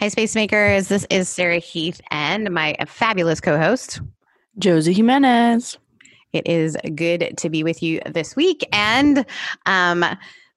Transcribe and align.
Hi, 0.00 0.06
Space 0.06 0.36
Makers. 0.36 0.86
This 0.86 1.04
is 1.10 1.28
Sarah 1.28 1.58
Heath 1.58 2.00
and 2.12 2.52
my 2.52 2.76
fabulous 2.86 3.40
co 3.40 3.58
host, 3.58 4.00
Josie 4.56 4.92
Jimenez. 4.92 5.76
It 6.32 6.46
is 6.46 6.76
good 6.94 7.34
to 7.36 7.50
be 7.50 7.64
with 7.64 7.82
you 7.82 8.00
this 8.06 8.36
week. 8.36 8.64
And 8.72 9.26
um, 9.66 10.04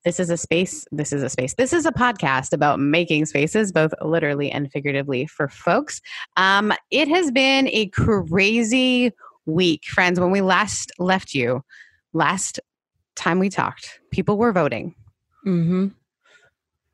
this 0.05 0.19
is 0.19 0.29
a 0.29 0.37
space, 0.37 0.85
this 0.91 1.11
is 1.11 1.23
a 1.23 1.29
space, 1.29 1.55
this 1.55 1.73
is 1.73 1.87
a 1.87 1.91
podcast 1.91 2.53
about 2.53 2.79
making 2.79 3.25
spaces, 3.25 3.71
both 3.71 3.95
literally 4.03 4.51
and 4.51 4.71
figuratively, 4.71 5.25
for 5.25 5.47
folks. 5.47 6.01
Um, 6.37 6.71
it 6.91 7.07
has 7.07 7.31
been 7.31 7.67
a 7.69 7.87
crazy 7.87 9.11
week, 9.47 9.85
friends. 9.85 10.19
When 10.19 10.29
we 10.29 10.41
last 10.41 10.91
left 10.99 11.33
you, 11.33 11.63
last 12.13 12.59
time 13.15 13.39
we 13.39 13.49
talked, 13.49 14.01
people 14.11 14.37
were 14.37 14.53
voting. 14.53 14.93
Mm-hmm 15.47 15.87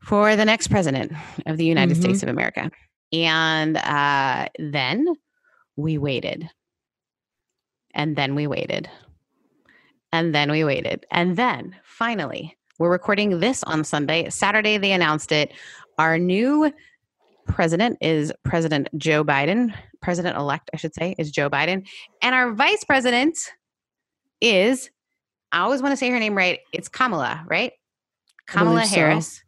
for 0.01 0.35
the 0.35 0.45
next 0.45 0.67
president 0.67 1.11
of 1.45 1.57
the 1.57 1.65
United 1.65 1.93
mm-hmm. 1.93 2.01
States 2.01 2.23
of 2.23 2.29
America. 2.29 2.71
And 3.13 3.77
uh, 3.77 4.47
then 4.59 5.07
we 5.75 5.97
waited. 5.97 6.49
And 7.93 8.15
then 8.15 8.35
we 8.35 8.47
waited. 8.47 8.89
And 10.11 10.33
then 10.33 10.51
we 10.51 10.63
waited. 10.63 11.05
And 11.11 11.35
then 11.35 11.75
finally, 11.83 12.57
we're 12.79 12.91
recording 12.91 13.39
this 13.39 13.63
on 13.63 13.83
Sunday. 13.83 14.29
Saturday, 14.29 14.77
they 14.77 14.91
announced 14.91 15.31
it. 15.31 15.51
Our 15.97 16.17
new 16.19 16.71
president 17.47 17.97
is 18.01 18.31
President 18.43 18.87
Joe 18.97 19.23
Biden. 19.23 19.73
President 20.01 20.37
elect, 20.37 20.69
I 20.73 20.77
should 20.77 20.93
say, 20.93 21.15
is 21.17 21.31
Joe 21.31 21.49
Biden. 21.49 21.87
And 22.21 22.35
our 22.35 22.53
vice 22.53 22.83
president 22.83 23.37
is, 24.41 24.91
I 25.51 25.59
always 25.61 25.81
want 25.81 25.93
to 25.93 25.97
say 25.97 26.09
her 26.09 26.19
name 26.19 26.35
right. 26.35 26.59
It's 26.71 26.87
Kamala, 26.87 27.45
right? 27.47 27.71
Kamala 28.47 28.81
Harris. 28.81 29.33
So 29.35 29.41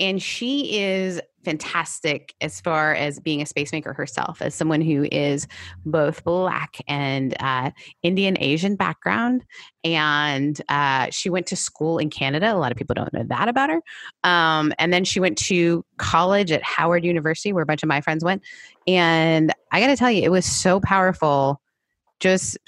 and 0.00 0.20
she 0.20 0.80
is 0.80 1.20
fantastic 1.44 2.34
as 2.40 2.60
far 2.60 2.94
as 2.94 3.18
being 3.18 3.40
a 3.40 3.46
space 3.46 3.72
maker 3.72 3.92
herself 3.92 4.42
as 4.42 4.54
someone 4.54 4.80
who 4.80 5.06
is 5.10 5.46
both 5.86 6.22
black 6.24 6.76
and 6.86 7.34
uh, 7.40 7.70
indian 8.02 8.36
asian 8.40 8.76
background. 8.76 9.44
And 9.82 10.60
uh, 10.68 11.08
she 11.10 11.30
went 11.30 11.46
to 11.46 11.56
school 11.56 11.98
in 11.98 12.10
canada. 12.10 12.52
A 12.52 12.56
lot 12.56 12.72
of 12.72 12.78
people 12.78 12.94
don't 12.94 13.12
know 13.12 13.24
that 13.24 13.48
about 13.48 13.70
her. 13.70 13.80
Um, 14.24 14.72
and 14.78 14.92
then 14.92 15.04
she 15.04 15.20
went 15.20 15.38
to 15.38 15.84
college 15.96 16.52
at 16.52 16.62
howard 16.62 17.04
university 17.04 17.52
where 17.52 17.62
a 17.62 17.66
bunch 17.66 17.82
of 17.82 17.88
my 17.88 18.00
friends 18.00 18.24
went. 18.24 18.42
And 18.86 19.54
i 19.72 19.80
got 19.80 19.88
to 19.88 19.96
tell 19.96 20.10
you 20.10 20.22
it 20.22 20.30
was 20.32 20.44
so 20.44 20.80
powerful. 20.80 21.60
Just 22.18 22.58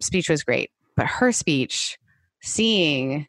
speech 0.00 0.28
was 0.28 0.42
great. 0.42 0.70
But 0.96 1.06
her 1.06 1.30
speech 1.30 1.98
seeing 2.42 3.26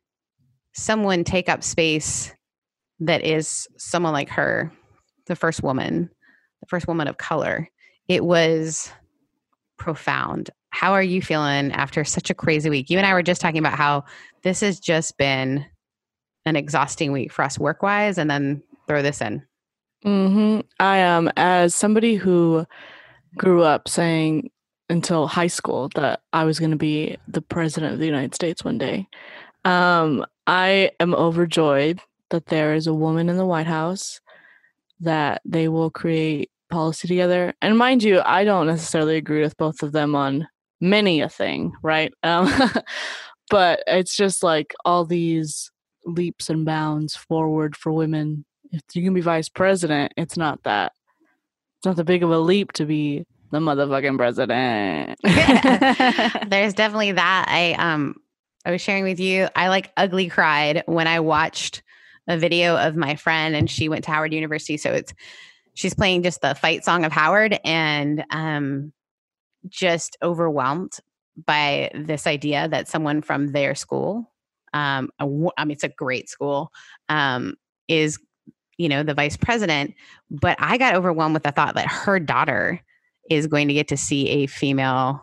someone 0.73 1.23
take 1.23 1.49
up 1.49 1.63
space 1.63 2.33
that 2.99 3.23
is 3.23 3.67
someone 3.77 4.13
like 4.13 4.29
her, 4.29 4.71
the 5.27 5.35
first 5.35 5.63
woman, 5.63 6.09
the 6.61 6.67
first 6.67 6.87
woman 6.87 7.07
of 7.07 7.17
color, 7.17 7.69
it 8.07 8.23
was 8.23 8.91
profound. 9.77 10.49
How 10.69 10.93
are 10.93 11.03
you 11.03 11.21
feeling 11.21 11.71
after 11.71 12.03
such 12.03 12.29
a 12.29 12.35
crazy 12.35 12.69
week? 12.69 12.89
You 12.89 12.97
and 12.97 13.07
I 13.07 13.13
were 13.13 13.23
just 13.23 13.41
talking 13.41 13.59
about 13.59 13.77
how 13.77 14.03
this 14.43 14.61
has 14.61 14.79
just 14.79 15.17
been 15.17 15.65
an 16.45 16.55
exhausting 16.55 17.11
week 17.11 17.31
for 17.31 17.43
us 17.43 17.59
work 17.59 17.83
wise, 17.83 18.17
and 18.17 18.29
then 18.29 18.63
throw 18.87 19.01
this 19.01 19.21
in. 19.21 19.43
Mm-hmm. 20.05 20.61
I 20.79 20.97
am, 20.97 21.27
um, 21.27 21.33
as 21.35 21.75
somebody 21.75 22.15
who 22.15 22.65
grew 23.35 23.63
up 23.63 23.89
saying 23.89 24.49
until 24.89 25.27
high 25.27 25.47
school 25.47 25.89
that 25.95 26.21
I 26.31 26.45
was 26.45 26.59
going 26.59 26.71
to 26.71 26.77
be 26.77 27.17
the 27.27 27.41
president 27.41 27.93
of 27.93 27.99
the 27.99 28.05
United 28.05 28.33
States 28.33 28.63
one 28.63 28.77
day. 28.77 29.07
Um, 29.65 30.25
I 30.45 30.91
am 30.99 31.13
overjoyed 31.13 31.99
that 32.29 32.47
there 32.47 32.73
is 32.73 32.87
a 32.87 32.93
woman 32.93 33.29
in 33.29 33.37
the 33.37 33.45
White 33.45 33.67
House, 33.67 34.19
that 34.99 35.41
they 35.45 35.67
will 35.67 35.89
create 35.89 36.51
policy 36.69 37.07
together. 37.07 37.53
And 37.61 37.77
mind 37.77 38.03
you, 38.03 38.21
I 38.25 38.43
don't 38.43 38.67
necessarily 38.67 39.17
agree 39.17 39.41
with 39.41 39.57
both 39.57 39.83
of 39.83 39.91
them 39.91 40.15
on 40.15 40.47
many 40.81 41.21
a 41.21 41.29
thing, 41.29 41.73
right? 41.81 42.13
Um, 42.23 42.51
but 43.49 43.81
it's 43.87 44.17
just 44.17 44.43
like 44.43 44.73
all 44.83 45.05
these 45.05 45.71
leaps 46.05 46.49
and 46.49 46.65
bounds 46.65 47.15
forward 47.15 47.77
for 47.77 47.93
women. 47.93 48.43
If 48.71 48.81
you 48.93 49.03
can 49.03 49.13
be 49.13 49.21
vice 49.21 49.47
president, 49.47 50.13
it's 50.17 50.35
not 50.35 50.63
that. 50.63 50.91
It's 51.77 51.85
not 51.85 51.95
that 51.95 52.03
big 52.03 52.23
of 52.23 52.31
a 52.31 52.39
leap 52.39 52.73
to 52.73 52.85
be 52.85 53.25
the 53.51 53.59
motherfucking 53.59 54.17
president. 54.17 55.19
There's 56.49 56.73
definitely 56.73 57.13
that. 57.13 57.45
I 57.47 57.73
um 57.73 58.15
I 58.65 58.71
was 58.71 58.81
sharing 58.81 59.05
with 59.05 59.19
you. 59.19 59.47
I 59.55 59.69
like 59.69 59.93
ugly 59.95 60.27
cried 60.27 60.83
when 60.87 61.07
I 61.07 61.21
watched 61.21 61.83
a 62.27 62.37
video 62.37 62.77
of 62.77 62.95
my 62.95 63.15
friend 63.15 63.55
and 63.55 63.69
she 63.69 63.89
went 63.89 64.03
to 64.05 64.11
Howard 64.11 64.33
University. 64.33 64.77
So 64.77 64.91
it's 64.91 65.13
she's 65.73 65.93
playing 65.93 66.23
just 66.23 66.41
the 66.41 66.55
fight 66.55 66.83
song 66.83 67.05
of 67.05 67.11
Howard 67.11 67.59
and 67.63 68.25
um 68.31 68.91
just 69.67 70.17
overwhelmed 70.21 70.97
by 71.45 71.91
this 71.93 72.25
idea 72.25 72.67
that 72.67 72.87
someone 72.87 73.21
from 73.21 73.51
their 73.51 73.75
school 73.75 74.31
um 74.73 75.09
I 75.19 75.25
mean 75.25 75.71
it's 75.71 75.83
a 75.83 75.89
great 75.89 76.29
school 76.29 76.71
um 77.09 77.55
is 77.87 78.19
you 78.77 78.89
know 78.89 79.03
the 79.03 79.13
vice 79.13 79.37
president 79.37 79.93
but 80.29 80.57
I 80.59 80.77
got 80.77 80.95
overwhelmed 80.95 81.33
with 81.33 81.43
the 81.43 81.51
thought 81.51 81.75
that 81.75 81.87
her 81.87 82.19
daughter 82.19 82.81
is 83.29 83.47
going 83.47 83.67
to 83.67 83.73
get 83.73 83.89
to 83.89 83.97
see 83.97 84.29
a 84.29 84.47
female 84.47 85.21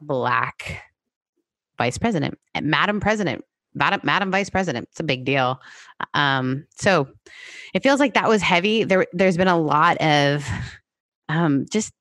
black 0.00 0.82
vice 1.78 1.96
president 1.96 2.38
madam 2.60 3.00
president 3.00 3.44
Madam, 3.74 4.00
Madam 4.04 4.30
Vice 4.30 4.50
President. 4.50 4.88
It's 4.90 5.00
a 5.00 5.04
big 5.04 5.24
deal. 5.24 5.60
Um, 6.14 6.66
so 6.76 7.08
it 7.74 7.82
feels 7.82 8.00
like 8.00 8.14
that 8.14 8.28
was 8.28 8.42
heavy. 8.42 8.84
There, 8.84 9.06
there's 9.12 9.36
been 9.36 9.48
a 9.48 9.58
lot 9.58 9.96
of 9.98 10.46
um, 11.28 11.66
just 11.70 11.92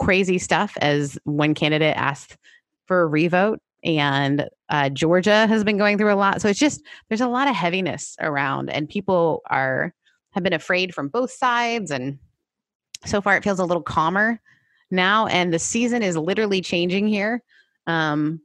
crazy 0.00 0.38
stuff 0.38 0.76
as 0.80 1.18
one 1.24 1.54
candidate 1.54 1.96
asked 1.96 2.36
for 2.86 3.02
a 3.02 3.06
revote, 3.06 3.60
and 3.84 4.48
uh, 4.68 4.88
Georgia 4.88 5.46
has 5.46 5.64
been 5.64 5.78
going 5.78 5.98
through 5.98 6.12
a 6.12 6.16
lot. 6.16 6.40
So 6.40 6.48
it's 6.48 6.58
just 6.58 6.82
there's 7.08 7.20
a 7.20 7.28
lot 7.28 7.48
of 7.48 7.54
heaviness 7.54 8.16
around, 8.20 8.70
and 8.70 8.88
people 8.88 9.42
are 9.48 9.94
have 10.32 10.42
been 10.42 10.52
afraid 10.52 10.94
from 10.94 11.08
both 11.08 11.30
sides. 11.30 11.90
And 11.90 12.18
so 13.04 13.20
far, 13.20 13.36
it 13.36 13.44
feels 13.44 13.58
a 13.58 13.64
little 13.64 13.82
calmer 13.82 14.40
now, 14.90 15.26
and 15.26 15.52
the 15.52 15.58
season 15.58 16.02
is 16.02 16.16
literally 16.16 16.60
changing 16.60 17.08
here. 17.08 17.42
Um, 17.86 18.40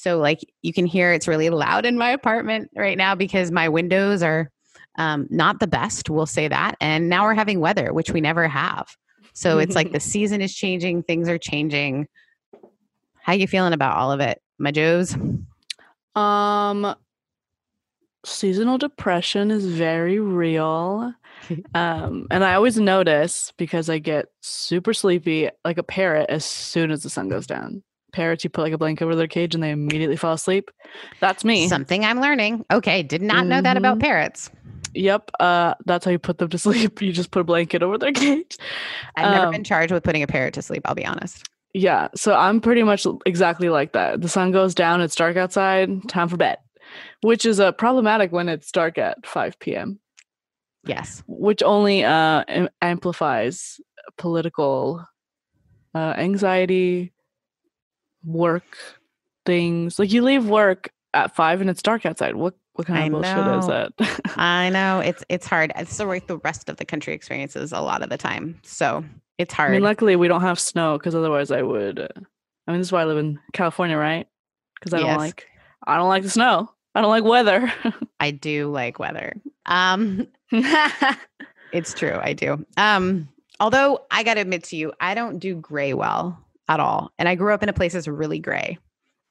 so 0.00 0.16
like 0.18 0.40
you 0.62 0.72
can 0.72 0.86
hear 0.86 1.12
it's 1.12 1.28
really 1.28 1.50
loud 1.50 1.84
in 1.84 1.98
my 1.98 2.10
apartment 2.10 2.70
right 2.74 2.96
now 2.96 3.14
because 3.14 3.50
my 3.50 3.68
windows 3.68 4.22
are 4.22 4.50
um, 4.96 5.26
not 5.28 5.60
the 5.60 5.66
best. 5.66 6.08
We'll 6.08 6.24
say 6.24 6.48
that. 6.48 6.76
And 6.80 7.10
now 7.10 7.24
we're 7.24 7.34
having 7.34 7.60
weather, 7.60 7.92
which 7.92 8.10
we 8.10 8.22
never 8.22 8.48
have. 8.48 8.96
So 9.34 9.58
it's 9.58 9.74
like 9.74 9.92
the 9.92 10.00
season 10.00 10.40
is 10.40 10.54
changing, 10.54 11.02
things 11.02 11.28
are 11.28 11.36
changing. 11.36 12.08
How 13.22 13.34
you 13.34 13.46
feeling 13.46 13.74
about 13.74 13.98
all 13.98 14.10
of 14.10 14.20
it, 14.20 14.40
my 14.58 14.70
Joes? 14.70 15.14
Um, 16.14 16.94
seasonal 18.24 18.78
depression 18.78 19.50
is 19.50 19.66
very 19.66 20.18
real. 20.18 21.12
um, 21.74 22.26
and 22.30 22.42
I 22.42 22.54
always 22.54 22.78
notice 22.78 23.52
because 23.58 23.90
I 23.90 23.98
get 23.98 24.28
super 24.40 24.94
sleepy 24.94 25.50
like 25.62 25.76
a 25.76 25.82
parrot 25.82 26.30
as 26.30 26.46
soon 26.46 26.90
as 26.90 27.02
the 27.02 27.10
sun 27.10 27.28
goes 27.28 27.46
down 27.46 27.82
parrots 28.12 28.44
you 28.44 28.50
put 28.50 28.62
like 28.62 28.72
a 28.72 28.78
blanket 28.78 29.04
over 29.04 29.14
their 29.14 29.28
cage 29.28 29.54
and 29.54 29.62
they 29.62 29.70
immediately 29.70 30.16
fall 30.16 30.34
asleep. 30.34 30.70
That's 31.20 31.44
me. 31.44 31.68
Something 31.68 32.04
i'm 32.04 32.20
learning. 32.20 32.64
Okay 32.72 33.02
did 33.02 33.22
not 33.22 33.46
know 33.46 33.56
mm-hmm. 33.56 33.64
that 33.64 33.76
about 33.76 33.94
mm-hmm. 33.94 34.06
parrots. 34.06 34.50
Yep 34.94 35.30
uh 35.40 35.74
that's 35.86 36.04
how 36.04 36.10
you 36.10 36.18
put 36.18 36.38
them 36.38 36.48
to 36.50 36.58
sleep. 36.66 37.00
You 37.00 37.12
just 37.12 37.30
put 37.30 37.40
a 37.40 37.44
blanket 37.44 37.82
over 37.82 37.98
their 37.98 38.12
cage. 38.12 38.56
I've 39.16 39.32
never 39.32 39.50
been 39.50 39.60
um, 39.60 39.64
charged 39.64 39.92
with 39.92 40.02
putting 40.02 40.22
a 40.22 40.26
parrot 40.26 40.54
to 40.54 40.62
sleep 40.62 40.82
i'll 40.84 40.94
be 40.94 41.06
honest. 41.06 41.48
Yeah 41.74 42.08
so 42.14 42.34
i'm 42.34 42.60
pretty 42.60 42.82
much 42.82 43.06
exactly 43.26 43.68
like 43.68 43.92
that. 43.92 44.20
The 44.20 44.28
sun 44.28 44.52
goes 44.52 44.74
down 44.74 45.00
it's 45.00 45.14
dark 45.14 45.36
outside 45.36 46.08
time 46.08 46.28
for 46.28 46.36
bed 46.36 46.58
which 47.22 47.46
is 47.46 47.60
uh, 47.60 47.72
problematic 47.72 48.32
when 48.32 48.48
it's 48.48 48.72
dark 48.72 48.98
at 48.98 49.24
5 49.26 49.58
p.m 49.58 50.00
yes. 50.84 51.22
Which 51.26 51.62
only 51.62 52.04
uh 52.04 52.44
amplifies 52.82 53.80
political 54.16 55.04
uh, 55.94 56.14
anxiety 56.16 57.12
work 58.24 58.76
things. 59.46 59.98
Like 59.98 60.12
you 60.12 60.22
leave 60.22 60.46
work 60.46 60.90
at 61.14 61.34
five 61.34 61.60
and 61.60 61.70
it's 61.70 61.82
dark 61.82 62.06
outside. 62.06 62.36
What 62.36 62.54
what 62.74 62.86
kind 62.86 63.14
of 63.14 63.22
I 63.24 63.34
bullshit 63.34 63.36
know. 63.36 63.58
is 63.58 63.66
that? 63.66 64.32
I 64.38 64.70
know 64.70 65.00
it's 65.00 65.24
it's 65.28 65.46
hard. 65.46 65.72
It's 65.76 65.96
the 65.96 66.06
way 66.06 66.20
the 66.20 66.38
rest 66.38 66.68
of 66.68 66.76
the 66.76 66.84
country 66.84 67.14
experiences 67.14 67.72
a 67.72 67.80
lot 67.80 68.02
of 68.02 68.10
the 68.10 68.18
time. 68.18 68.58
So 68.62 69.04
it's 69.38 69.52
hard. 69.52 69.70
I 69.70 69.74
mean, 69.74 69.82
luckily 69.82 70.16
we 70.16 70.28
don't 70.28 70.42
have 70.42 70.60
snow 70.60 70.98
because 70.98 71.14
otherwise 71.14 71.50
I 71.50 71.62
would. 71.62 71.98
Uh, 71.98 72.08
I 72.66 72.72
mean, 72.72 72.80
this 72.80 72.88
is 72.88 72.92
why 72.92 73.02
I 73.02 73.06
live 73.06 73.18
in 73.18 73.38
California, 73.52 73.96
right? 73.96 74.26
Because 74.74 74.94
I 74.94 75.00
don't 75.00 75.18
like 75.18 75.46
I 75.86 75.96
don't 75.96 76.08
like 76.08 76.22
the 76.22 76.30
snow. 76.30 76.70
I 76.94 77.00
don't 77.00 77.10
like 77.10 77.24
weather. 77.24 77.72
I 78.20 78.30
do 78.30 78.70
like 78.70 78.98
weather. 78.98 79.34
Um, 79.66 80.26
it's 81.72 81.94
true. 81.94 82.18
I 82.20 82.32
do. 82.32 82.64
Um, 82.76 83.28
although 83.60 84.04
I 84.10 84.22
got 84.22 84.34
to 84.34 84.40
admit 84.40 84.64
to 84.64 84.76
you, 84.76 84.92
I 85.00 85.14
don't 85.14 85.38
do 85.38 85.54
gray 85.54 85.94
well 85.94 86.38
at 86.70 86.80
all. 86.80 87.12
And 87.18 87.28
I 87.28 87.34
grew 87.34 87.52
up 87.52 87.62
in 87.62 87.68
a 87.68 87.72
place 87.74 87.92
that's 87.92 88.08
really 88.08 88.38
gray. 88.38 88.78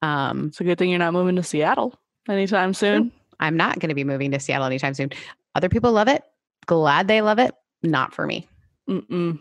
Um, 0.02 0.48
it's 0.48 0.60
a 0.62 0.64
good 0.66 0.78
thing 0.78 0.90
you're 0.90 1.00
not 1.00 1.14
moving 1.14 1.38
to 1.38 1.44
Seattle 1.44 1.98
anytime 2.28 2.74
soon. 2.74 3.12
I'm 3.40 3.56
not 3.58 3.80
going 3.80 3.90
to 3.90 3.96
be 3.96 4.04
moving 4.04 4.32
to 4.32 4.40
Seattle 4.40 4.68
anytime 4.68 4.94
soon. 4.94 5.10
Other 5.56 5.70
people 5.70 5.92
love 5.94 6.10
it. 6.10 6.22
Glad 6.66 7.08
they 7.08 7.22
love 7.22 7.40
it. 7.40 7.56
not 7.82 8.14
for 8.14 8.28
me. 8.28 8.48
Mm-mm. 8.90 9.40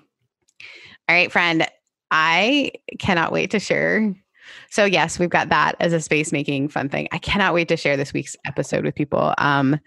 All 1.09 1.17
right, 1.17 1.31
friend. 1.31 1.67
I 2.11 2.73
cannot 2.99 3.33
wait 3.33 3.51
to 3.51 3.59
share. 3.59 4.15
So 4.71 4.85
yes, 4.85 5.19
we've 5.19 5.29
got 5.29 5.49
that 5.51 5.75
as 5.81 5.93
a 5.93 6.01
space 6.01 6.33
making 6.33 6.69
fun 6.69 6.89
thing. 6.89 7.09
I 7.13 7.19
cannot 7.19 7.53
wait 7.53 7.69
to 7.69 7.77
share 7.77 7.97
this 7.97 8.13
week's 8.13 8.37
episode 8.47 8.85
with 8.85 8.95
people. 8.95 9.35
Um, 9.39 9.79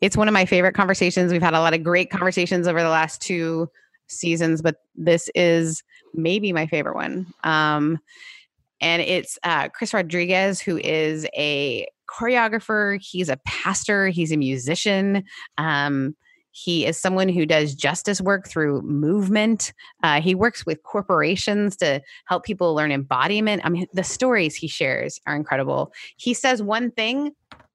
it's 0.00 0.16
one 0.16 0.28
of 0.28 0.34
my 0.34 0.44
favorite 0.46 0.74
conversations. 0.74 1.32
We've 1.32 1.42
had 1.42 1.54
a 1.54 1.60
lot 1.60 1.74
of 1.74 1.82
great 1.82 2.10
conversations 2.10 2.68
over 2.68 2.82
the 2.82 2.88
last 2.88 3.20
two 3.20 3.68
seasons, 4.08 4.62
but 4.62 4.76
this 4.94 5.28
is 5.34 5.82
maybe 6.14 6.52
my 6.52 6.66
favorite 6.66 6.94
one. 6.94 7.26
Um, 7.44 7.98
and 8.80 9.02
it's 9.02 9.38
uh, 9.42 9.68
Chris 9.70 9.94
Rodriguez, 9.94 10.60
who 10.60 10.78
is 10.78 11.26
a 11.36 11.86
choreographer. 12.08 12.98
He's 13.00 13.28
a 13.28 13.38
pastor. 13.46 14.08
He's 14.08 14.32
a 14.32 14.36
musician. 14.36 15.24
Um, 15.58 16.14
he 16.52 16.86
is 16.86 16.96
someone 16.96 17.28
who 17.28 17.44
does 17.44 17.74
justice 17.74 18.18
work 18.18 18.48
through 18.48 18.80
movement. 18.80 19.74
Uh, 20.02 20.22
he 20.22 20.34
works 20.34 20.64
with 20.64 20.82
corporations 20.84 21.76
to 21.76 22.00
help 22.26 22.44
people 22.44 22.74
learn 22.74 22.90
embodiment. 22.92 23.60
I 23.62 23.68
mean, 23.68 23.86
the 23.92 24.04
stories 24.04 24.54
he 24.54 24.66
shares 24.66 25.20
are 25.26 25.36
incredible. 25.36 25.92
He 26.16 26.32
says 26.32 26.62
one 26.62 26.90
thing 26.92 27.32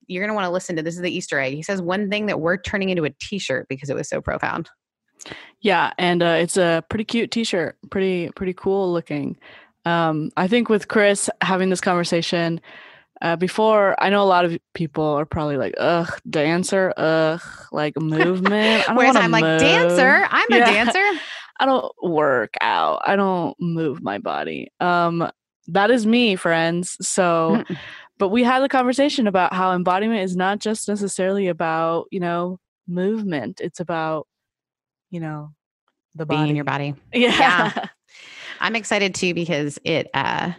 you're 0.08 0.22
going 0.22 0.30
to 0.30 0.36
want 0.36 0.46
to 0.46 0.52
listen 0.52 0.76
to. 0.76 0.82
This 0.82 0.96
is 0.96 1.02
the 1.02 1.16
Easter 1.16 1.40
egg. 1.40 1.54
He 1.54 1.62
says 1.62 1.80
one 1.82 2.10
thing 2.10 2.26
that 2.26 2.42
we're 2.42 2.58
turning 2.58 2.90
into 2.90 3.06
a 3.06 3.12
T-shirt 3.12 3.68
because 3.70 3.90
it 3.90 3.96
was 3.96 4.10
so 4.10 4.20
profound. 4.20 4.70
Yeah, 5.62 5.92
and 5.98 6.24
uh, 6.24 6.38
it's 6.40 6.58
a 6.58 6.84
pretty 6.90 7.06
cute 7.06 7.32
T-shirt. 7.32 7.78
Pretty 7.92 8.30
pretty 8.36 8.54
cool 8.54 8.92
looking. 8.92 9.38
Um, 9.86 10.32
I 10.38 10.48
think 10.48 10.70
with 10.70 10.88
Chris 10.88 11.30
having 11.42 11.70
this 11.70 11.82
conversation, 11.82 12.62
uh, 13.22 13.36
before, 13.36 13.96
I 14.04 14.10
know 14.10 14.24
a 14.24 14.26
lot 14.26 14.46
of 14.46 14.58
people 14.74 15.04
are 15.04 15.26
probably 15.26 15.58
like, 15.58 15.76
ugh, 15.78 16.12
dancer, 16.30 16.94
ugh, 16.98 17.42
like 17.72 17.96
movement. 18.00 18.90
I 18.90 18.94
Whereas 18.96 19.16
I'm 19.16 19.32
like, 19.32 19.44
dancer, 19.60 20.26
I'm 20.30 20.46
Yeah. 20.50 20.58
a 20.70 20.74
dancer. 20.74 21.00
I 21.60 21.66
don't 21.66 21.92
work 22.02 22.56
out. 22.62 23.02
I 23.06 23.16
don't 23.16 23.56
move 23.60 24.02
my 24.02 24.18
body. 24.18 24.72
Um, 24.80 25.30
that 25.68 25.92
is 25.92 26.08
me, 26.08 26.36
friends. 26.36 26.98
So, 27.08 27.64
Mm. 27.70 27.78
but 28.18 28.30
we 28.30 28.44
had 28.44 28.62
the 28.62 28.70
conversation 28.70 29.28
about 29.28 29.54
how 29.54 29.74
embodiment 29.74 30.22
is 30.22 30.36
not 30.36 30.58
just 30.60 30.88
necessarily 30.88 31.48
about, 31.48 32.08
you 32.10 32.20
know, 32.20 32.60
movement. 32.88 33.62
It's 33.62 33.80
about, 33.80 34.28
you 35.12 35.20
know, 35.20 35.54
the 36.16 36.26
body. 36.26 36.40
Being 36.40 36.50
in 36.50 36.56
your 36.56 36.66
body. 36.66 36.96
Yeah. 37.14 37.38
Yeah. 37.38 37.86
I'm 38.60 38.76
excited 38.76 39.16
too 39.16 39.34
because 39.34 39.80
it 39.84 40.10
uh 40.14 40.54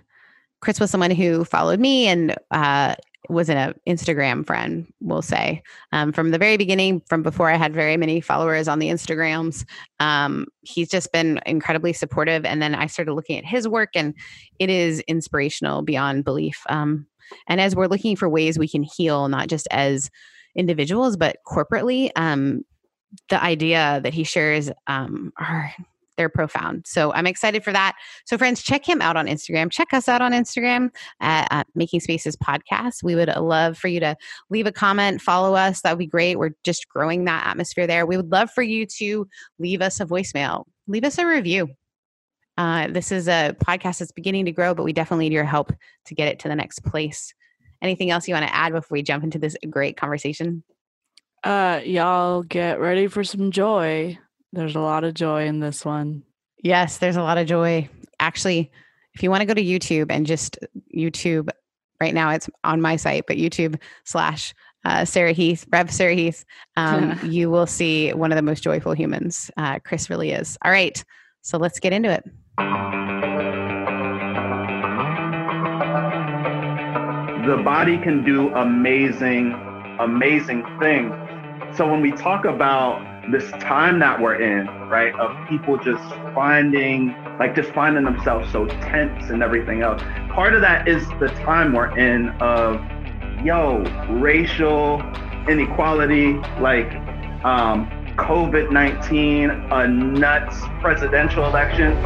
Chris 0.61 0.79
was 0.79 0.91
someone 0.91 1.11
who 1.11 1.45
followed 1.45 1.81
me 1.81 2.07
and 2.07 2.37
uh 2.51 2.95
was 3.29 3.49
an 3.49 3.75
Instagram 3.89 4.45
friend, 4.47 4.93
we'll 5.01 5.23
say, 5.23 5.63
um, 5.93 6.13
from 6.13 6.31
the 6.31 6.39
very 6.39 6.57
beginning, 6.57 7.01
from 7.07 7.23
before 7.23 7.51
I 7.51 7.57
had 7.57 7.73
very 7.73 7.97
many 7.97 8.21
followers 8.21 8.67
on 8.67 8.79
the 8.79 8.89
Instagrams. 8.89 9.65
Um, 10.01 10.47
he's 10.63 10.89
just 10.89 11.13
been 11.13 11.41
incredibly 11.47 11.93
supportive. 11.93 12.45
And 12.45 12.61
then 12.61 12.75
I 12.75 12.87
started 12.87 13.15
looking 13.15 13.39
at 13.39 13.45
his 13.45 13.69
work, 13.69 13.91
and 13.95 14.15
it 14.59 14.71
is 14.71 15.01
inspirational 15.07 15.83
beyond 15.83 16.25
belief. 16.25 16.61
Um, 16.69 17.07
and 17.47 17.61
as 17.61 17.77
we're 17.77 17.87
looking 17.87 18.17
for 18.17 18.29
ways 18.29 18.59
we 18.59 18.69
can 18.69 18.83
heal, 18.83 19.29
not 19.29 19.49
just 19.49 19.69
as 19.71 20.11
individuals, 20.57 21.17
but 21.17 21.37
corporately, 21.47 22.11
um, 22.17 22.65
the 23.29 23.43
idea 23.43 24.00
that 24.03 24.14
he 24.14 24.25
shares 24.25 24.70
um, 24.87 25.32
are 25.38 25.73
they're 26.17 26.29
profound. 26.29 26.87
So 26.87 27.12
I'm 27.12 27.26
excited 27.26 27.64
for 27.64 27.73
that. 27.73 27.97
So 28.26 28.37
friends, 28.37 28.62
check 28.62 28.87
him 28.87 29.00
out 29.00 29.17
on 29.17 29.26
Instagram. 29.26 29.70
Check 29.70 29.93
us 29.93 30.09
out 30.09 30.20
on 30.20 30.32
Instagram 30.32 30.91
at, 31.20 31.67
Making 31.75 32.00
Spaces 32.00 32.37
Podcast. 32.37 33.03
We 33.03 33.14
would 33.14 33.29
love 33.29 33.79
for 33.79 33.88
you 33.88 34.00
to 34.00 34.17
leave 34.50 34.67
a 34.67 34.73
comment, 34.73 35.23
follow 35.23 35.55
us. 35.55 35.81
That 35.81 35.93
would 35.93 35.99
be 35.99 36.06
great. 36.06 36.38
We're 36.38 36.55
just 36.64 36.88
growing 36.88 37.25
that 37.25 37.47
atmosphere 37.47 37.87
there. 37.87 38.05
We 38.05 38.17
would 38.17 38.31
love 38.31 38.50
for 38.50 38.62
you 38.62 38.85
to 38.99 39.26
leave 39.58 39.81
us 39.81 40.00
a 40.00 40.06
voicemail, 40.06 40.65
leave 40.87 41.05
us 41.05 41.19
a 41.19 41.26
review. 41.26 41.69
Uh, 42.58 42.88
this 42.88 43.11
is 43.11 43.29
a 43.29 43.56
podcast 43.65 43.99
that's 43.99 44.12
beginning 44.12 44.44
to 44.44 44.53
grow, 44.53 44.75
but 44.75 44.85
we 44.85 44.93
definitely 44.93 45.29
need 45.29 45.35
your 45.35 45.44
help 45.44 45.73
to 46.05 46.15
get 46.15 46.29
it 46.29 46.38
to 46.41 46.49
the 46.49 46.55
next 46.55 46.85
place. 46.85 47.32
Anything 47.81 48.11
else 48.11 48.29
you 48.29 48.35
want 48.35 48.47
to 48.47 48.55
add 48.55 48.73
before 48.73 48.97
we 48.97 49.03
jump 49.03 49.25
into 49.25 49.38
this 49.38 49.56
great 49.70 49.97
conversation? 49.97 50.62
Uh, 51.44 51.81
y'all 51.85 52.43
get 52.43 52.81
ready 52.81 53.06
for 53.06 53.25
some 53.25 53.50
joy. 53.50 54.19
There's 54.53 54.77
a 54.77 54.81
lot 54.81 55.05
of 55.05 55.15
joy 55.15 55.47
in 55.47 55.61
this 55.61 55.85
one. 55.85 56.23
Yes, 56.62 56.99
there's 56.99 57.17
a 57.17 57.23
lot 57.23 57.39
of 57.39 57.47
joy. 57.47 57.89
Actually, 58.21 58.71
if 59.15 59.23
you 59.23 59.31
want 59.31 59.41
to 59.41 59.47
go 59.47 59.55
to 59.55 59.62
YouTube 59.62 60.11
and 60.11 60.27
just 60.27 60.59
YouTube, 60.97 61.49
right 62.00 62.15
now 62.15 62.31
it's 62.31 62.49
on 62.62 62.81
my 62.81 62.97
site, 62.97 63.25
but 63.27 63.37
YouTube 63.37 63.81
slash 64.05 64.55
uh, 64.85 65.05
Sarah 65.05 65.33
Heath, 65.33 65.67
Rev 65.73 65.91
Sarah 65.91 66.15
Heath, 66.15 66.44
um, 66.77 67.19
you 67.25 67.50
will 67.50 67.67
see 67.67 68.12
one 68.12 68.31
of 68.31 68.37
the 68.37 68.43
most 68.43 68.62
joyful 68.62 68.93
humans. 68.93 69.50
Uh, 69.56 69.79
Chris 69.81 70.09
really 70.11 70.31
is. 70.31 70.56
All 70.65 70.71
right, 70.71 71.03
so 71.41 71.59
let's 71.59 71.81
get 71.81 71.93
into 71.93 72.11
it. 72.11 72.25
the 77.47 77.56
body 77.56 77.99
can 77.99 78.25
do 78.25 78.55
amazing, 78.55 79.53
amazing 79.99 80.62
things. 80.81 81.12
So 81.75 81.91
when 81.91 82.03
we 82.03 82.13
talk 82.13 82.45
about 82.45 83.31
this 83.31 83.51
time 83.53 83.99
that 84.01 84.21
we're 84.21 84.43
in, 84.43 84.67
right, 84.91 85.15
of 85.15 85.49
people 85.49 85.79
just 85.79 86.03
finding, 86.35 87.15
like 87.39 87.55
just 87.55 87.71
finding 87.71 88.05
themselves 88.05 88.53
so 88.53 88.67
tense 88.67 89.31
and 89.31 89.43
everything 89.43 89.81
else, 89.81 90.03
part 90.29 90.53
of 90.53 90.61
that 90.61 90.87
is 90.87 91.09
the 91.19 91.29
time 91.29 91.73
we're 91.73 91.97
in 91.97 92.29
of, 92.41 92.79
yo, 93.43 93.79
racial 94.21 95.01
inequality, 95.49 96.35
like 96.61 96.93
um, 97.43 97.89
COVID 98.19 98.71
19, 98.71 99.51
a 99.51 99.89
nuts 99.89 100.61
presidential 100.83 101.47
election. 101.47 101.97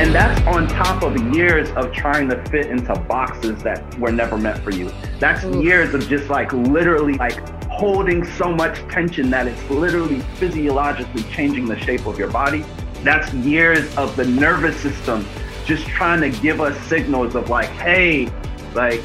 And 0.00 0.14
that's 0.14 0.40
on 0.46 0.66
top 0.66 1.02
of 1.02 1.14
years 1.34 1.68
of 1.72 1.92
trying 1.92 2.30
to 2.30 2.42
fit 2.46 2.68
into 2.68 2.94
boxes 3.00 3.62
that 3.62 3.98
were 3.98 4.10
never 4.10 4.38
meant 4.38 4.64
for 4.64 4.70
you. 4.70 4.90
That's 5.18 5.44
Oof. 5.44 5.62
years 5.62 5.92
of 5.92 6.08
just 6.08 6.30
like 6.30 6.54
literally 6.54 7.18
like 7.18 7.38
holding 7.66 8.24
so 8.24 8.50
much 8.50 8.78
tension 8.88 9.28
that 9.28 9.46
it's 9.46 9.62
literally 9.68 10.20
physiologically 10.36 11.22
changing 11.24 11.66
the 11.66 11.78
shape 11.78 12.06
of 12.06 12.18
your 12.18 12.30
body. 12.30 12.64
That's 13.02 13.30
years 13.34 13.94
of 13.98 14.16
the 14.16 14.24
nervous 14.24 14.74
system 14.80 15.26
just 15.66 15.86
trying 15.86 16.22
to 16.22 16.30
give 16.40 16.62
us 16.62 16.82
signals 16.86 17.34
of 17.34 17.50
like, 17.50 17.68
hey, 17.68 18.32
like 18.72 19.02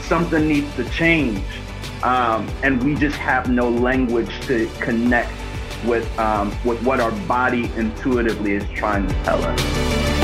something 0.00 0.48
needs 0.48 0.74
to 0.74 0.90
change. 0.90 1.44
Um, 2.02 2.50
and 2.64 2.82
we 2.82 2.96
just 2.96 3.18
have 3.18 3.48
no 3.48 3.70
language 3.70 4.40
to 4.48 4.68
connect 4.80 5.30
with 5.86 6.18
um, 6.18 6.52
with 6.64 6.82
what 6.82 6.98
our 6.98 7.12
body 7.28 7.70
intuitively 7.76 8.54
is 8.54 8.68
trying 8.70 9.06
to 9.06 9.14
tell 9.22 9.40
us. 9.40 10.23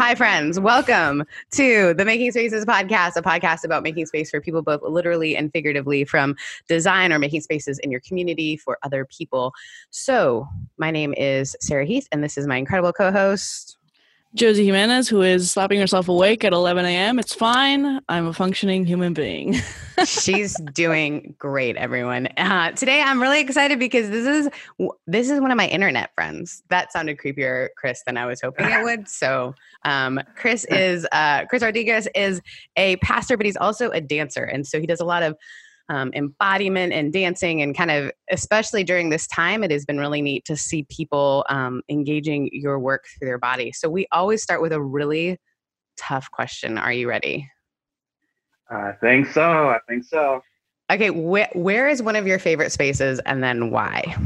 Hi, 0.00 0.14
friends. 0.14 0.58
Welcome 0.58 1.24
to 1.50 1.92
the 1.92 2.06
Making 2.06 2.30
Spaces 2.32 2.64
podcast, 2.64 3.16
a 3.16 3.22
podcast 3.22 3.64
about 3.64 3.82
making 3.82 4.06
space 4.06 4.30
for 4.30 4.40
people, 4.40 4.62
both 4.62 4.80
literally 4.80 5.36
and 5.36 5.52
figuratively, 5.52 6.06
from 6.06 6.36
design 6.68 7.12
or 7.12 7.18
making 7.18 7.42
spaces 7.42 7.78
in 7.80 7.90
your 7.90 8.00
community 8.00 8.56
for 8.56 8.78
other 8.82 9.04
people. 9.04 9.52
So, 9.90 10.48
my 10.78 10.90
name 10.90 11.12
is 11.18 11.54
Sarah 11.60 11.84
Heath, 11.84 12.08
and 12.12 12.24
this 12.24 12.38
is 12.38 12.46
my 12.46 12.56
incredible 12.56 12.94
co 12.94 13.12
host. 13.12 13.76
Josie 14.32 14.64
Jimenez, 14.64 15.08
who 15.08 15.22
is 15.22 15.50
slapping 15.50 15.80
herself 15.80 16.08
awake 16.08 16.44
at 16.44 16.52
11 16.52 16.84
a.m. 16.84 17.18
It's 17.18 17.34
fine. 17.34 18.00
I'm 18.08 18.28
a 18.28 18.32
functioning 18.32 18.86
human 18.86 19.12
being. 19.12 19.56
She's 20.04 20.54
doing 20.72 21.34
great, 21.36 21.76
everyone. 21.76 22.28
Uh, 22.36 22.70
today, 22.70 23.02
I'm 23.02 23.20
really 23.20 23.40
excited 23.40 23.80
because 23.80 24.08
this 24.08 24.26
is 24.26 24.48
this 25.08 25.30
is 25.30 25.40
one 25.40 25.50
of 25.50 25.56
my 25.56 25.66
internet 25.66 26.14
friends. 26.14 26.62
That 26.68 26.92
sounded 26.92 27.18
creepier, 27.18 27.68
Chris, 27.76 28.02
than 28.06 28.16
I 28.16 28.26
was 28.26 28.40
hoping 28.40 28.66
it 28.70 28.84
would. 28.84 29.08
So, 29.08 29.52
um, 29.84 30.20
Chris 30.36 30.64
is 30.66 31.08
uh, 31.10 31.46
Chris 31.46 31.62
Rodriguez 31.62 32.06
is 32.14 32.40
a 32.76 32.96
pastor, 32.96 33.36
but 33.36 33.46
he's 33.46 33.56
also 33.56 33.90
a 33.90 34.00
dancer, 34.00 34.44
and 34.44 34.64
so 34.64 34.80
he 34.80 34.86
does 34.86 35.00
a 35.00 35.04
lot 35.04 35.24
of 35.24 35.36
um, 35.90 36.10
embodiment 36.14 36.94
and 36.94 37.12
dancing, 37.12 37.60
and 37.60 37.76
kind 37.76 37.90
of 37.90 38.10
especially 38.30 38.82
during 38.82 39.10
this 39.10 39.26
time, 39.26 39.62
it 39.62 39.70
has 39.70 39.84
been 39.84 39.98
really 39.98 40.22
neat 40.22 40.46
to 40.46 40.56
see 40.56 40.86
people 40.88 41.44
um, 41.50 41.82
engaging 41.90 42.48
your 42.52 42.78
work 42.78 43.04
through 43.18 43.28
their 43.28 43.38
body. 43.38 43.72
So, 43.72 43.90
we 43.90 44.06
always 44.12 44.42
start 44.42 44.62
with 44.62 44.72
a 44.72 44.80
really 44.80 45.38
tough 45.98 46.30
question. 46.30 46.78
Are 46.78 46.92
you 46.92 47.08
ready? 47.08 47.50
I 48.70 48.92
think 49.00 49.26
so. 49.26 49.68
I 49.68 49.78
think 49.88 50.04
so. 50.04 50.40
Okay, 50.90 51.08
wh- 51.08 51.54
where 51.54 51.88
is 51.88 52.02
one 52.02 52.16
of 52.16 52.26
your 52.26 52.38
favorite 52.38 52.72
spaces 52.72 53.20
and 53.20 53.42
then 53.42 53.70
why? 53.70 54.16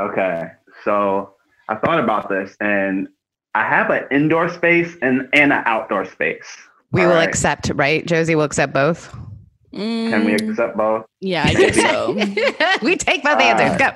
Okay. 0.00 0.50
So 0.84 1.34
I 1.68 1.76
thought 1.76 2.00
about 2.00 2.28
this 2.28 2.56
and 2.60 3.08
I 3.54 3.68
have 3.68 3.90
an 3.90 4.04
indoor 4.10 4.48
space 4.48 4.96
and, 5.02 5.28
and 5.34 5.52
an 5.52 5.62
outdoor 5.66 6.06
space. 6.06 6.46
We 6.92 7.02
All 7.02 7.08
will 7.08 7.14
right. 7.16 7.28
accept, 7.28 7.70
right? 7.74 8.04
Josie 8.06 8.34
will 8.34 8.44
accept 8.44 8.72
both. 8.72 9.14
Can 10.06 10.24
we 10.24 10.34
Mm, 10.34 10.36
accept 10.36 10.76
both? 10.76 11.06
yeah, 11.20 11.46
I 11.46 11.54
guess 11.54 11.80
so. 11.80 12.16
we 12.82 12.96
take 12.96 13.22
both 13.22 13.40
answers. 13.40 13.76
Go. 13.76 13.90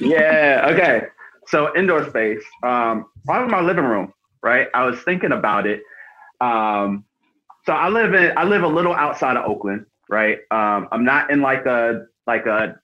yeah. 0.00 0.68
Okay. 0.72 1.02
So 1.46 1.76
indoor 1.76 2.08
space, 2.08 2.42
um, 2.64 3.06
probably 3.26 3.50
my 3.50 3.60
living 3.60 3.84
room, 3.84 4.12
right? 4.42 4.68
I 4.74 4.84
was 4.84 5.00
thinking 5.02 5.32
about 5.32 5.66
it. 5.66 5.82
Um, 6.40 7.04
so 7.66 7.72
I 7.72 7.88
live 7.88 8.14
in 8.14 8.32
I 8.36 8.44
live 8.44 8.62
a 8.62 8.68
little 8.68 8.94
outside 8.94 9.36
of 9.36 9.44
Oakland, 9.46 9.86
right? 10.08 10.38
Um, 10.50 10.88
I'm 10.92 11.04
not 11.04 11.30
in 11.30 11.40
like 11.40 11.66
a 11.66 12.06
like 12.26 12.46
a 12.46 12.76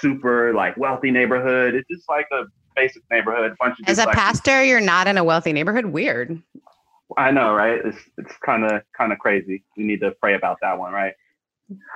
super 0.00 0.54
like 0.54 0.76
wealthy 0.76 1.10
neighborhood. 1.10 1.74
It's 1.74 1.88
just 1.90 2.08
like 2.08 2.26
a 2.32 2.44
basic 2.76 3.02
neighborhood. 3.10 3.54
Bunch 3.60 3.80
of 3.80 3.86
As 3.86 3.98
a 3.98 4.06
like, 4.06 4.14
pastor, 4.14 4.62
you're 4.64 4.80
not 4.80 5.06
in 5.08 5.18
a 5.18 5.24
wealthy 5.24 5.52
neighborhood. 5.52 5.86
Weird. 5.86 6.42
I 7.16 7.30
know, 7.30 7.54
right? 7.54 7.80
It's 7.84 7.98
it's 8.18 8.36
kind 8.44 8.64
of 8.64 8.82
kind 8.96 9.12
of 9.12 9.18
crazy. 9.18 9.64
We 9.76 9.84
need 9.84 10.00
to 10.00 10.12
pray 10.20 10.34
about 10.34 10.58
that 10.62 10.78
one, 10.78 10.92
right? 10.92 11.14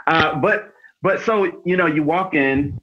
Uh, 0.06 0.36
but 0.36 0.72
but 1.02 1.20
so 1.20 1.44
you 1.64 1.76
know, 1.76 1.86
you 1.86 2.02
walk 2.02 2.34
in 2.34 2.80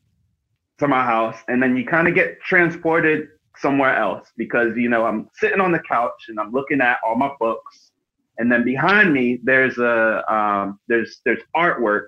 to 0.79 0.87
my 0.87 1.03
house, 1.03 1.37
and 1.47 1.61
then 1.61 1.75
you 1.75 1.85
kind 1.85 2.07
of 2.07 2.15
get 2.15 2.41
transported 2.41 3.27
somewhere 3.57 3.95
else 3.95 4.31
because 4.37 4.75
you 4.75 4.89
know 4.89 5.05
I'm 5.05 5.29
sitting 5.35 5.61
on 5.61 5.71
the 5.71 5.79
couch 5.79 6.25
and 6.27 6.39
I'm 6.39 6.51
looking 6.51 6.81
at 6.81 6.97
all 7.05 7.15
my 7.15 7.31
books, 7.39 7.91
and 8.37 8.51
then 8.51 8.63
behind 8.63 9.13
me 9.13 9.39
there's 9.43 9.77
a 9.77 10.23
um, 10.33 10.79
there's 10.87 11.21
there's 11.25 11.41
artwork 11.55 12.05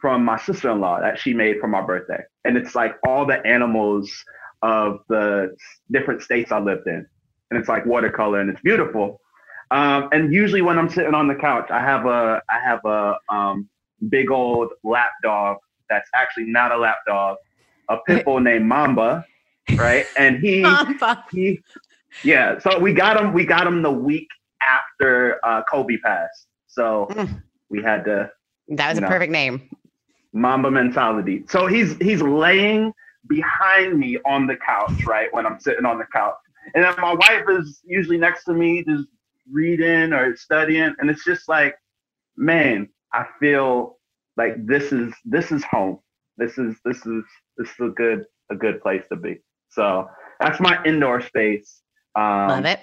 from 0.00 0.24
my 0.24 0.38
sister-in-law 0.38 1.00
that 1.00 1.18
she 1.18 1.34
made 1.34 1.58
for 1.60 1.68
my 1.68 1.82
birthday, 1.82 2.22
and 2.44 2.56
it's 2.56 2.74
like 2.74 2.94
all 3.06 3.26
the 3.26 3.44
animals 3.46 4.10
of 4.62 5.00
the 5.08 5.54
different 5.90 6.22
states 6.22 6.50
I 6.52 6.58
lived 6.60 6.86
in, 6.86 7.06
and 7.50 7.60
it's 7.60 7.68
like 7.68 7.84
watercolor 7.86 8.40
and 8.40 8.50
it's 8.50 8.60
beautiful. 8.62 9.20
Um, 9.70 10.08
and 10.12 10.32
usually 10.32 10.62
when 10.62 10.78
I'm 10.78 10.88
sitting 10.88 11.14
on 11.14 11.28
the 11.28 11.34
couch, 11.34 11.70
I 11.70 11.80
have 11.80 12.06
a 12.06 12.42
I 12.48 12.58
have 12.60 12.80
a 12.84 13.16
um, 13.28 13.68
big 14.08 14.30
old 14.30 14.70
lap 14.84 15.10
dog 15.22 15.58
that's 15.88 16.08
actually 16.14 16.44
not 16.44 16.72
a 16.72 16.76
lap 16.76 16.98
dog, 17.06 17.36
a 17.88 17.96
pit 18.06 18.24
bull 18.24 18.40
named 18.40 18.66
Mamba, 18.66 19.24
right? 19.78 20.06
And 20.16 20.38
he 20.38 20.82
he 21.30 21.60
yeah. 22.22 22.58
So 22.58 22.78
we 22.78 22.92
got 22.92 23.20
him 23.20 23.32
we 23.32 23.44
got 23.44 23.66
him 23.66 23.82
the 23.82 23.90
week 23.90 24.28
after 24.62 25.38
uh, 25.44 25.62
Kobe 25.70 25.96
passed. 25.98 26.46
So 26.66 27.12
Mm. 27.12 27.42
we 27.70 27.82
had 27.82 28.04
to 28.04 28.30
That 28.68 28.88
was 28.90 28.98
a 28.98 29.02
know. 29.02 29.08
perfect 29.08 29.32
name. 29.32 29.68
Mamba 30.32 30.70
mentality. 30.70 31.44
So 31.48 31.66
he's 31.66 31.96
he's 31.98 32.22
laying 32.22 32.92
behind 33.28 33.98
me 33.98 34.18
on 34.26 34.46
the 34.46 34.56
couch, 34.56 35.04
right? 35.06 35.32
When 35.32 35.46
I'm 35.46 35.60
sitting 35.60 35.84
on 35.84 35.98
the 35.98 36.06
couch. 36.12 36.34
And 36.74 36.84
then 36.84 36.94
my 36.98 37.14
wife 37.14 37.44
is 37.48 37.80
usually 37.84 38.18
next 38.18 38.44
to 38.44 38.52
me 38.54 38.84
just 38.84 39.06
reading 39.50 40.12
or 40.12 40.36
studying. 40.36 40.94
And 40.98 41.10
it's 41.10 41.24
just 41.24 41.48
like, 41.48 41.74
man, 42.36 42.88
I 43.12 43.24
feel 43.40 43.98
like 44.36 44.54
this 44.66 44.92
is 44.92 45.12
this 45.24 45.50
is 45.52 45.64
home. 45.64 45.98
This 46.36 46.58
is 46.58 46.76
this 46.84 46.98
is 47.06 47.24
this 47.56 47.68
is 47.68 47.80
a 47.80 47.88
good 47.88 48.24
a 48.50 48.54
good 48.56 48.80
place 48.82 49.04
to 49.10 49.16
be. 49.16 49.40
So 49.70 50.08
that's 50.40 50.60
my 50.60 50.82
indoor 50.84 51.20
space. 51.20 51.82
Um, 52.14 52.48
Love 52.48 52.64
it. 52.64 52.80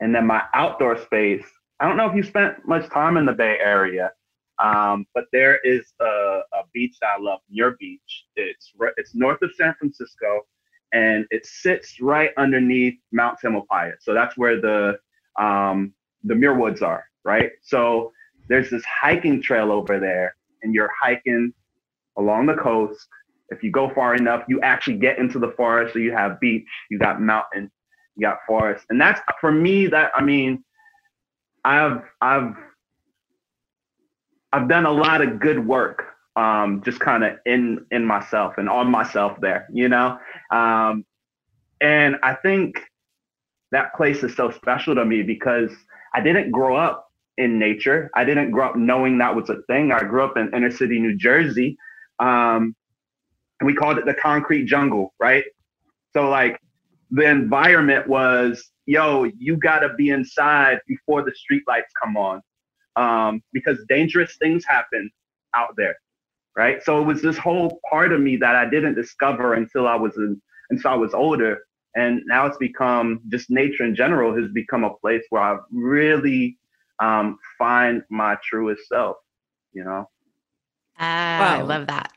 and 0.00 0.14
then 0.14 0.26
my 0.26 0.42
outdoor 0.54 0.98
space. 0.98 1.44
I 1.80 1.88
don't 1.88 1.96
know 1.96 2.08
if 2.08 2.16
you 2.16 2.22
spent 2.22 2.66
much 2.66 2.88
time 2.90 3.16
in 3.16 3.26
the 3.26 3.32
Bay 3.32 3.58
Area, 3.62 4.10
um, 4.62 5.06
but 5.14 5.24
there 5.32 5.58
is 5.58 5.92
a, 6.00 6.04
a 6.04 6.62
beach 6.72 6.96
that 7.00 7.10
I 7.18 7.22
love, 7.22 7.40
Muir 7.50 7.76
Beach. 7.78 8.24
It's 8.36 8.72
ri- 8.78 8.92
it's 8.96 9.14
north 9.14 9.42
of 9.42 9.50
San 9.56 9.74
Francisco, 9.78 10.42
and 10.92 11.26
it 11.30 11.44
sits 11.46 12.00
right 12.00 12.30
underneath 12.38 12.94
Mount 13.12 13.38
Tamalpais. 13.42 13.94
So 14.00 14.14
that's 14.14 14.36
where 14.38 14.60
the 14.60 14.98
um, 15.38 15.92
the 16.24 16.34
Muir 16.34 16.54
Woods 16.58 16.82
are, 16.82 17.04
right? 17.24 17.50
So 17.62 18.12
there's 18.48 18.70
this 18.70 18.84
hiking 18.84 19.42
trail 19.42 19.72
over 19.72 19.98
there, 19.98 20.36
and 20.62 20.74
you're 20.74 20.90
hiking 21.00 21.52
along 22.18 22.46
the 22.46 22.54
coast. 22.54 23.06
If 23.50 23.62
you 23.62 23.70
go 23.70 23.90
far 23.94 24.14
enough, 24.14 24.44
you 24.48 24.60
actually 24.62 24.98
get 24.98 25.18
into 25.18 25.38
the 25.38 25.52
forest. 25.56 25.92
So 25.92 25.98
you 26.00 26.12
have 26.12 26.40
beach, 26.40 26.64
you 26.90 26.98
got 26.98 27.20
mountain, 27.20 27.70
you 28.16 28.26
got 28.26 28.38
forest, 28.46 28.84
and 28.90 29.00
that's 29.00 29.20
for 29.40 29.52
me. 29.52 29.86
That 29.86 30.12
I 30.14 30.22
mean, 30.22 30.64
I've 31.64 32.02
I've 32.20 32.54
I've 34.52 34.68
done 34.68 34.86
a 34.86 34.92
lot 34.92 35.22
of 35.22 35.38
good 35.40 35.64
work, 35.66 36.04
um, 36.36 36.82
just 36.84 37.00
kind 37.00 37.24
of 37.24 37.34
in 37.46 37.84
in 37.90 38.04
myself 38.04 38.54
and 38.58 38.68
on 38.68 38.90
myself 38.90 39.38
there, 39.40 39.68
you 39.72 39.88
know. 39.88 40.18
Um, 40.50 41.04
and 41.80 42.16
I 42.22 42.34
think 42.34 42.80
that 43.72 43.94
place 43.94 44.22
is 44.22 44.34
so 44.34 44.50
special 44.50 44.94
to 44.94 45.04
me 45.04 45.22
because 45.22 45.70
I 46.14 46.20
didn't 46.20 46.50
grow 46.50 46.76
up 46.76 47.05
in 47.38 47.58
nature. 47.58 48.10
I 48.14 48.24
didn't 48.24 48.50
grow 48.50 48.68
up 48.70 48.76
knowing 48.76 49.18
that 49.18 49.34
was 49.34 49.50
a 49.50 49.62
thing. 49.68 49.92
I 49.92 50.00
grew 50.00 50.24
up 50.24 50.36
in 50.36 50.54
inner 50.54 50.70
city 50.70 50.98
New 50.98 51.16
Jersey. 51.16 51.76
Um, 52.18 52.74
and 53.60 53.66
we 53.66 53.74
called 53.74 53.98
it 53.98 54.06
the 54.06 54.14
concrete 54.14 54.66
jungle, 54.66 55.14
right? 55.18 55.44
So 56.12 56.28
like 56.28 56.58
the 57.10 57.24
environment 57.24 58.06
was, 58.06 58.70
yo, 58.86 59.24
you 59.38 59.56
gotta 59.56 59.94
be 59.94 60.10
inside 60.10 60.80
before 60.86 61.22
the 61.22 61.34
street 61.34 61.62
lights 61.66 61.92
come 62.02 62.16
on. 62.16 62.42
Um, 62.96 63.42
because 63.52 63.78
dangerous 63.88 64.36
things 64.38 64.64
happen 64.66 65.10
out 65.54 65.74
there. 65.76 65.96
Right. 66.56 66.82
So 66.82 67.02
it 67.02 67.04
was 67.04 67.20
this 67.20 67.36
whole 67.36 67.80
part 67.90 68.12
of 68.12 68.20
me 68.22 68.38
that 68.38 68.56
I 68.56 68.68
didn't 68.68 68.94
discover 68.94 69.54
until 69.54 69.86
I 69.86 69.94
was 69.94 70.16
in, 70.16 70.40
until 70.70 70.90
I 70.90 70.94
was 70.94 71.12
older. 71.12 71.58
And 71.94 72.22
now 72.26 72.46
it's 72.46 72.56
become 72.56 73.20
just 73.28 73.50
nature 73.50 73.84
in 73.84 73.94
general 73.94 74.34
has 74.34 74.50
become 74.52 74.84
a 74.84 74.94
place 74.94 75.22
where 75.28 75.42
I've 75.42 75.60
really 75.70 76.58
um, 77.00 77.38
find 77.58 78.02
my 78.10 78.36
truest 78.42 78.88
self, 78.88 79.16
you 79.72 79.84
know? 79.84 80.08
Ah, 80.98 81.58
I 81.58 81.62
love 81.62 81.86
that. 81.88 82.12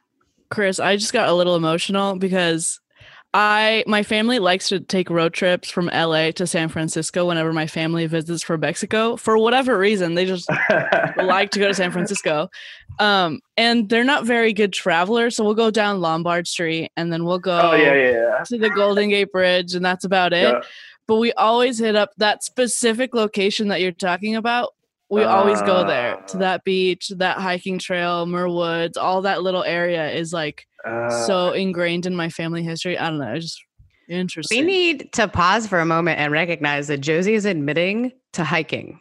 Chris, 0.49 0.79
I 0.79 0.95
just 0.95 1.13
got 1.13 1.29
a 1.29 1.33
little 1.33 1.55
emotional 1.55 2.15
because 2.15 2.79
I 3.33 3.83
my 3.85 4.01
family 4.01 4.39
likes 4.39 4.69
to 4.69 4.79
take 4.79 5.11
road 5.11 5.33
trips 5.33 5.69
from 5.69 5.85
LA 5.87 6.31
to 6.31 6.47
San 6.47 6.67
Francisco 6.67 7.27
whenever 7.27 7.53
my 7.53 7.67
family 7.67 8.07
visits 8.07 8.41
from 8.41 8.61
Mexico. 8.61 9.17
For 9.17 9.37
whatever 9.37 9.77
reason, 9.77 10.15
they 10.15 10.25
just 10.25 10.49
like 11.17 11.51
to 11.51 11.59
go 11.59 11.67
to 11.67 11.73
San 11.75 11.91
Francisco. 11.91 12.49
Um, 12.97 13.39
and 13.55 13.87
they're 13.87 14.03
not 14.03 14.25
very 14.25 14.51
good 14.51 14.73
travelers, 14.73 15.35
so 15.35 15.43
we'll 15.43 15.53
go 15.53 15.69
down 15.69 16.01
Lombard 16.01 16.47
Street 16.47 16.89
and 16.97 17.13
then 17.13 17.23
we'll 17.23 17.39
go 17.39 17.71
oh, 17.71 17.75
yeah, 17.75 17.93
yeah, 17.93 18.11
yeah. 18.11 18.43
to 18.45 18.57
the 18.57 18.71
Golden 18.71 19.09
Gate 19.09 19.31
Bridge 19.31 19.75
and 19.75 19.85
that's 19.85 20.05
about 20.05 20.33
it. 20.33 20.65
Yeah. 21.09 21.15
But 21.15 21.19
we 21.19 21.33
always 21.33 21.79
hit 21.79 21.95
up 21.95 22.11
that 22.17 22.43
specific 22.43 23.13
location 23.13 23.67
that 23.69 23.81
you're 23.81 23.91
talking 23.91 24.35
about. 24.35 24.73
We 25.09 25.23
always 25.23 25.59
go 25.63 25.87
there 25.87 26.17
to 26.27 26.37
Ah. 26.37 26.39
that 26.39 26.63
beach, 26.63 27.09
that 27.17 27.37
hiking 27.39 27.79
trail, 27.79 28.27
Muir 28.27 28.47
Woods, 28.47 28.95
all 28.95 29.23
that 29.23 29.41
little 29.41 29.63
area 29.63 30.09
is 30.11 30.31
like 30.31 30.65
Uh, 30.85 31.09
so 31.25 31.51
ingrained 31.51 32.05
in 32.05 32.15
my 32.15 32.29
family 32.29 32.63
history. 32.63 32.97
I 32.97 33.09
don't 33.09 33.17
know. 33.19 33.33
It's 33.33 33.45
just 33.45 33.61
Interesting. 34.07 34.65
We 34.65 34.65
need 34.71 35.13
to 35.13 35.27
pause 35.27 35.67
for 35.67 35.79
a 35.79 35.85
moment 35.85 36.19
and 36.19 36.31
recognize 36.31 36.87
that 36.87 36.97
Josie 36.99 37.33
is 37.35 37.45
admitting 37.45 38.11
to 38.33 38.43
hiking. 38.43 38.99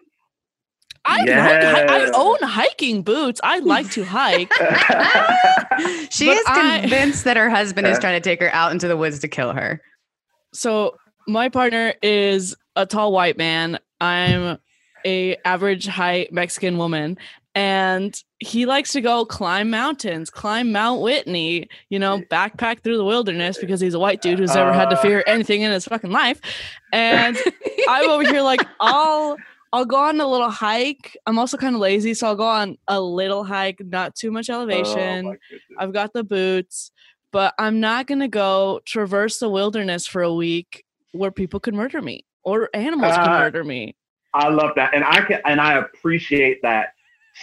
I, 1.07 1.19
like, 1.25 1.89
I 1.91 2.11
own 2.15 2.37
hiking 2.43 3.01
boots. 3.03 3.41
I 3.43 3.61
like 3.61 3.91
to 3.93 4.05
hike. 4.05 4.53
She 6.11 6.27
But 6.27 6.37
is 6.39 6.45
I- 6.49 6.81
convinced 6.81 7.25
that 7.25 7.37
her 7.37 7.49
husband 7.49 7.87
is 7.87 7.97
Uh. 7.99 8.01
trying 8.01 8.21
to 8.21 8.29
take 8.29 8.41
her 8.41 8.53
out 8.53 8.73
into 8.73 8.89
the 8.89 8.97
woods 8.97 9.19
to 9.21 9.29
kill 9.29 9.53
her. 9.53 9.81
so 10.53 10.97
my 11.29 11.49
partner 11.49 11.95
is 12.03 12.57
a 12.75 12.87
tall 12.87 13.13
white 13.13 13.37
man. 13.39 13.79
I'm 14.01 14.59
a 15.07 15.37
average 15.45 15.87
height 15.87 16.33
Mexican 16.33 16.79
woman. 16.79 17.19
And 17.55 18.21
he 18.39 18.67
likes 18.67 18.93
to 18.93 19.01
go 19.01 19.25
climb 19.25 19.69
mountains, 19.71 20.31
climb 20.31 20.71
Mount 20.71 21.01
Whitney, 21.01 21.69
you 21.91 21.99
know, 21.99 22.21
backpack 22.31 22.83
through 22.85 22.97
the 22.97 23.05
wilderness 23.05 23.59
because 23.59 23.81
he's 23.81 23.95
a 23.95 23.99
white 23.99 24.23
dude 24.23 24.39
who's 24.39 24.55
never 24.55 24.73
had 24.73 24.91
to 24.91 24.97
Uh. 24.99 25.03
fear 25.03 25.25
anything 25.27 25.63
in 25.63 25.73
his 25.73 25.85
fucking 25.85 26.11
life. 26.13 26.41
And 26.93 27.37
I'm 27.89 28.09
over 28.11 28.25
here 28.25 28.43
like 28.43 28.61
I'll 28.81 29.37
I'll 29.73 29.85
go 29.87 29.97
on 29.97 30.21
a 30.21 30.27
little 30.27 30.51
hike. 30.51 31.17
I'm 31.27 31.39
also 31.39 31.57
kind 31.57 31.75
of 31.75 31.81
lazy, 31.81 32.15
so 32.15 32.29
I'll 32.29 32.37
go 32.37 32.47
on 32.47 32.79
a 32.87 33.01
little 33.01 33.45
hike, 33.45 33.81
not 33.85 34.15
too 34.15 34.31
much 34.31 34.49
elevation. 34.49 35.27
Oh. 35.27 35.37
I've 35.79 35.93
got 35.93 36.13
the 36.13 36.23
boots, 36.25 36.93
but 37.33 37.55
I'm 37.59 37.81
not 37.81 38.07
gonna 38.07 38.29
go 38.29 38.81
traverse 38.87 39.39
the 39.41 39.49
wilderness 39.49 40.07
for 40.07 40.23
a 40.23 40.33
week 40.33 40.85
where 41.19 41.31
people 41.31 41.61
could 41.61 41.75
murder 41.75 42.01
me 42.01 42.25
or 42.45 42.71
animals 42.75 43.15
can 43.15 43.29
Uh, 43.29 43.39
murder 43.41 43.65
me. 43.65 43.95
I 44.35 44.49
love 44.49 44.73
that, 44.77 44.95
and 44.95 45.05
I 45.05 45.21
can, 45.23 45.41
and 45.45 45.61
I 45.61 45.75
appreciate 45.79 46.63
that 46.63 46.93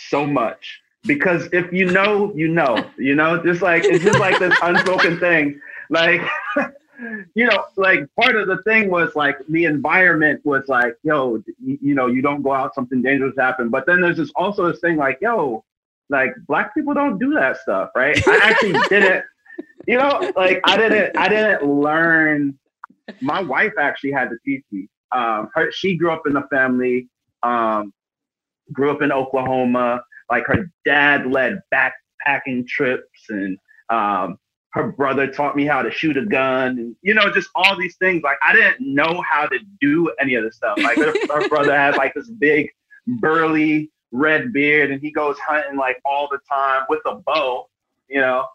so 0.10 0.25
much 0.25 0.82
because 1.05 1.50
if 1.51 1.72
you 1.74 1.86
know, 1.91 2.32
you 2.36 2.48
know, 2.48 2.84
you 2.98 3.15
know, 3.15 3.41
just 3.44 3.62
like 3.62 3.84
it's 3.86 4.03
just 4.03 4.20
like 4.20 4.39
this 4.39 4.58
unspoken 4.63 5.20
thing, 5.20 5.60
like. 5.89 6.22
You 7.36 7.46
know, 7.48 7.65
like 7.75 8.08
part 8.15 8.38
of 8.38 8.48
the 8.48 8.63
thing 8.63 8.89
was 8.89 9.17
like 9.17 9.36
the 9.50 9.65
environment 9.65 10.39
was 10.46 10.63
like, 10.70 10.96
yo, 11.03 11.44
you, 11.62 11.77
you 11.82 11.94
know, 11.94 12.08
you 12.08 12.22
don't 12.22 12.41
go 12.41 12.53
out, 12.53 12.74
something 12.74 13.01
dangerous 13.01 13.36
happened. 13.38 13.70
But 13.70 13.86
then 13.86 14.00
there's 14.00 14.15
this 14.15 14.32
also 14.38 14.72
this 14.72 14.79
thing 14.79 14.96
like, 14.96 15.20
yo, 15.22 15.65
like 16.08 16.34
black 16.48 16.74
people 16.74 16.94
don't 16.94 17.20
do 17.20 17.34
that 17.34 17.58
stuff, 17.58 17.89
right? 17.98 18.17
I 18.25 18.38
actually 18.50 18.79
didn't, 18.88 19.25
you 19.86 19.98
know, 19.98 20.32
like 20.38 20.62
I 20.63 20.77
didn't, 20.77 21.17
I 21.17 21.27
didn't 21.27 21.65
learn. 21.65 22.58
My 23.21 23.41
wife 23.41 23.74
actually 23.79 24.12
had 24.12 24.29
to 24.29 24.38
teach 24.45 24.63
me 24.71 24.88
um, 25.12 25.50
her 25.53 25.71
she 25.71 25.95
grew 25.95 26.12
up 26.12 26.24
in 26.27 26.35
a 26.35 26.47
family, 26.47 27.07
um, 27.43 27.93
grew 28.71 28.91
up 28.91 29.01
in 29.01 29.12
Oklahoma. 29.12 30.03
Like 30.29 30.45
her 30.47 30.71
dad 30.85 31.27
led 31.27 31.62
backpacking 31.74 32.67
trips, 32.67 33.29
and 33.29 33.57
um, 33.89 34.38
her 34.71 34.91
brother 34.91 35.27
taught 35.27 35.55
me 35.55 35.65
how 35.65 35.81
to 35.83 35.91
shoot 35.91 36.17
a 36.17 36.25
gun, 36.25 36.79
and 36.79 36.95
you 37.01 37.13
know, 37.13 37.31
just 37.31 37.50
all 37.55 37.77
these 37.77 37.95
things. 37.97 38.24
Like 38.24 38.38
I 38.45 38.53
didn't 38.53 38.81
know 38.81 39.24
how 39.29 39.45
to 39.47 39.59
do 39.79 40.12
any 40.19 40.35
of 40.35 40.43
this 40.43 40.55
stuff. 40.55 40.77
Like 40.77 40.97
her, 40.97 41.13
her 41.33 41.47
brother 41.50 41.75
had 41.75 41.95
like 41.95 42.13
this 42.13 42.29
big, 42.29 42.69
burly 43.07 43.91
red 44.12 44.53
beard 44.53 44.91
and 44.91 45.01
he 45.01 45.12
goes 45.12 45.38
hunting 45.39 45.77
like 45.77 46.00
all 46.05 46.27
the 46.31 46.39
time 46.50 46.83
with 46.89 47.01
a 47.05 47.15
bow, 47.15 47.67
you 48.07 48.21
know, 48.21 48.45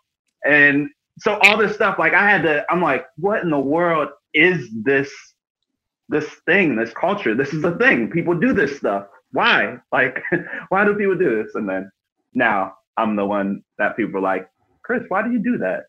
and 0.45 0.89
so 1.19 1.39
all 1.43 1.59
this 1.59 1.75
stuff, 1.75 1.99
like 1.99 2.15
I 2.15 2.29
had 2.29 2.43
to, 2.45 2.65
I'm 2.71 2.81
like, 2.81 3.07
what 3.17 3.43
in 3.43 3.51
the 3.51 3.61
world 3.61 4.09
is 4.35 4.69
this, 4.85 5.11
this 6.09 6.27
thing, 6.47 6.77
this 6.77 6.93
culture? 6.93 7.35
This 7.35 7.53
is 7.53 7.65
a 7.65 7.77
thing. 7.77 8.11
People 8.11 8.35
do 8.35 8.53
this 8.53 8.77
stuff. 8.77 9.07
Why? 9.33 9.77
Like, 9.93 10.23
why 10.69 10.85
do 10.85 10.95
people 10.95 11.17
do 11.17 11.43
this? 11.43 11.55
And 11.55 11.69
then 11.69 11.91
now 12.35 12.75
I'm 12.97 13.17
the 13.17 13.25
one 13.25 13.63
that 13.79 13.97
people 13.97 14.19
are 14.19 14.23
like, 14.23 14.49
Chris, 14.83 15.03
why 15.09 15.23
do 15.23 15.31
you 15.31 15.39
do 15.39 15.59
that? 15.59 15.85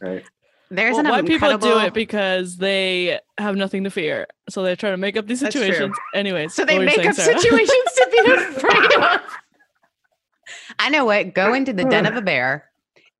Right. 0.00 0.24
There's 0.70 0.96
well, 0.96 1.04
an 1.04 1.10
why 1.10 1.18
incredible... 1.18 1.58
people 1.58 1.80
do 1.80 1.86
it 1.86 1.92
because 1.92 2.56
they 2.56 3.20
have 3.36 3.56
nothing 3.56 3.84
to 3.84 3.90
fear, 3.90 4.26
so 4.48 4.62
they 4.62 4.74
try 4.74 4.90
to 4.90 4.96
make 4.96 5.18
up 5.18 5.26
these 5.26 5.40
That's 5.40 5.54
situations. 5.54 5.94
true. 5.94 6.18
Anyways, 6.18 6.54
So 6.54 6.64
they 6.64 6.78
what 6.78 6.86
were 6.86 6.90
you 6.90 6.96
make 6.96 6.96
saying, 6.96 7.08
up 7.08 7.14
Sarah? 7.14 7.38
situations 7.38 7.92
to 7.94 8.08
be 8.10 8.18
afraid 8.32 8.92
of. 9.04 9.20
I 10.78 10.88
know 10.88 11.04
what. 11.04 11.34
Go 11.34 11.52
into 11.52 11.74
the 11.74 11.84
den 11.84 12.06
of 12.06 12.16
a 12.16 12.22
bear, 12.22 12.70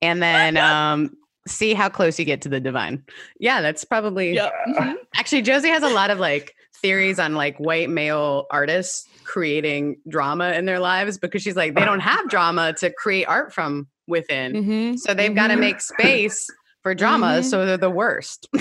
and 0.00 0.22
then 0.22 0.56
um, 0.56 1.14
see 1.46 1.74
how 1.74 1.88
close 1.88 2.18
you 2.18 2.24
get 2.24 2.40
to 2.42 2.48
the 2.48 2.60
divine. 2.60 3.04
Yeah, 3.40 3.60
that's 3.60 3.84
probably. 3.84 4.34
Yep. 4.34 4.52
mhm. 4.68 4.94
Actually, 5.16 5.42
Josie 5.42 5.68
has 5.68 5.82
a 5.82 5.88
lot 5.88 6.10
of 6.10 6.18
like 6.18 6.54
theories 6.80 7.18
on 7.18 7.34
like 7.34 7.56
white 7.58 7.90
male 7.90 8.46
artists 8.50 9.06
creating 9.24 9.96
drama 10.08 10.52
in 10.52 10.64
their 10.66 10.78
lives 10.80 11.16
because 11.18 11.42
she's 11.42 11.56
like 11.56 11.74
they 11.74 11.84
don't 11.84 12.00
have 12.00 12.28
drama 12.28 12.72
to 12.74 12.90
create 12.92 13.24
art 13.26 13.52
from 13.52 13.86
within, 14.08 14.52
Mhm. 14.52 14.98
so 14.98 15.14
they've 15.14 15.34
got 15.34 15.48
to 15.48 15.56
make 15.56 15.80
space 15.80 16.48
for 16.82 16.94
drama, 16.94 17.38
Mhm. 17.40 17.44
so 17.44 17.64
they're 17.64 17.76
the 17.76 17.88
worst. 17.90 18.48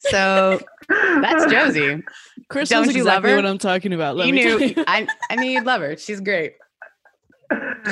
so 0.00 0.60
that's 0.88 1.50
Josie. 1.50 2.02
Chris 2.48 2.68
Don't 2.68 2.86
knows 2.86 2.96
you 2.96 3.04
love 3.04 3.22
her? 3.24 3.36
what 3.36 3.46
I'm 3.46 3.58
talking 3.58 3.92
about. 3.92 4.16
Let 4.16 4.26
you 4.28 4.34
me 4.34 4.44
knew 4.44 4.58
you. 4.58 4.74
I, 4.86 5.06
I 5.30 5.36
knew 5.36 5.50
you'd 5.50 5.64
love 5.66 5.80
her. 5.82 5.96
She's 5.96 6.20
great. 6.20 6.54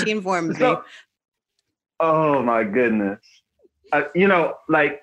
She 0.04 0.10
informs 0.10 0.58
me. 0.58 0.74
Oh 2.00 2.42
my 2.42 2.64
goodness. 2.64 3.20
Uh, 3.92 4.04
you 4.14 4.28
know, 4.28 4.54
like, 4.68 5.02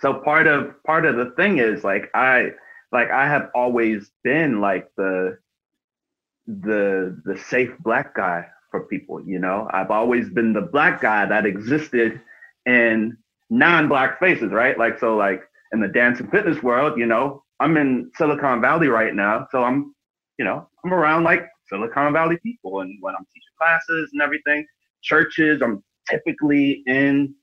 so 0.00 0.14
part 0.14 0.46
of 0.46 0.82
part 0.84 1.06
of 1.06 1.16
the 1.16 1.30
thing 1.36 1.58
is 1.58 1.82
like 1.84 2.10
I 2.14 2.50
like 2.92 3.10
I 3.10 3.26
have 3.28 3.50
always 3.54 4.10
been 4.22 4.60
like 4.60 4.88
the 4.96 5.38
the 6.46 7.20
the 7.24 7.36
safe 7.38 7.70
black 7.80 8.14
guy 8.14 8.46
for 8.70 8.84
people. 8.86 9.20
You 9.26 9.38
know, 9.38 9.68
I've 9.72 9.90
always 9.90 10.28
been 10.30 10.52
the 10.52 10.62
black 10.62 11.00
guy 11.00 11.26
that 11.26 11.46
existed 11.46 12.20
in 12.66 13.16
non-black 13.50 14.18
faces, 14.20 14.52
right? 14.52 14.78
Like 14.78 14.98
so, 14.98 15.16
like 15.16 15.42
in 15.72 15.80
the 15.80 15.88
dance 15.88 16.20
and 16.20 16.30
fitness 16.30 16.62
world, 16.62 16.98
you 16.98 17.06
know, 17.06 17.42
I'm 17.60 17.76
in 17.76 18.10
Silicon 18.16 18.60
Valley 18.60 18.88
right 18.88 19.14
now, 19.14 19.46
so 19.50 19.62
I'm, 19.64 19.94
you 20.38 20.44
know, 20.44 20.68
I'm 20.84 20.92
around 20.94 21.24
like 21.24 21.46
Silicon 21.68 22.12
Valley 22.12 22.38
people, 22.42 22.80
and 22.80 22.96
when 23.00 23.14
I'm 23.14 23.26
teaching 23.34 23.54
classes 23.58 24.10
and 24.12 24.22
everything, 24.22 24.66
churches, 25.02 25.60
I'm 25.62 25.82
typically 26.08 26.82
in 26.86 27.34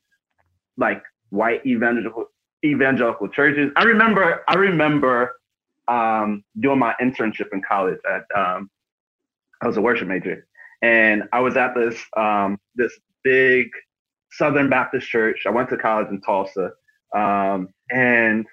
like 0.77 1.03
white 1.29 1.65
evangelical 1.65 2.25
evangelical 2.65 3.27
churches. 3.27 3.71
I 3.75 3.83
remember, 3.83 4.43
I 4.47 4.55
remember 4.55 5.33
um, 5.87 6.43
doing 6.59 6.79
my 6.79 6.93
internship 7.01 7.51
in 7.51 7.61
college 7.61 7.99
at 8.09 8.23
um, 8.37 8.69
I 9.61 9.67
was 9.67 9.77
a 9.77 9.81
worship 9.81 10.07
major, 10.07 10.47
and 10.81 11.23
I 11.33 11.39
was 11.39 11.57
at 11.57 11.75
this 11.75 11.99
um, 12.17 12.57
this 12.75 12.93
big 13.23 13.67
Southern 14.31 14.69
Baptist 14.69 15.07
church. 15.07 15.43
I 15.45 15.49
went 15.51 15.69
to 15.69 15.77
college 15.77 16.07
in 16.09 16.21
Tulsa, 16.21 16.71
um, 17.15 17.69
and 17.91 18.45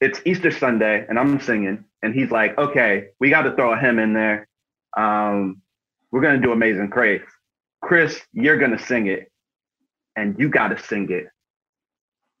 it's 0.00 0.20
Easter 0.24 0.50
Sunday, 0.50 1.04
and 1.08 1.18
I'm 1.18 1.40
singing, 1.40 1.84
and 2.02 2.14
he's 2.14 2.30
like, 2.30 2.56
"Okay, 2.58 3.08
we 3.20 3.30
got 3.30 3.42
to 3.42 3.54
throw 3.54 3.72
a 3.72 3.78
hymn 3.78 3.98
in 3.98 4.12
there. 4.12 4.48
Um, 4.96 5.62
we're 6.10 6.22
gonna 6.22 6.40
do 6.40 6.52
Amazing 6.52 6.88
Grace. 6.88 7.22
Chris, 7.82 8.20
you're 8.32 8.58
gonna 8.58 8.78
sing 8.78 9.06
it, 9.06 9.30
and 10.16 10.38
you 10.38 10.48
got 10.48 10.68
to 10.68 10.82
sing 10.82 11.10
it 11.10 11.26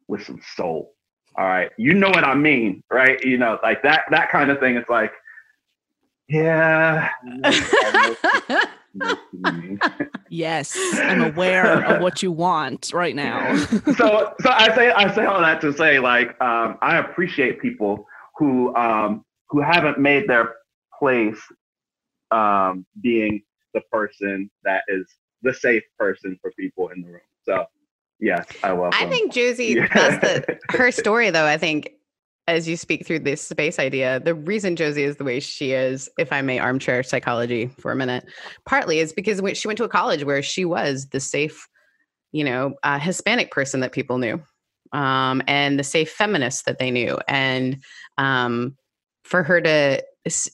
with 0.08 0.24
some 0.24 0.40
soul. 0.56 0.94
All 1.36 1.46
right, 1.46 1.70
you 1.78 1.94
know 1.94 2.08
what 2.08 2.24
I 2.24 2.34
mean, 2.34 2.82
right? 2.90 3.22
You 3.24 3.38
know, 3.38 3.58
like 3.62 3.82
that 3.82 4.04
that 4.10 4.30
kind 4.30 4.50
of 4.50 4.58
thing. 4.58 4.76
It's 4.76 4.90
like, 4.90 5.12
yeah. 6.28 7.10
Yes, 10.30 10.76
I'm 10.94 11.22
aware 11.22 11.84
of 11.84 12.02
what 12.02 12.22
you 12.22 12.32
want 12.32 12.90
right 12.92 13.14
now. 13.14 13.56
so 13.96 14.34
so 14.40 14.50
I 14.50 14.74
say 14.74 14.90
I 14.90 15.14
say 15.14 15.24
all 15.24 15.40
that 15.40 15.60
to 15.62 15.72
say 15.72 15.98
like 15.98 16.40
um, 16.40 16.76
I 16.82 16.98
appreciate 16.98 17.60
people 17.60 18.06
who 18.36 18.74
um, 18.76 19.24
who 19.48 19.60
haven't 19.60 19.98
made 19.98 20.28
their 20.28 20.56
place 20.98 21.38
um, 22.30 22.84
being 23.00 23.42
the 23.72 23.80
person 23.92 24.50
that 24.64 24.82
is 24.88 25.06
the 25.42 25.54
safe 25.54 25.84
person 25.98 26.38
for 26.40 26.52
people 26.58 26.88
in 26.88 27.02
the 27.02 27.08
room. 27.08 27.20
So 27.44 27.64
yes, 28.20 28.46
I 28.62 28.72
welcome. 28.72 28.98
I 29.00 29.06
think 29.06 29.32
Josie, 29.32 29.74
Yeah. 29.76 29.88
that's 29.94 30.18
the 30.18 30.58
her 30.76 30.90
story 30.90 31.30
though. 31.30 31.46
I 31.46 31.58
think 31.58 31.92
as 32.46 32.66
you 32.66 32.78
speak 32.78 33.06
through 33.06 33.18
this 33.20 33.46
space 33.46 33.78
idea, 33.78 34.20
the 34.20 34.34
reason 34.34 34.74
Josie 34.74 35.02
is 35.02 35.16
the 35.16 35.24
way 35.24 35.38
she 35.38 35.72
is, 35.72 36.08
if 36.18 36.32
I 36.32 36.40
may 36.40 36.58
armchair 36.58 37.02
psychology 37.02 37.66
for 37.78 37.92
a 37.92 37.96
minute, 37.96 38.24
partly 38.64 39.00
is 39.00 39.12
because 39.12 39.42
when 39.42 39.54
she 39.54 39.68
went 39.68 39.76
to 39.76 39.84
a 39.84 39.88
college 39.88 40.24
where 40.24 40.42
she 40.42 40.64
was 40.64 41.08
the 41.08 41.20
safe, 41.20 41.68
you 42.32 42.42
know, 42.42 42.74
uh, 42.82 42.98
Hispanic 42.98 43.50
person 43.50 43.80
that 43.80 43.92
people 43.92 44.16
knew, 44.16 44.42
um, 44.92 45.42
and 45.46 45.78
the 45.78 45.84
safe 45.84 46.10
feminist 46.10 46.64
that 46.64 46.78
they 46.78 46.90
knew, 46.90 47.18
and 47.28 47.82
um, 48.16 48.74
for 49.28 49.42
her 49.42 49.60
to 49.60 50.02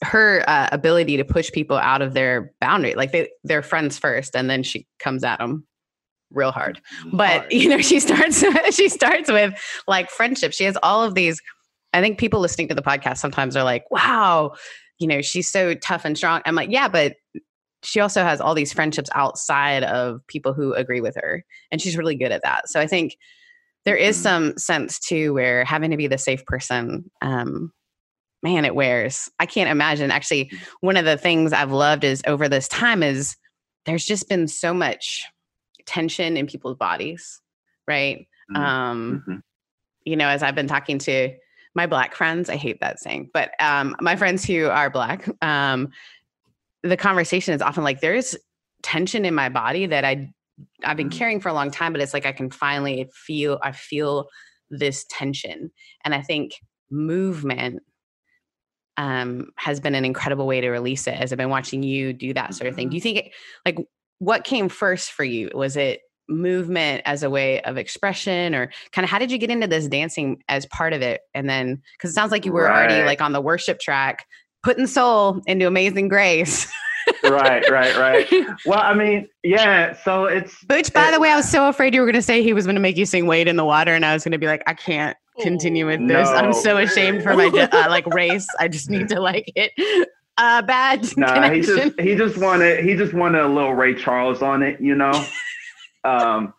her 0.03 0.43
uh, 0.47 0.69
ability 0.71 1.17
to 1.17 1.25
push 1.25 1.51
people 1.51 1.77
out 1.77 2.01
of 2.01 2.13
their 2.13 2.51
boundary, 2.61 2.95
like 2.95 3.11
they 3.11 3.29
they're 3.43 3.61
friends 3.63 3.97
first, 3.97 4.35
and 4.35 4.49
then 4.49 4.63
she 4.63 4.85
comes 4.99 5.23
at 5.23 5.39
them 5.39 5.65
real 6.31 6.51
hard 6.51 6.81
but 7.13 7.41
Hard. 7.41 7.47
you 7.53 7.69
know 7.69 7.77
she 7.77 7.99
starts 7.99 8.43
she 8.75 8.89
starts 8.89 9.31
with 9.31 9.53
like 9.87 10.09
friendship 10.09 10.51
she 10.53 10.63
has 10.65 10.75
all 10.81 11.03
of 11.03 11.13
these 11.13 11.39
i 11.93 12.01
think 12.01 12.17
people 12.17 12.39
listening 12.41 12.67
to 12.67 12.75
the 12.75 12.81
podcast 12.81 13.17
sometimes 13.17 13.55
are 13.55 13.63
like 13.63 13.83
wow 13.91 14.51
you 14.97 15.07
know 15.07 15.21
she's 15.21 15.47
so 15.47 15.75
tough 15.75 16.03
and 16.03 16.17
strong 16.17 16.41
i'm 16.45 16.55
like 16.55 16.69
yeah 16.71 16.87
but 16.89 17.13
she 17.83 17.99
also 17.99 18.23
has 18.23 18.41
all 18.41 18.55
these 18.55 18.73
friendships 18.73 19.09
outside 19.13 19.83
of 19.83 20.19
people 20.27 20.51
who 20.51 20.73
agree 20.73 20.99
with 20.99 21.15
her 21.15 21.45
and 21.71 21.79
she's 21.79 21.95
really 21.95 22.15
good 22.15 22.31
at 22.31 22.41
that 22.43 22.67
so 22.67 22.79
i 22.81 22.87
think 22.87 23.15
there 23.85 23.95
is 23.95 24.17
Mhm. 24.17 24.21
some 24.23 24.57
sense 24.57 24.99
too 24.99 25.33
where 25.35 25.63
having 25.63 25.91
to 25.91 25.97
be 25.97 26.07
the 26.07 26.17
safe 26.17 26.43
person 26.45 27.09
um 27.21 27.71
man 28.45 28.63
it 28.63 28.75
wears 28.75 29.27
i 29.39 29.45
can't 29.47 29.71
imagine 29.71 30.11
actually 30.11 30.51
one 30.81 30.97
of 30.97 31.03
the 31.05 31.17
things 31.17 31.51
i've 31.51 31.71
loved 31.71 32.03
is 32.03 32.21
over 32.27 32.47
this 32.47 32.67
time 32.67 33.01
is 33.01 33.35
there's 33.85 34.05
just 34.05 34.29
been 34.29 34.47
so 34.47 34.71
much 34.71 35.23
tension 35.87 36.37
in 36.37 36.45
people's 36.45 36.77
bodies 36.77 37.41
right 37.87 38.27
Mhm. 38.51 38.55
um 38.57 39.23
Mhm. 39.27 39.41
you 40.03 40.15
know 40.15 40.27
as 40.27 40.43
i've 40.43 40.53
been 40.53 40.67
talking 40.67 40.99
to 40.99 41.33
my 41.73 41.87
black 41.87 42.13
friends 42.13 42.47
i 42.51 42.55
hate 42.55 42.79
that 42.81 42.99
saying 42.99 43.31
but 43.33 43.49
um 43.59 43.95
my 43.99 44.15
friends 44.15 44.45
who 44.45 44.67
are 44.67 44.89
black 44.91 45.27
um 45.43 45.89
the 46.83 46.97
conversation 46.97 47.55
is 47.55 47.61
often 47.63 47.83
like 47.83 47.99
there's 47.99 48.35
tension 48.83 49.25
in 49.25 49.33
my 49.33 49.49
body 49.49 49.87
that 49.87 50.05
i 50.05 50.31
i've 50.83 50.97
been 50.97 51.09
Mhm. 51.09 51.17
carrying 51.17 51.39
for 51.41 51.49
a 51.49 51.53
long 51.53 51.71
time 51.71 51.91
but 51.93 52.01
it's 52.01 52.13
like 52.13 52.27
i 52.27 52.31
can 52.31 52.51
finally 52.51 53.09
feel 53.11 53.59
i 53.63 53.71
feel 53.71 54.27
this 54.69 55.03
tension 55.09 55.71
and 56.03 56.13
i 56.13 56.21
think 56.21 56.51
movement 56.91 57.81
um 58.97 59.49
has 59.57 59.79
been 59.79 59.95
an 59.95 60.05
incredible 60.05 60.47
way 60.47 60.61
to 60.61 60.69
release 60.69 61.05
it 61.07 61.19
as 61.19 61.31
i've 61.31 61.37
been 61.37 61.49
watching 61.49 61.83
you 61.83 62.13
do 62.13 62.33
that 62.33 62.53
sort 62.53 62.69
of 62.69 62.75
thing. 62.75 62.89
Do 62.89 62.95
you 62.95 63.01
think 63.01 63.17
it, 63.17 63.31
like 63.65 63.77
what 64.19 64.43
came 64.43 64.69
first 64.69 65.11
for 65.11 65.23
you? 65.23 65.49
Was 65.53 65.75
it 65.75 66.01
movement 66.27 67.03
as 67.05 67.21
a 67.23 67.29
way 67.29 67.61
of 67.61 67.77
expression 67.77 68.55
or 68.55 68.71
kind 68.91 69.03
of 69.03 69.09
how 69.09 69.19
did 69.19 69.31
you 69.31 69.37
get 69.37 69.51
into 69.51 69.67
this 69.67 69.87
dancing 69.87 70.41
as 70.49 70.65
part 70.67 70.93
of 70.93 71.01
it? 71.01 71.21
And 71.33 71.49
then 71.49 71.81
because 71.93 72.11
it 72.11 72.13
sounds 72.13 72.31
like 72.31 72.45
you 72.45 72.51
were 72.51 72.69
already 72.69 73.03
like 73.03 73.21
on 73.21 73.33
the 73.33 73.41
worship 73.41 73.79
track 73.79 74.25
putting 74.63 74.87
soul 74.87 75.41
into 75.45 75.67
amazing 75.67 76.07
grace. 76.07 76.71
Right, 77.23 77.69
right, 77.69 77.95
right. 77.97 78.27
Well, 78.65 78.79
I 78.79 78.95
mean, 78.95 79.27
yeah. 79.43 79.95
So 80.03 80.25
it's 80.25 80.63
Booch, 80.63 80.91
by 80.91 81.11
the 81.11 81.19
way, 81.19 81.29
I 81.29 81.35
was 81.35 81.49
so 81.49 81.69
afraid 81.69 81.93
you 81.93 82.01
were 82.01 82.07
going 82.07 82.15
to 82.15 82.21
say 82.21 82.41
he 82.41 82.53
was 82.53 82.65
going 82.65 82.75
to 82.75 82.81
make 82.81 82.97
you 82.97 83.05
sing 83.05 83.27
Wade 83.27 83.47
in 83.47 83.57
the 83.57 83.65
Water, 83.65 83.93
and 83.93 84.03
I 84.03 84.13
was 84.13 84.23
going 84.23 84.31
to 84.31 84.39
be 84.39 84.47
like, 84.47 84.63
I 84.65 84.73
can't 84.73 85.15
continue 85.41 85.85
with 85.85 86.07
this. 86.07 86.29
I'm 86.29 86.53
so 86.53 86.77
ashamed 86.77 87.23
for 87.23 87.35
my 87.35 87.47
uh, 87.47 87.89
like 87.89 88.05
race. 88.07 88.47
I 88.59 88.67
just 88.67 88.89
need 88.89 89.09
to 89.09 89.19
like 89.19 89.51
hit 89.55 89.71
uh, 90.37 90.61
bad 90.61 91.05
Nah, 91.17 91.49
he 91.49 91.61
connection. 91.61 91.77
just 91.77 91.99
he 91.99 92.15
just 92.15 92.37
wanted 92.37 92.83
he 92.83 92.95
just 92.95 93.13
wanted 93.13 93.41
a 93.41 93.47
little 93.47 93.73
Ray 93.73 93.95
Charles 93.95 94.41
on 94.41 94.63
it, 94.63 94.79
you 94.81 94.95
know. 94.95 95.25
um, 96.03 96.53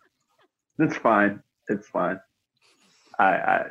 it's 0.79 0.97
fine. 0.97 1.41
It's 1.69 1.87
fine. 1.87 2.19
I, 3.19 3.25
I 3.25 3.65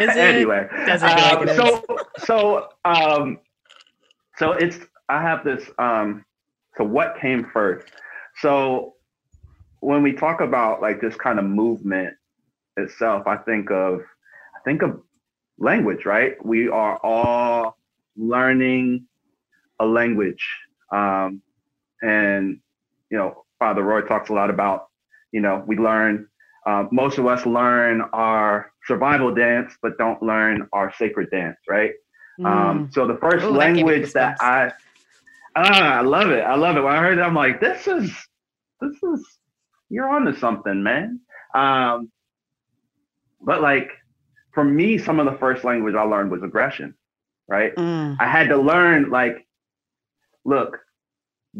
anyway. 0.00 0.68
Um, 0.68 1.48
so 1.48 1.84
so 2.18 2.68
um 2.84 3.38
so 4.36 4.52
it's 4.52 4.78
I 5.08 5.20
have 5.20 5.44
this 5.44 5.68
um 5.78 6.24
so 6.76 6.84
what 6.84 7.16
came 7.20 7.46
first? 7.52 7.86
So 8.36 8.94
when 9.80 10.02
we 10.02 10.12
talk 10.12 10.40
about 10.40 10.80
like 10.80 11.00
this 11.00 11.16
kind 11.16 11.38
of 11.38 11.44
movement 11.44 12.14
itself, 12.76 13.26
I 13.26 13.36
think 13.36 13.70
of 13.70 14.00
think 14.64 14.82
of 14.82 15.00
language, 15.58 16.04
right? 16.04 16.42
We 16.44 16.68
are 16.68 16.98
all 17.02 17.76
learning 18.16 19.06
a 19.78 19.86
language. 19.86 20.44
Um, 20.92 21.42
and, 22.02 22.60
you 23.10 23.18
know, 23.18 23.44
Father 23.58 23.82
Rohr 23.82 24.06
talks 24.06 24.30
a 24.30 24.32
lot 24.32 24.50
about, 24.50 24.88
you 25.32 25.40
know, 25.40 25.62
we 25.66 25.76
learn, 25.76 26.26
uh, 26.66 26.84
most 26.90 27.18
of 27.18 27.26
us 27.26 27.46
learn 27.46 28.02
our 28.12 28.72
survival 28.86 29.34
dance, 29.34 29.74
but 29.82 29.96
don't 29.98 30.22
learn 30.22 30.68
our 30.72 30.92
sacred 30.96 31.30
dance, 31.30 31.58
right? 31.68 31.92
Um, 32.40 32.44
mm. 32.44 32.70
Um, 32.70 32.90
so 32.92 33.06
the 33.06 33.18
first 33.18 33.44
Ooh, 33.44 33.50
language 33.50 34.12
that, 34.12 34.38
that 34.38 34.44
I, 34.44 34.72
ah, 35.56 35.98
I 35.98 36.00
love 36.00 36.30
it. 36.30 36.40
I 36.40 36.56
love 36.56 36.76
it. 36.76 36.80
When 36.80 36.92
I 36.92 37.00
heard 37.00 37.18
it, 37.18 37.22
I'm 37.22 37.34
like, 37.34 37.60
this 37.60 37.86
is, 37.86 38.10
this 38.80 38.96
is, 39.02 39.38
you're 39.90 40.08
onto 40.08 40.34
something, 40.38 40.82
man. 40.82 41.20
Um, 41.54 42.10
but 43.40 43.60
like, 43.60 43.90
for 44.52 44.64
me, 44.64 44.98
some 44.98 45.20
of 45.20 45.26
the 45.26 45.38
first 45.38 45.64
language 45.64 45.94
I 45.94 46.02
learned 46.02 46.30
was 46.30 46.42
aggression, 46.42 46.94
right? 47.48 47.74
Mm. 47.76 48.16
I 48.18 48.26
had 48.26 48.48
to 48.48 48.56
learn, 48.56 49.10
like, 49.10 49.46
look, 50.44 50.78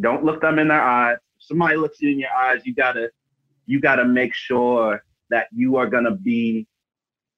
don't 0.01 0.25
look 0.25 0.41
them 0.41 0.59
in 0.59 0.69
their 0.69 0.83
eyes. 0.83 1.19
If 1.39 1.47
somebody 1.47 1.77
looks 1.77 2.01
you 2.01 2.11
in 2.11 2.19
your 2.19 2.31
eyes, 2.31 2.63
you 2.65 2.75
gotta, 2.75 3.11
you 3.67 3.81
gotta 3.81 4.05
make 4.05 4.35
sure 4.35 5.03
that 5.31 5.47
you 5.53 5.77
are 5.77 5.87
gonna 5.87 6.17
be, 6.17 6.67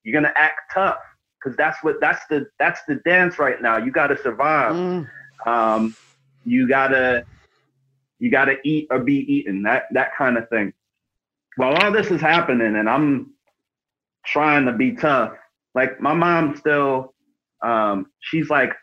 you're 0.03 0.13
gonna 0.13 0.33
act 0.35 0.71
tough, 0.73 0.97
because 1.37 1.55
that's 1.57 1.77
what 1.83 1.99
that's 2.01 2.25
the 2.29 2.47
that's 2.57 2.81
the 2.87 2.95
dance 3.05 3.37
right 3.37 3.61
now. 3.61 3.77
You 3.77 3.91
gotta 3.91 4.17
survive. 4.21 4.73
Mm. 4.73 5.07
Um, 5.45 5.95
you 6.45 6.67
gotta, 6.67 7.25
you 8.19 8.31
gotta 8.31 8.55
eat 8.63 8.87
or 8.89 8.99
be 8.99 9.17
eaten. 9.31 9.63
That 9.63 9.85
that 9.91 10.15
kind 10.17 10.37
of 10.37 10.49
thing. 10.49 10.73
While 11.57 11.75
all 11.75 11.91
this 11.91 12.09
is 12.09 12.21
happening, 12.21 12.75
and 12.75 12.89
I'm 12.89 13.33
trying 14.25 14.65
to 14.65 14.71
be 14.71 14.93
tough, 14.93 15.33
like 15.75 15.99
my 15.99 16.13
mom 16.13 16.55
still 16.55 17.13
um 17.63 18.07
she's 18.19 18.49
like 18.49 18.73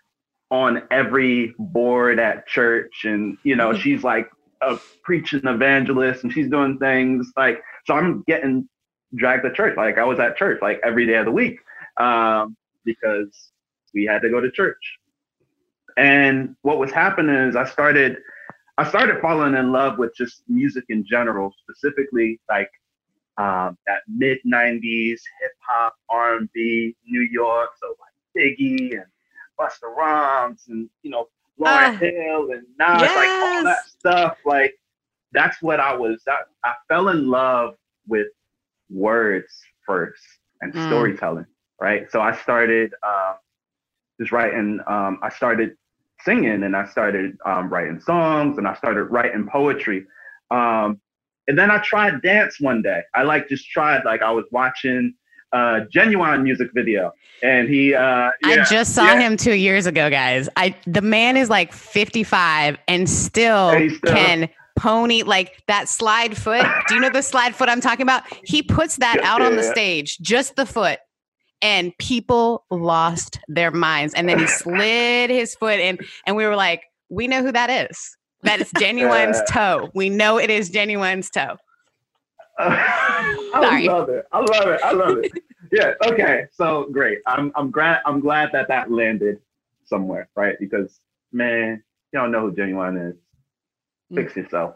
on 0.50 0.82
every 0.90 1.54
board 1.58 2.18
at 2.18 2.46
church 2.46 3.04
and 3.04 3.38
you 3.44 3.54
know 3.54 3.70
mm-hmm. 3.70 3.80
she's 3.80 4.02
like 4.02 4.28
a 4.62 4.78
preaching 5.04 5.40
evangelist 5.44 6.24
and 6.24 6.32
she's 6.32 6.50
doing 6.50 6.78
things 6.78 7.30
like 7.36 7.62
so 7.86 7.94
i'm 7.94 8.22
getting 8.26 8.68
dragged 9.14 9.44
to 9.44 9.52
church 9.52 9.76
like 9.76 9.98
i 9.98 10.04
was 10.04 10.18
at 10.18 10.36
church 10.36 10.58
like 10.62 10.80
every 10.84 11.06
day 11.06 11.14
of 11.14 11.24
the 11.24 11.32
week 11.32 11.58
um 11.98 12.56
because 12.84 13.52
we 13.94 14.04
had 14.04 14.22
to 14.22 14.28
go 14.28 14.40
to 14.40 14.50
church 14.50 14.98
and 15.96 16.54
what 16.62 16.78
was 16.78 16.90
happening 16.90 17.34
is 17.34 17.56
i 17.56 17.64
started 17.64 18.16
i 18.78 18.88
started 18.88 19.20
falling 19.20 19.54
in 19.54 19.72
love 19.72 19.98
with 19.98 20.14
just 20.16 20.42
music 20.48 20.84
in 20.88 21.04
general 21.04 21.52
specifically 21.62 22.40
like 22.48 22.70
um, 23.40 23.78
that 23.86 24.02
mid 24.08 24.38
'90s 24.46 25.20
hip 25.40 25.52
hop, 25.60 25.94
R&B, 26.08 26.94
New 27.06 27.22
York, 27.22 27.70
so 27.80 27.94
like 28.00 28.36
Biggie 28.36 28.92
and 28.92 29.06
Busta 29.58 29.94
Rhymes 29.96 30.64
and 30.68 30.88
you 31.02 31.10
know 31.10 31.28
Lauryn 31.58 31.94
uh, 31.94 31.98
Hill 31.98 32.50
and 32.52 32.66
Nas, 32.78 33.02
yes. 33.02 33.16
like 33.16 33.28
all 33.28 33.64
that 33.64 33.86
stuff. 33.86 34.36
Like 34.44 34.74
that's 35.32 35.62
what 35.62 35.80
I 35.80 35.96
was. 35.96 36.22
I, 36.28 36.40
I 36.64 36.74
fell 36.88 37.08
in 37.08 37.28
love 37.28 37.76
with 38.06 38.28
words 38.90 39.52
first 39.86 40.22
and 40.60 40.72
mm. 40.72 40.88
storytelling, 40.88 41.46
right? 41.80 42.10
So 42.10 42.20
I 42.20 42.36
started 42.36 42.92
um, 43.06 43.36
just 44.20 44.32
writing. 44.32 44.80
Um, 44.86 45.18
I 45.22 45.30
started 45.30 45.76
singing 46.24 46.64
and 46.64 46.76
I 46.76 46.86
started 46.86 47.38
um, 47.46 47.70
writing 47.70 48.00
songs 48.00 48.58
and 48.58 48.68
I 48.68 48.74
started 48.74 49.04
writing 49.04 49.48
poetry. 49.50 50.06
Um, 50.50 51.00
and 51.48 51.58
then 51.58 51.70
I 51.70 51.78
tried 51.78 52.22
dance 52.22 52.60
one 52.60 52.82
day. 52.82 53.02
I 53.14 53.22
like 53.22 53.48
just 53.48 53.68
tried 53.70 54.04
like 54.04 54.22
I 54.22 54.30
was 54.30 54.44
watching 54.50 55.14
a 55.52 55.80
Ginuwine 55.94 56.42
music 56.42 56.70
video, 56.74 57.12
and 57.42 57.68
he. 57.68 57.94
Uh, 57.94 58.00
yeah, 58.00 58.30
I 58.42 58.64
just 58.64 58.94
saw 58.94 59.06
yeah. 59.06 59.20
him 59.20 59.36
two 59.36 59.54
years 59.54 59.86
ago, 59.86 60.10
guys. 60.10 60.48
I 60.56 60.74
the 60.86 61.02
man 61.02 61.36
is 61.36 61.50
like 61.50 61.72
fifty 61.72 62.22
five 62.22 62.78
and 62.86 63.08
still, 63.08 63.70
still 63.70 64.14
can 64.14 64.48
pony 64.78 65.22
like 65.22 65.62
that 65.66 65.88
slide 65.88 66.36
foot. 66.36 66.66
Do 66.88 66.94
you 66.94 67.00
know 67.00 67.10
the 67.10 67.22
slide 67.22 67.54
foot 67.54 67.68
I'm 67.68 67.80
talking 67.80 68.02
about? 68.02 68.22
He 68.44 68.62
puts 68.62 68.96
that 68.96 69.16
yeah, 69.20 69.32
out 69.32 69.42
on 69.42 69.56
the 69.56 69.62
stage, 69.62 70.18
just 70.18 70.56
the 70.56 70.66
foot. 70.66 70.98
And 71.62 71.92
people 71.98 72.64
lost 72.70 73.38
their 73.46 73.70
minds. 73.70 74.14
And 74.14 74.26
then 74.26 74.38
he 74.38 74.46
slid 74.46 75.28
his 75.28 75.54
foot 75.54 75.78
in, 75.78 75.98
and 76.26 76.36
we 76.36 76.46
were 76.46 76.56
like, 76.56 76.84
we 77.10 77.28
know 77.28 77.42
who 77.42 77.52
that 77.52 77.68
is. 77.68 78.16
That 78.42 78.60
is 78.60 78.72
Ginuwine's 78.72 79.40
toe. 79.50 79.90
We 79.94 80.08
know 80.08 80.38
it 80.38 80.50
is 80.50 80.70
Ginuwine's 80.70 81.30
toe. 81.30 81.56
Uh, 82.58 82.76
I 83.54 83.84
love 83.86 84.08
it. 84.08 84.26
I 84.32 84.38
love 84.38 84.68
it. 84.68 84.80
I 84.82 84.92
love 84.92 85.18
it. 85.18 85.32
yeah. 85.72 85.94
Okay. 86.06 86.46
So 86.52 86.88
great. 86.92 87.18
I'm 87.26 87.52
I'm 87.54 87.70
glad 87.70 88.00
I'm 88.04 88.20
glad 88.20 88.50
that 88.52 88.68
that 88.68 88.90
landed 88.90 89.40
somewhere, 89.84 90.28
right? 90.36 90.56
Because 90.58 91.00
man, 91.32 91.82
you 92.12 92.18
don't 92.18 92.30
know 92.30 92.40
who 92.40 92.52
Ginuwine 92.52 93.10
is. 93.10 93.16
Mm. 94.12 94.16
Fix 94.16 94.36
yourself. 94.36 94.74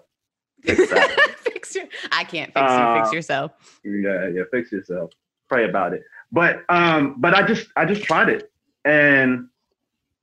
Fix, 0.62 0.92
fix 1.42 1.74
your. 1.74 1.84
I 2.12 2.24
can't 2.24 2.52
fix 2.52 2.60
uh, 2.60 2.94
you. 2.94 3.00
Fix 3.00 3.08
uh, 3.12 3.16
yourself. 3.16 3.80
Yeah. 3.84 4.28
Yeah. 4.28 4.42
Fix 4.50 4.72
yourself. 4.72 5.10
Pray 5.48 5.68
about 5.68 5.92
it. 5.92 6.04
But 6.32 6.64
um, 6.68 7.16
but 7.18 7.34
I 7.34 7.46
just 7.46 7.68
I 7.76 7.84
just 7.84 8.02
tried 8.02 8.28
it, 8.28 8.50
and 8.84 9.48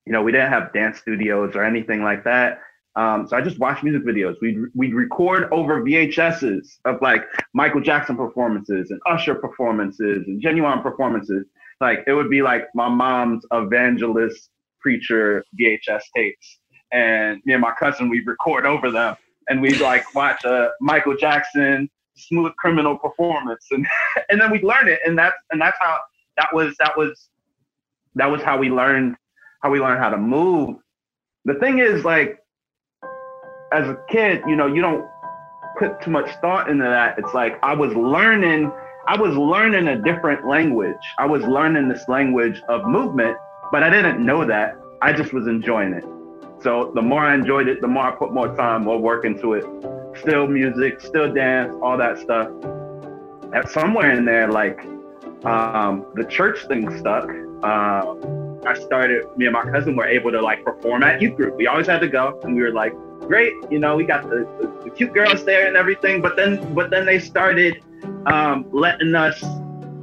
you 0.05 0.11
know 0.11 0.23
we 0.23 0.31
didn't 0.31 0.49
have 0.49 0.73
dance 0.73 0.97
studios 0.97 1.55
or 1.55 1.63
anything 1.63 2.03
like 2.03 2.23
that. 2.23 2.61
Um, 2.95 3.25
so 3.27 3.37
I 3.37 3.41
just 3.41 3.57
watched 3.59 3.83
music 3.83 4.03
videos. 4.03 4.35
We'd, 4.41 4.57
we'd 4.75 4.93
record 4.93 5.47
over 5.51 5.81
VHSs 5.81 6.79
of 6.85 7.01
like 7.01 7.23
Michael 7.53 7.81
Jackson 7.81 8.17
performances 8.17 8.91
and 8.91 8.99
Usher 9.05 9.35
performances 9.35 10.27
and 10.27 10.41
Ginuwine 10.43 10.83
performances. 10.83 11.45
Like 11.79 12.03
it 12.05 12.13
would 12.13 12.29
be 12.29 12.41
like 12.41 12.67
my 12.75 12.89
mom's 12.89 13.45
evangelist 13.53 14.49
preacher 14.81 15.45
VHS 15.59 16.01
tapes. 16.15 16.59
And 16.91 17.41
me 17.45 17.53
and 17.53 17.61
my 17.61 17.71
cousin, 17.79 18.09
we'd 18.09 18.27
record 18.27 18.65
over 18.65 18.91
them 18.91 19.15
and 19.47 19.61
we'd 19.61 19.79
like 19.79 20.03
watch 20.15 20.43
a 20.43 20.71
Michael 20.81 21.15
Jackson 21.15 21.89
smooth 22.17 22.53
criminal 22.57 22.97
performance 22.97 23.65
and 23.71 23.87
and 24.29 24.41
then 24.41 24.51
we'd 24.51 24.63
learn 24.63 24.89
it. 24.89 24.99
And 25.05 25.17
that's 25.17 25.37
and 25.51 25.61
that's 25.61 25.77
how 25.79 25.97
that 26.37 26.49
was 26.53 26.75
that 26.79 26.97
was 26.97 27.29
that 28.15 28.29
was 28.29 28.41
how 28.41 28.57
we 28.57 28.69
learned 28.69 29.15
how 29.61 29.69
we 29.69 29.79
learned 29.79 29.99
how 29.99 30.09
to 30.09 30.17
move. 30.17 30.75
The 31.45 31.55
thing 31.55 31.79
is 31.79 32.03
like 32.03 32.40
as 33.71 33.87
a 33.87 33.97
kid, 34.09 34.43
you 34.47 34.55
know, 34.55 34.67
you 34.67 34.81
don't 34.81 35.07
put 35.77 36.01
too 36.01 36.11
much 36.11 36.29
thought 36.41 36.69
into 36.69 36.83
that. 36.83 37.17
It's 37.17 37.33
like 37.33 37.57
I 37.63 37.73
was 37.73 37.93
learning, 37.93 38.71
I 39.07 39.19
was 39.19 39.35
learning 39.35 39.87
a 39.87 40.01
different 40.01 40.45
language. 40.45 40.97
I 41.17 41.25
was 41.25 41.43
learning 41.43 41.87
this 41.87 42.07
language 42.07 42.61
of 42.67 42.85
movement, 42.85 43.37
but 43.71 43.83
I 43.83 43.89
didn't 43.89 44.23
know 44.25 44.45
that. 44.45 44.77
I 45.01 45.13
just 45.13 45.33
was 45.33 45.47
enjoying 45.47 45.93
it. 45.93 46.05
So 46.61 46.91
the 46.93 47.01
more 47.01 47.21
I 47.21 47.33
enjoyed 47.33 47.67
it, 47.67 47.81
the 47.81 47.87
more 47.87 48.03
I 48.03 48.11
put 48.11 48.33
more 48.33 48.55
time, 48.55 48.83
more 48.83 48.99
work 48.99 49.25
into 49.25 49.53
it. 49.53 49.65
Still 50.19 50.47
music, 50.47 51.01
still 51.01 51.33
dance, 51.33 51.73
all 51.81 51.97
that 51.97 52.19
stuff. 52.19 52.49
At 53.53 53.69
somewhere 53.69 54.11
in 54.11 54.25
there, 54.25 54.51
like 54.51 54.79
um, 55.45 56.05
the 56.13 56.25
church 56.29 56.67
thing 56.67 56.95
stuck. 56.99 57.27
Uh, 57.63 58.15
I 58.65 58.75
started, 58.75 59.25
me 59.37 59.45
and 59.45 59.53
my 59.53 59.63
cousin 59.63 59.95
were 59.95 60.05
able 60.05 60.31
to 60.31 60.41
like 60.41 60.63
perform 60.63 61.01
at 61.03 61.21
youth 61.21 61.35
group. 61.35 61.55
We 61.55 61.65
always 61.67 61.87
had 61.87 62.01
to 62.01 62.07
go, 62.07 62.39
and 62.43 62.55
we 62.55 62.61
were 62.61 62.71
like, 62.71 62.93
great. 63.31 63.53
You 63.69 63.79
know, 63.79 63.95
we 63.95 64.03
got 64.03 64.29
the, 64.29 64.39
the, 64.59 64.83
the 64.83 64.89
cute 64.89 65.13
girls 65.13 65.45
there 65.45 65.65
and 65.65 65.77
everything. 65.77 66.21
But 66.21 66.35
then, 66.35 66.73
but 66.73 66.89
then 66.89 67.05
they 67.05 67.17
started 67.17 67.81
um, 68.25 68.67
letting 68.73 69.15
us 69.15 69.39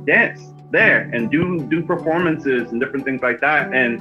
dance 0.06 0.40
there 0.70 1.10
and 1.12 1.30
do 1.30 1.60
do 1.68 1.82
performances 1.82 2.70
and 2.70 2.80
different 2.80 3.04
things 3.04 3.20
like 3.20 3.38
that. 3.40 3.74
And 3.74 4.00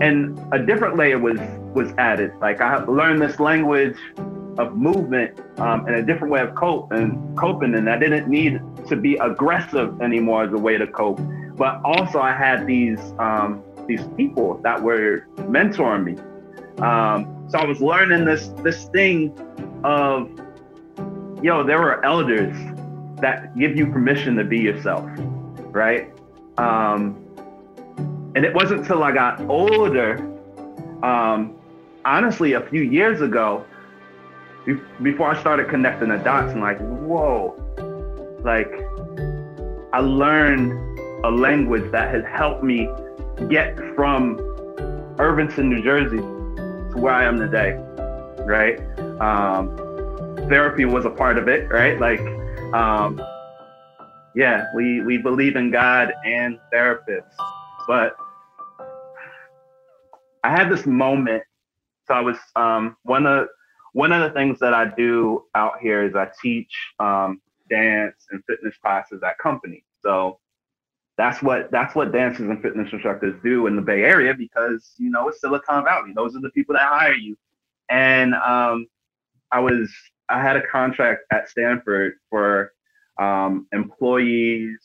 and 0.00 0.16
a 0.52 0.58
different 0.58 0.96
layer 0.96 1.20
was 1.20 1.38
was 1.72 1.92
added. 1.98 2.32
Like 2.40 2.60
I 2.60 2.78
learned 2.84 3.22
this 3.22 3.38
language 3.38 3.96
of 4.58 4.74
movement 4.74 5.38
um, 5.60 5.86
and 5.86 5.94
a 5.94 6.02
different 6.02 6.32
way 6.32 6.40
of 6.40 6.52
cope 6.56 6.90
and 6.90 7.38
coping, 7.38 7.74
and 7.76 7.88
I 7.88 7.96
didn't 7.96 8.26
need 8.28 8.60
to 8.88 8.96
be 8.96 9.14
aggressive 9.18 10.00
anymore 10.00 10.44
as 10.44 10.52
a 10.52 10.58
way 10.58 10.76
to 10.78 10.86
cope. 10.88 11.20
But 11.54 11.80
also, 11.84 12.18
I 12.18 12.32
had 12.32 12.66
these 12.66 12.98
um, 13.20 13.62
these 13.86 14.04
people 14.16 14.58
that 14.64 14.82
were 14.82 15.28
mentoring 15.54 16.04
me. 16.08 16.14
Um, 16.82 17.35
so 17.48 17.58
I 17.58 17.64
was 17.64 17.80
learning 17.80 18.24
this 18.24 18.48
this 18.62 18.84
thing 18.86 19.32
of, 19.84 20.28
yo, 21.42 21.62
there 21.62 21.78
were 21.78 22.04
elders 22.04 22.56
that 23.20 23.56
give 23.56 23.76
you 23.76 23.86
permission 23.86 24.36
to 24.36 24.44
be 24.44 24.58
yourself, 24.58 25.08
right? 25.70 26.12
Um, 26.58 27.22
and 28.34 28.44
it 28.44 28.52
wasn't 28.54 28.80
until 28.80 29.02
I 29.02 29.12
got 29.12 29.40
older, 29.42 30.18
um, 31.02 31.56
honestly, 32.04 32.54
a 32.54 32.60
few 32.60 32.82
years 32.82 33.20
ago, 33.20 33.64
be- 34.64 34.80
before 35.02 35.30
I 35.30 35.40
started 35.40 35.68
connecting 35.68 36.08
the 36.08 36.18
dots 36.18 36.52
and 36.52 36.60
like, 36.60 36.78
whoa, 36.80 37.54
like 38.42 38.70
I 39.92 40.00
learned 40.00 40.98
a 41.24 41.30
language 41.30 41.90
that 41.92 42.12
has 42.12 42.24
helped 42.24 42.64
me 42.64 42.88
get 43.48 43.76
from 43.94 44.38
Irvington, 45.18 45.70
New 45.70 45.82
Jersey 45.82 46.20
to 46.96 47.02
where 47.02 47.12
I 47.12 47.24
am 47.24 47.38
today, 47.38 47.74
right? 48.44 48.80
Um, 49.20 49.76
therapy 50.48 50.84
was 50.84 51.04
a 51.04 51.10
part 51.10 51.38
of 51.38 51.48
it, 51.48 51.68
right? 51.70 51.98
Like, 52.00 52.20
um, 52.74 53.20
yeah, 54.34 54.66
we, 54.74 55.02
we 55.02 55.18
believe 55.18 55.56
in 55.56 55.70
God 55.70 56.12
and 56.24 56.58
therapists, 56.72 57.34
but 57.86 58.16
I 60.44 60.50
had 60.50 60.70
this 60.70 60.86
moment. 60.86 61.42
So 62.06 62.14
I 62.14 62.20
was 62.20 62.36
um, 62.54 62.96
one 63.02 63.26
of 63.26 63.48
one 63.92 64.12
of 64.12 64.22
the 64.22 64.30
things 64.38 64.58
that 64.60 64.74
I 64.74 64.84
do 64.94 65.44
out 65.54 65.80
here 65.80 66.04
is 66.04 66.14
I 66.14 66.28
teach 66.40 66.70
um, 67.00 67.40
dance 67.70 68.26
and 68.30 68.42
fitness 68.46 68.76
classes 68.80 69.22
at 69.24 69.38
companies. 69.38 69.82
So 70.02 70.38
that's 71.16 71.42
what 71.42 71.70
that's 71.70 71.94
what 71.94 72.12
dancers 72.12 72.48
and 72.48 72.60
fitness 72.60 72.92
instructors 72.92 73.34
do 73.42 73.66
in 73.66 73.76
the 73.76 73.82
Bay 73.82 74.02
Area 74.02 74.34
because 74.34 74.92
you 74.98 75.10
know 75.10 75.28
it's 75.28 75.40
Silicon 75.40 75.84
Valley. 75.84 76.12
Those 76.14 76.36
are 76.36 76.40
the 76.40 76.50
people 76.50 76.74
that 76.74 76.82
hire 76.82 77.14
you. 77.14 77.36
And 77.88 78.34
um, 78.34 78.86
I 79.50 79.60
was 79.60 79.90
I 80.28 80.42
had 80.42 80.56
a 80.56 80.66
contract 80.66 81.22
at 81.30 81.48
Stanford 81.48 82.14
for 82.28 82.72
um, 83.18 83.66
employees. 83.72 84.78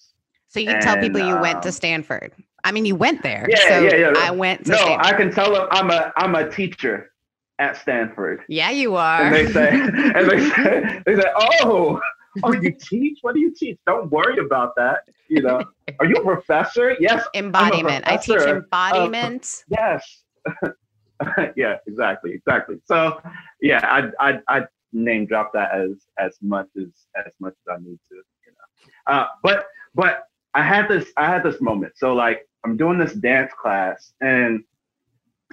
So 0.48 0.60
you 0.60 0.68
can 0.68 0.82
tell 0.82 0.98
people 0.98 1.22
you 1.22 1.38
went 1.38 1.62
to 1.64 1.70
um, 1.70 1.74
Stanford. 1.74 2.34
I 2.64 2.72
mean, 2.72 2.86
you 2.86 2.96
went 2.96 3.24
there. 3.24 3.48
Yeah, 3.50 3.68
so 3.68 3.82
yeah, 3.82 3.96
yeah. 3.96 4.14
I 4.18 4.32
went 4.32 4.66
to 4.66 4.72
no, 4.72 4.78
Stanford. 4.78 5.06
I 5.06 5.18
can 5.18 5.32
tell 5.32 5.54
them 5.54 5.68
I'm 5.72 5.90
a 5.90 6.14
I'm 6.16 6.36
a 6.36 6.50
teacher 6.50 7.12
at 7.60 7.78
Stanford. 7.78 8.44
Yeah, 8.48 8.72
you 8.72 8.96
are. 8.96 9.22
And 9.22 9.36
they 9.36 9.52
say, 9.52 9.70
and 9.72 10.30
they 10.30 10.50
say, 10.50 11.02
they 11.06 11.16
say, 11.16 11.28
oh, 11.36 12.02
oh, 12.44 12.54
you 12.54 12.72
teach? 12.72 13.20
What 13.22 13.36
do 13.36 13.42
you 13.42 13.54
teach? 13.54 13.78
Don't 13.86 14.12
worry 14.12 14.38
about 14.38 14.76
that. 14.78 15.04
You 15.28 15.42
know, 15.42 15.64
are 16.00 16.06
you 16.06 16.16
a 16.16 16.24
professor? 16.24 16.96
Yes. 17.00 17.26
Embodiment. 17.34 18.06
I 18.08 18.18
teach 18.18 18.42
embodiment. 18.42 19.64
Uh, 19.72 19.78
yes. 19.80 20.24
yeah, 21.56 21.78
exactly, 21.88 22.34
exactly. 22.34 22.78
So, 22.86 23.22
yeah, 23.62 24.10
I, 24.20 24.32
I, 24.32 24.40
I 24.48 24.62
name 24.94 25.26
drop 25.26 25.52
that 25.54 25.72
as 25.74 26.06
as 26.18 26.38
much 26.42 26.68
as 26.78 26.88
as 27.16 27.34
much 27.40 27.54
as 27.54 27.78
I 27.78 27.84
need 27.84 28.00
to. 28.10 28.16
You 28.16 28.54
know, 28.54 29.14
uh, 29.14 29.28
but 29.44 29.66
but 29.96 30.24
I 30.54 30.64
had 30.64 30.88
this 30.88 31.12
I 31.18 31.26
had 31.26 31.44
this 31.44 31.62
moment. 31.62 31.94
So 31.96 32.14
like 32.14 32.48
I'm 32.66 32.78
doing 32.78 32.98
this 32.98 33.14
dance 33.14 33.52
class 33.60 34.14
and 34.22 34.64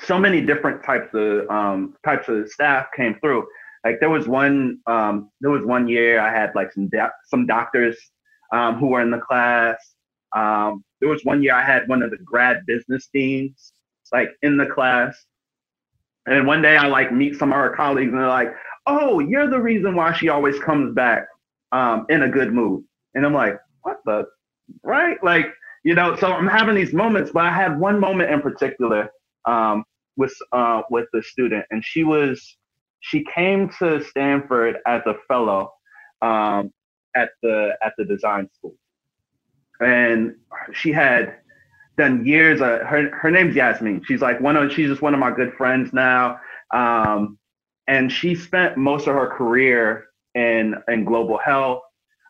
so 0.00 0.18
many 0.18 0.40
different 0.40 0.84
types 0.84 1.12
of 1.14 1.48
um, 1.50 1.96
types 2.04 2.28
of 2.28 2.48
staff 2.50 2.86
came 2.94 3.18
through. 3.20 3.46
Like 3.88 4.01
there 4.01 4.11
was 4.11 4.29
one 4.29 4.81
um, 4.87 5.31
there 5.40 5.51
was 5.51 5.64
one 5.64 5.88
year 5.88 6.20
I 6.20 6.31
had 6.31 6.55
like 6.55 6.70
some 6.74 6.90
some 7.24 7.46
doctors 7.46 7.96
um, 8.53 8.77
who 8.79 8.88
were 8.88 9.01
in 9.01 9.11
the 9.11 9.18
class. 9.18 9.77
Um, 10.37 10.85
there 11.01 11.09
was 11.09 11.24
one 11.24 11.42
year 11.42 11.55
I 11.55 11.64
had 11.64 11.88
one 11.88 12.03
of 12.03 12.11
the 12.11 12.18
grad 12.18 12.66
business 12.66 13.09
deans 13.14 13.72
like 14.12 14.29
in 14.42 14.59
the 14.59 14.66
class. 14.66 15.16
And 16.27 16.46
one 16.46 16.61
day 16.61 16.77
I 16.77 16.87
like 16.87 17.14
meet 17.14 17.38
some 17.38 17.51
of 17.51 17.57
our 17.57 17.74
colleagues 17.74 18.11
and 18.12 18.20
they're 18.20 18.29
like, 18.29 18.53
"Oh, 18.87 19.20
you're 19.20 19.48
the 19.48 19.59
reason 19.59 19.94
why 19.94 20.12
she 20.12 20.29
always 20.29 20.59
comes 20.59 20.94
back 20.94 21.27
um, 21.72 22.05
in 22.11 22.24
a 22.24 22.29
good 22.29 22.53
mood." 22.53 22.85
And 23.14 23.24
I'm 23.24 23.33
like, 23.33 23.57
"What 23.85 24.01
the 24.05 24.27
right? 24.83 25.16
Like, 25.24 25.46
you 25.83 25.94
know, 25.94 26.14
so 26.16 26.31
I'm 26.31 26.46
having 26.46 26.74
these 26.74 26.92
moments, 26.92 27.31
but 27.33 27.46
I 27.46 27.53
had 27.53 27.81
one 27.81 27.98
moment 27.98 28.31
in 28.31 28.42
particular 28.42 29.09
um, 29.46 29.83
with 30.18 30.35
uh, 30.53 30.83
with 30.90 31.07
the 31.14 31.22
student, 31.22 31.64
and 31.70 31.83
she 31.83 32.05
was 32.05 32.58
she 33.00 33.24
came 33.34 33.70
to 33.78 34.02
Stanford 34.04 34.76
as 34.87 35.02
a 35.06 35.14
fellow 35.28 35.70
um, 36.22 36.72
at 37.16 37.30
the 37.42 37.70
at 37.84 37.92
the 37.98 38.04
design 38.04 38.48
school, 38.54 38.74
and 39.80 40.34
she 40.72 40.92
had 40.92 41.37
done 41.96 42.24
years. 42.26 42.61
Of, 42.61 42.80
her 42.82 43.11
her 43.16 43.30
name's 43.30 43.54
Yasmin. 43.54 44.02
She's 44.04 44.20
like 44.20 44.40
one 44.40 44.56
of 44.56 44.72
she's 44.72 44.88
just 44.88 45.02
one 45.02 45.14
of 45.14 45.20
my 45.20 45.30
good 45.30 45.52
friends 45.54 45.92
now, 45.92 46.38
um, 46.74 47.38
and 47.87 48.11
she 48.11 48.34
spent 48.34 48.76
most 48.76 49.06
of 49.06 49.14
her 49.14 49.28
career 49.28 50.06
in 50.34 50.74
in 50.88 51.04
global 51.04 51.38
health. 51.38 51.82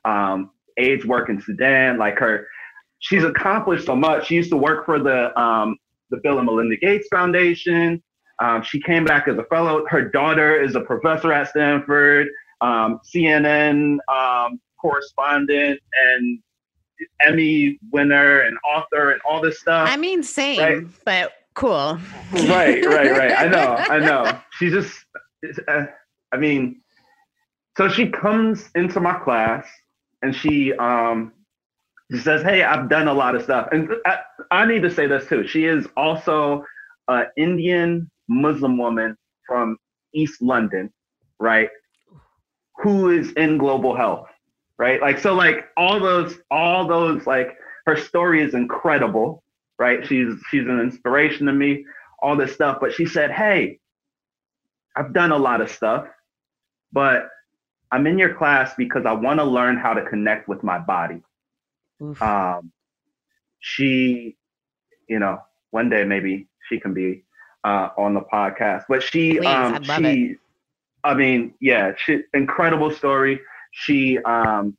Um, 0.04 0.50
AIDS 0.76 1.04
work 1.04 1.28
in 1.28 1.40
Sudan. 1.40 1.98
Like 1.98 2.18
her, 2.18 2.46
she's 3.00 3.24
accomplished 3.24 3.86
so 3.86 3.96
much. 3.96 4.26
She 4.26 4.34
used 4.34 4.50
to 4.50 4.56
work 4.56 4.86
for 4.86 4.98
the 4.98 5.38
um, 5.40 5.76
the 6.10 6.18
Bill 6.22 6.38
and 6.38 6.46
Melinda 6.46 6.76
Gates 6.76 7.08
Foundation. 7.10 8.02
Um, 8.40 8.62
she 8.62 8.80
came 8.80 9.04
back 9.04 9.28
as 9.28 9.36
a 9.38 9.44
fellow. 9.44 9.84
Her 9.88 10.08
daughter 10.08 10.60
is 10.60 10.74
a 10.76 10.80
professor 10.80 11.32
at 11.32 11.48
Stanford, 11.48 12.28
um, 12.60 13.00
CNN 13.04 13.98
um, 14.08 14.60
correspondent, 14.80 15.80
and 15.92 16.38
Emmy 17.20 17.78
winner 17.92 18.40
and 18.40 18.56
author 18.64 19.10
and 19.10 19.20
all 19.28 19.40
this 19.40 19.60
stuff. 19.60 19.88
I 19.90 19.96
mean, 19.96 20.22
same, 20.22 20.60
right? 20.60 20.84
but 21.04 21.32
cool. 21.54 21.98
right, 22.32 22.84
right, 22.84 23.10
right. 23.10 23.32
I 23.36 23.48
know, 23.48 23.74
I 23.74 23.98
know. 23.98 24.40
She 24.52 24.70
just, 24.70 25.04
uh, 25.66 25.86
I 26.32 26.36
mean, 26.36 26.80
so 27.76 27.88
she 27.88 28.08
comes 28.08 28.70
into 28.74 29.00
my 29.00 29.18
class 29.18 29.66
and 30.22 30.34
she 30.34 30.72
um 30.74 31.32
she 32.10 32.18
says, 32.18 32.42
"Hey, 32.42 32.62
I've 32.62 32.88
done 32.88 33.06
a 33.06 33.12
lot 33.12 33.34
of 33.34 33.42
stuff." 33.42 33.68
And 33.70 33.90
I, 34.06 34.18
I 34.50 34.66
need 34.66 34.82
to 34.82 34.90
say 34.90 35.06
this 35.06 35.28
too. 35.28 35.46
She 35.46 35.66
is 35.66 35.86
also 35.96 36.64
an 37.08 37.26
Indian 37.36 38.10
Muslim 38.28 38.78
woman 38.78 39.16
from 39.46 39.76
East 40.12 40.42
London, 40.42 40.92
right? 41.38 41.68
Who 42.82 43.10
is 43.10 43.32
in 43.32 43.58
global 43.58 43.96
health, 43.96 44.28
right? 44.78 45.00
Like 45.00 45.18
so, 45.18 45.34
like 45.34 45.66
all 45.76 45.98
those, 45.98 46.38
all 46.50 46.86
those, 46.86 47.26
like 47.26 47.56
her 47.86 47.96
story 47.96 48.42
is 48.42 48.54
incredible, 48.54 49.42
right? 49.78 50.06
She's 50.06 50.34
she's 50.50 50.66
an 50.66 50.80
inspiration 50.80 51.46
to 51.46 51.52
me. 51.52 51.84
All 52.20 52.36
this 52.36 52.52
stuff, 52.52 52.78
but 52.80 52.92
she 52.92 53.06
said, 53.06 53.30
"Hey, 53.30 53.78
I've 54.96 55.12
done 55.12 55.30
a 55.30 55.38
lot 55.38 55.60
of 55.60 55.70
stuff, 55.70 56.06
but 56.92 57.28
I'm 57.90 58.06
in 58.06 58.18
your 58.18 58.34
class 58.34 58.72
because 58.76 59.06
I 59.06 59.12
want 59.12 59.38
to 59.40 59.44
learn 59.44 59.76
how 59.76 59.94
to 59.94 60.04
connect 60.04 60.48
with 60.48 60.62
my 60.62 60.78
body. 60.78 61.22
Oof. 62.02 62.20
Um, 62.20 62.72
she, 63.60 64.36
you 65.08 65.18
know, 65.18 65.38
one 65.70 65.88
day 65.88 66.04
maybe 66.04 66.48
she 66.68 66.80
can 66.80 66.94
be 66.94 67.24
uh, 67.64 67.90
on 67.96 68.14
the 68.14 68.20
podcast. 68.20 68.84
But 68.88 69.02
she, 69.02 69.38
Please, 69.38 69.46
um, 69.46 69.82
she, 69.82 70.02
it. 70.02 70.38
I 71.04 71.14
mean, 71.14 71.54
yeah, 71.60 71.92
she 71.96 72.22
incredible 72.34 72.90
story. 72.90 73.40
She, 73.72 74.18
um, 74.18 74.76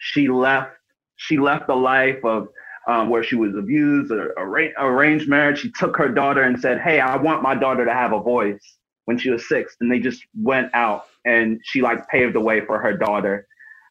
she 0.00 0.28
left, 0.28 0.72
she 1.16 1.38
left 1.38 1.68
a 1.68 1.74
life 1.74 2.24
of 2.24 2.48
um, 2.88 3.08
where 3.10 3.22
she 3.22 3.36
was 3.36 3.54
abused, 3.56 4.10
or 4.10 4.32
arranged 4.36 5.28
marriage. 5.28 5.60
She 5.60 5.70
took 5.78 5.96
her 5.96 6.08
daughter 6.08 6.42
and 6.42 6.58
said, 6.58 6.80
"Hey, 6.80 6.98
I 6.98 7.16
want 7.16 7.42
my 7.42 7.54
daughter 7.54 7.84
to 7.84 7.92
have 7.92 8.12
a 8.12 8.20
voice." 8.20 8.76
When 9.06 9.18
she 9.18 9.30
was 9.30 9.48
six, 9.48 9.74
and 9.80 9.90
they 9.90 9.98
just 9.98 10.22
went 10.40 10.70
out 10.72 11.06
and 11.24 11.60
she 11.64 11.82
like 11.82 12.06
paved 12.08 12.34
the 12.34 12.40
way 12.40 12.64
for 12.64 12.78
her 12.78 12.96
daughter, 12.96 13.46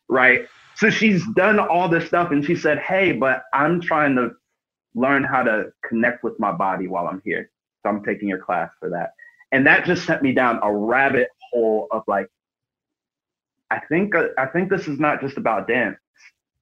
right? 0.08 0.48
So 0.76 0.90
she's 0.90 1.24
done 1.36 1.60
all 1.60 1.90
this 1.90 2.08
stuff 2.08 2.32
and 2.32 2.44
she 2.44 2.56
said, 2.56 2.80
Hey, 2.80 3.12
but 3.12 3.44
I'm 3.54 3.82
trying 3.82 4.16
to 4.16 4.32
learn 4.96 5.24
how 5.24 5.44
to 5.44 5.72
connect 5.88 6.24
with 6.24 6.40
my 6.40 6.52
body 6.52 6.88
while 6.88 7.08
I'm 7.08 7.22
here. 7.26 7.52
So 7.84 7.90
I'm 7.90 8.04
taking 8.04 8.28
your 8.28 8.40
class 8.40 8.70
for 8.80 8.90
that. 8.90 9.14
And 9.52 9.66
that 9.68 9.86
just 9.86 10.06
sent 10.06 10.22
me 10.22 10.32
down 10.32 10.60
a 10.62 10.74
rabbit 10.74 11.30
hole 11.52 11.88
of 11.92 12.04
like, 12.08 12.28
I 13.72 13.80
think 13.80 14.14
I 14.16 14.46
think 14.48 14.70
this 14.70 14.88
is 14.88 15.00
not 15.00 15.22
just 15.22 15.38
about 15.38 15.68
dance 15.68 16.00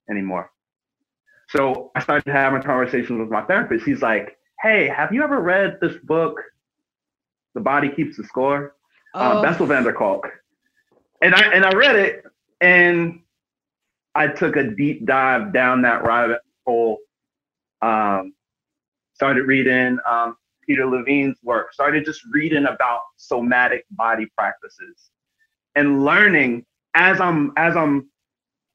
anymore. 0.09 0.51
So 1.49 1.91
I 1.95 2.01
started 2.01 2.29
having 2.31 2.61
conversations 2.61 3.19
with 3.19 3.29
my 3.29 3.43
therapist. 3.43 3.85
He's 3.85 4.01
like, 4.01 4.37
"Hey, 4.61 4.87
have 4.89 5.13
you 5.13 5.23
ever 5.23 5.39
read 5.39 5.77
this 5.79 5.95
book, 6.03 6.41
The 7.55 7.61
Body 7.61 7.87
Keeps 7.89 8.17
the 8.17 8.25
Score?" 8.25 8.75
Um, 9.13 9.21
oh. 9.21 9.37
Um, 9.37 9.41
Bessel 9.41 9.65
van 9.65 9.83
der 9.83 9.93
Kolk 9.93 10.27
and 11.21 11.33
I 11.33 11.41
and 11.53 11.65
I 11.65 11.71
read 11.71 11.95
it 11.95 12.23
and 12.61 13.21
I 14.15 14.27
took 14.27 14.55
a 14.55 14.63
deep 14.63 15.05
dive 15.05 15.53
down 15.53 15.81
that 15.83 16.03
rabbit 16.03 16.39
hole. 16.65 16.97
Um, 17.81 18.33
started 19.13 19.43
reading 19.43 19.99
um, 20.09 20.37
Peter 20.67 20.85
Levine's 20.85 21.37
work. 21.43 21.73
Started 21.73 22.05
just 22.05 22.21
reading 22.31 22.65
about 22.65 23.01
somatic 23.15 23.85
body 23.91 24.27
practices 24.37 25.11
and 25.75 26.03
learning 26.05 26.65
as 26.93 27.19
I'm 27.21 27.53
as 27.57 27.75
I'm 27.75 28.09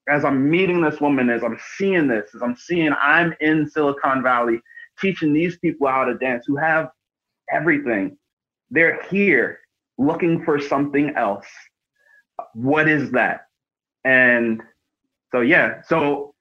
as 0.09 0.25
I'm 0.25 0.51
meeting 0.51 0.81
this 0.81 1.01
woman, 1.01 1.31
as 1.31 1.45
I'm 1.45 1.59
seeing 1.77 2.09
this, 2.09 2.35
as 2.35 2.43
I'm 2.43 2.57
seeing 2.57 2.93
I'm 3.01 3.35
in 3.41 3.69
Silicon 3.69 4.23
Valley 4.23 4.61
teaching 5.01 5.33
these 5.33 5.59
people 5.59 5.87
how 5.89 6.05
to 6.05 6.15
dance 6.15 6.45
who 6.47 6.57
have 6.57 6.91
everything. 7.53 8.17
They're 8.71 9.03
here 9.05 9.61
looking 9.99 10.45
for 10.45 10.59
something 10.59 11.15
else 11.17 11.47
what 12.55 12.89
is 12.89 13.11
that? 13.13 13.47
And 14.05 14.63
so, 15.31 15.41
yeah, 15.41 15.83
so 15.83 16.32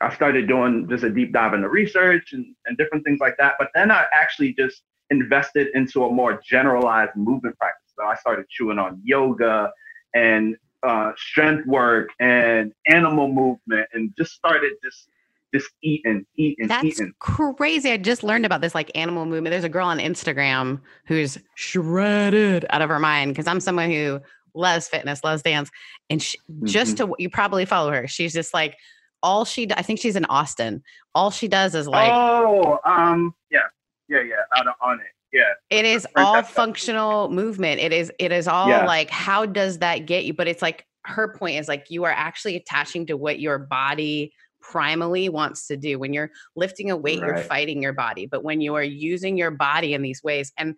I 0.00 0.14
started 0.14 0.48
doing 0.48 0.88
just 0.88 1.04
a 1.04 1.10
deep 1.10 1.32
dive 1.32 1.54
into 1.54 1.68
research 1.68 2.32
and, 2.32 2.54
and 2.66 2.76
different 2.78 3.04
things 3.04 3.20
like 3.20 3.36
that. 3.38 3.54
But 3.58 3.68
then 3.74 3.90
I 3.90 4.06
actually 4.12 4.54
just 4.54 4.82
invested 5.10 5.68
into 5.74 6.04
a 6.04 6.12
more 6.12 6.40
generalized 6.44 7.16
movement 7.16 7.58
practice. 7.58 7.92
So 7.98 8.04
I 8.04 8.14
started 8.14 8.48
chewing 8.48 8.78
on 8.78 9.00
yoga 9.04 9.70
and 10.14 10.56
uh, 10.82 11.12
strength 11.16 11.66
work 11.66 12.08
and 12.20 12.72
animal 12.86 13.28
movement 13.28 13.88
and 13.92 14.12
just 14.16 14.32
started 14.32 14.72
just 14.82 15.08
just 15.52 15.68
eating, 15.82 16.24
eating, 16.36 16.68
That's 16.68 16.84
eating. 16.84 17.12
crazy. 17.18 17.90
I 17.90 17.96
just 17.96 18.22
learned 18.22 18.46
about 18.46 18.60
this 18.60 18.72
like 18.72 18.88
animal 18.94 19.26
movement. 19.26 19.50
There's 19.50 19.64
a 19.64 19.68
girl 19.68 19.88
on 19.88 19.98
Instagram 19.98 20.80
who's 21.06 21.38
shredded 21.56 22.66
out 22.70 22.82
of 22.82 22.88
her 22.88 23.00
mind 23.00 23.32
because 23.32 23.48
I'm 23.48 23.58
someone 23.58 23.90
who 23.90 24.20
loves 24.54 24.86
fitness, 24.86 25.24
loves 25.24 25.42
dance. 25.42 25.68
And 26.08 26.22
she, 26.22 26.38
mm-hmm. 26.38 26.66
just 26.66 26.98
to, 26.98 27.12
you 27.18 27.28
probably 27.30 27.64
follow 27.64 27.90
her. 27.90 28.06
She's 28.06 28.32
just 28.32 28.54
like, 28.54 28.76
all 29.22 29.44
she, 29.44 29.68
I 29.72 29.82
think 29.82 30.00
she's 30.00 30.16
in 30.16 30.24
Austin. 30.26 30.82
All 31.14 31.30
she 31.30 31.48
does 31.48 31.74
is 31.74 31.86
like, 31.86 32.10
oh, 32.12 32.78
um, 32.84 33.34
yeah, 33.50 33.60
yeah, 34.08 34.22
yeah, 34.22 34.36
out 34.56 34.66
of 34.66 34.74
on 34.80 35.00
it. 35.00 35.06
Yeah. 35.32 35.52
It 35.70 35.84
is 35.84 36.06
all 36.16 36.34
that 36.34 36.50
functional 36.50 37.28
movement. 37.28 37.80
It 37.80 37.92
is 37.92 38.10
it 38.18 38.32
is 38.32 38.48
all 38.48 38.68
Yeah. 38.68 38.84
like 38.84 39.10
how 39.10 39.46
does 39.46 39.78
that 39.78 40.06
get 40.06 40.24
you? 40.24 40.34
But 40.34 40.48
it's 40.48 40.62
like 40.62 40.84
her 41.04 41.34
point 41.34 41.58
is 41.58 41.68
like 41.68 41.86
you 41.88 42.04
are 42.04 42.10
actually 42.10 42.56
attaching 42.56 43.06
to 43.06 43.16
what 43.16 43.38
your 43.38 43.58
body 43.58 44.32
primally 44.62 45.30
wants 45.30 45.68
to 45.68 45.76
do. 45.76 45.98
When 45.98 46.12
you're 46.12 46.30
lifting 46.56 46.90
a 46.90 46.96
weight, 46.96 47.20
you're 47.20 47.38
fighting 47.38 47.80
your 47.80 47.92
body. 47.92 48.26
But 48.26 48.42
when 48.42 48.60
you 48.60 48.74
are 48.74 48.82
using 48.82 49.38
your 49.38 49.50
body 49.52 49.94
in 49.94 50.02
these 50.02 50.22
ways, 50.22 50.52
and 50.58 50.74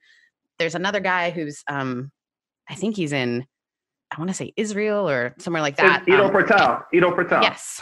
there's 0.59 0.74
another 0.74 1.00
guy 1.00 1.31
who's 1.31 1.62
um 1.66 2.11
I 2.68 2.74
think 2.74 2.96
he's 2.96 3.12
in 3.12 3.46
I 4.14 4.18
want 4.18 4.28
to 4.28 4.35
say 4.35 4.52
Israel 4.57 5.09
or 5.09 5.35
somewhere 5.38 5.62
like 5.62 5.76
that. 5.78 6.07
Ido 6.07 6.26
um, 6.26 6.31
Portal. 6.31 6.81
Ido 6.92 7.11
Portal. 7.12 7.40
yes. 7.40 7.81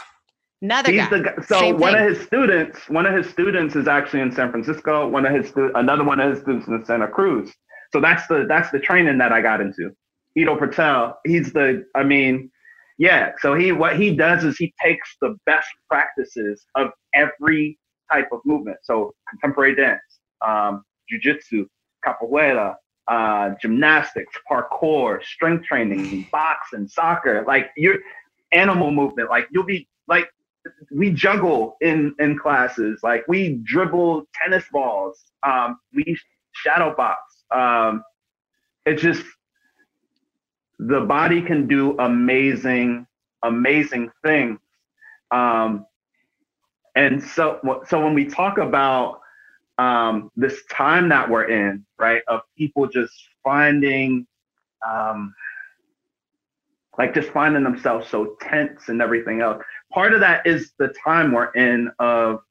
Another 0.61 0.91
He's 0.91 1.07
guy. 1.07 1.17
the. 1.17 1.43
So 1.47 1.59
Same 1.59 1.77
one 1.79 1.93
thing. 1.93 2.03
of 2.03 2.09
his 2.15 2.25
students, 2.25 2.87
one 2.89 3.05
of 3.05 3.15
his 3.15 3.27
students 3.29 3.75
is 3.75 3.87
actually 3.87 4.21
in 4.21 4.31
San 4.31 4.51
Francisco. 4.51 5.07
One 5.07 5.25
of 5.25 5.33
his 5.33 5.51
another 5.75 6.03
one 6.03 6.19
of 6.19 6.31
his 6.31 6.41
students 6.41 6.67
in 6.67 6.85
Santa 6.85 7.07
Cruz. 7.07 7.51
So 7.91 7.99
that's 7.99 8.27
the 8.27 8.45
that's 8.47 8.69
the 8.71 8.79
training 8.79 9.17
that 9.17 9.31
I 9.31 9.41
got 9.41 9.59
into. 9.59 9.91
Ido 10.35 10.55
Portal. 10.55 11.15
He's 11.25 11.51
the. 11.51 11.83
I 11.95 12.03
mean, 12.03 12.51
yeah. 12.99 13.31
So 13.39 13.55
he 13.55 13.71
what 13.71 13.97
he 13.99 14.15
does 14.15 14.43
is 14.43 14.57
he 14.57 14.73
takes 14.81 15.15
the 15.19 15.35
best 15.47 15.67
practices 15.89 16.63
of 16.75 16.89
every 17.15 17.79
type 18.11 18.27
of 18.31 18.39
movement. 18.45 18.77
So 18.83 19.13
contemporary 19.29 19.75
dance, 19.75 20.01
um, 20.45 20.83
jujitsu, 21.11 21.65
capoeira, 22.05 22.75
uh, 23.07 23.55
gymnastics, 23.59 24.33
parkour, 24.49 25.23
strength 25.23 25.65
training, 25.65 26.27
boxing, 26.31 26.87
soccer. 26.87 27.43
Like 27.47 27.71
you're 27.75 27.97
animal 28.51 28.91
movement. 28.91 29.29
Like 29.29 29.47
you'll 29.51 29.63
be 29.65 29.87
like 30.07 30.29
we 30.91 31.11
juggle 31.11 31.77
in 31.81 32.15
in 32.19 32.37
classes. 32.37 32.99
Like 33.03 33.25
we 33.27 33.59
dribble 33.63 34.27
tennis 34.41 34.65
balls 34.71 35.19
um 35.47 35.79
we 35.93 36.17
shadow 36.53 36.95
box. 36.95 37.19
Um 37.51 38.03
it's 38.85 39.01
just 39.01 39.23
the 40.79 41.01
body 41.01 41.41
can 41.41 41.67
do 41.67 41.97
amazing 41.99 43.07
amazing 43.43 44.11
things. 44.23 44.59
Um 45.31 45.85
and 46.95 47.23
so 47.23 47.59
so 47.87 48.03
when 48.03 48.13
we 48.13 48.25
talk 48.25 48.57
about 48.57 49.19
um 49.77 50.31
this 50.35 50.63
time 50.71 51.09
that 51.09 51.29
we're 51.29 51.49
in 51.49 51.85
right 51.99 52.21
of 52.27 52.41
people 52.57 52.87
just 52.87 53.13
finding 53.43 54.27
um 54.87 55.33
like 56.97 57.13
just 57.13 57.29
finding 57.29 57.63
themselves 57.63 58.07
so 58.09 58.35
tense 58.41 58.89
and 58.89 59.01
everything 59.01 59.41
else 59.41 59.63
part 59.91 60.13
of 60.13 60.19
that 60.21 60.45
is 60.45 60.71
the 60.79 60.93
time 61.03 61.31
we're 61.31 61.51
in 61.51 61.91
of 61.99 62.41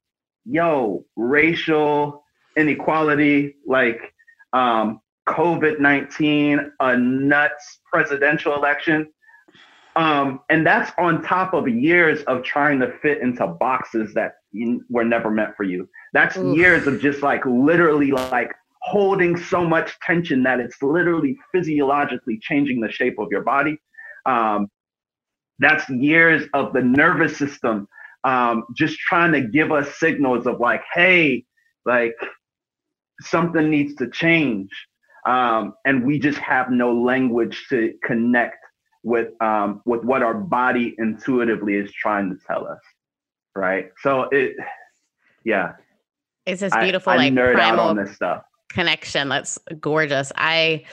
yo 0.45 1.05
racial 1.15 2.23
inequality 2.57 3.55
like 3.65 4.13
um 4.53 4.99
covid-19 5.27 6.71
a 6.79 6.97
nuts 6.97 7.79
presidential 7.91 8.55
election. 8.55 9.07
Um 9.95 10.41
and 10.49 10.65
that's 10.65 10.91
on 10.97 11.21
top 11.21 11.53
of 11.53 11.67
years 11.67 12.23
of 12.23 12.43
trying 12.43 12.79
to 12.79 12.91
fit 13.01 13.21
into 13.21 13.45
boxes 13.47 14.13
that 14.13 14.35
were 14.89 15.05
never 15.05 15.29
meant 15.29 15.55
for 15.55 15.63
you. 15.63 15.87
That's 16.13 16.37
Oof. 16.37 16.57
years 16.57 16.87
of 16.87 16.99
just 16.99 17.21
like 17.21 17.45
literally 17.45 18.11
like 18.11 18.51
holding 18.81 19.37
so 19.37 19.63
much 19.63 19.97
tension 19.99 20.43
that 20.43 20.59
it's 20.59 20.81
literally 20.81 21.37
physiologically 21.51 22.39
changing 22.41 22.81
the 22.81 22.91
shape 22.91 23.19
of 23.19 23.27
your 23.31 23.43
body. 23.43 23.77
Um, 24.25 24.69
that's 25.61 25.87
years 25.89 26.43
of 26.53 26.73
the 26.73 26.81
nervous 26.81 27.37
system 27.37 27.87
um, 28.23 28.65
just 28.75 28.97
trying 28.99 29.31
to 29.31 29.41
give 29.41 29.71
us 29.71 29.97
signals 29.99 30.45
of 30.45 30.59
like, 30.59 30.83
hey, 30.93 31.45
like 31.85 32.15
something 33.21 33.69
needs 33.69 33.95
to 33.95 34.09
change. 34.09 34.69
Um, 35.25 35.73
and 35.85 36.05
we 36.05 36.19
just 36.19 36.37
have 36.39 36.71
no 36.71 36.93
language 36.93 37.65
to 37.69 37.93
connect 38.03 38.57
with 39.03 39.29
um, 39.41 39.81
with 39.85 40.03
what 40.03 40.21
our 40.21 40.33
body 40.33 40.95
intuitively 40.97 41.75
is 41.75 41.91
trying 41.91 42.29
to 42.29 42.37
tell 42.45 42.67
us. 42.67 42.79
Right. 43.55 43.89
So 44.01 44.23
it, 44.31 44.55
yeah, 45.43 45.73
it's 46.45 46.61
this 46.61 46.75
beautiful 46.75 47.13
I, 47.13 47.17
like 47.17 47.33
nerd 47.33 47.53
out 47.53 47.75
primal 47.75 47.85
on 47.87 47.95
this 47.97 48.15
stuff. 48.15 48.43
connection 48.69 49.29
that's 49.29 49.59
gorgeous 49.79 50.31
i 50.37 50.83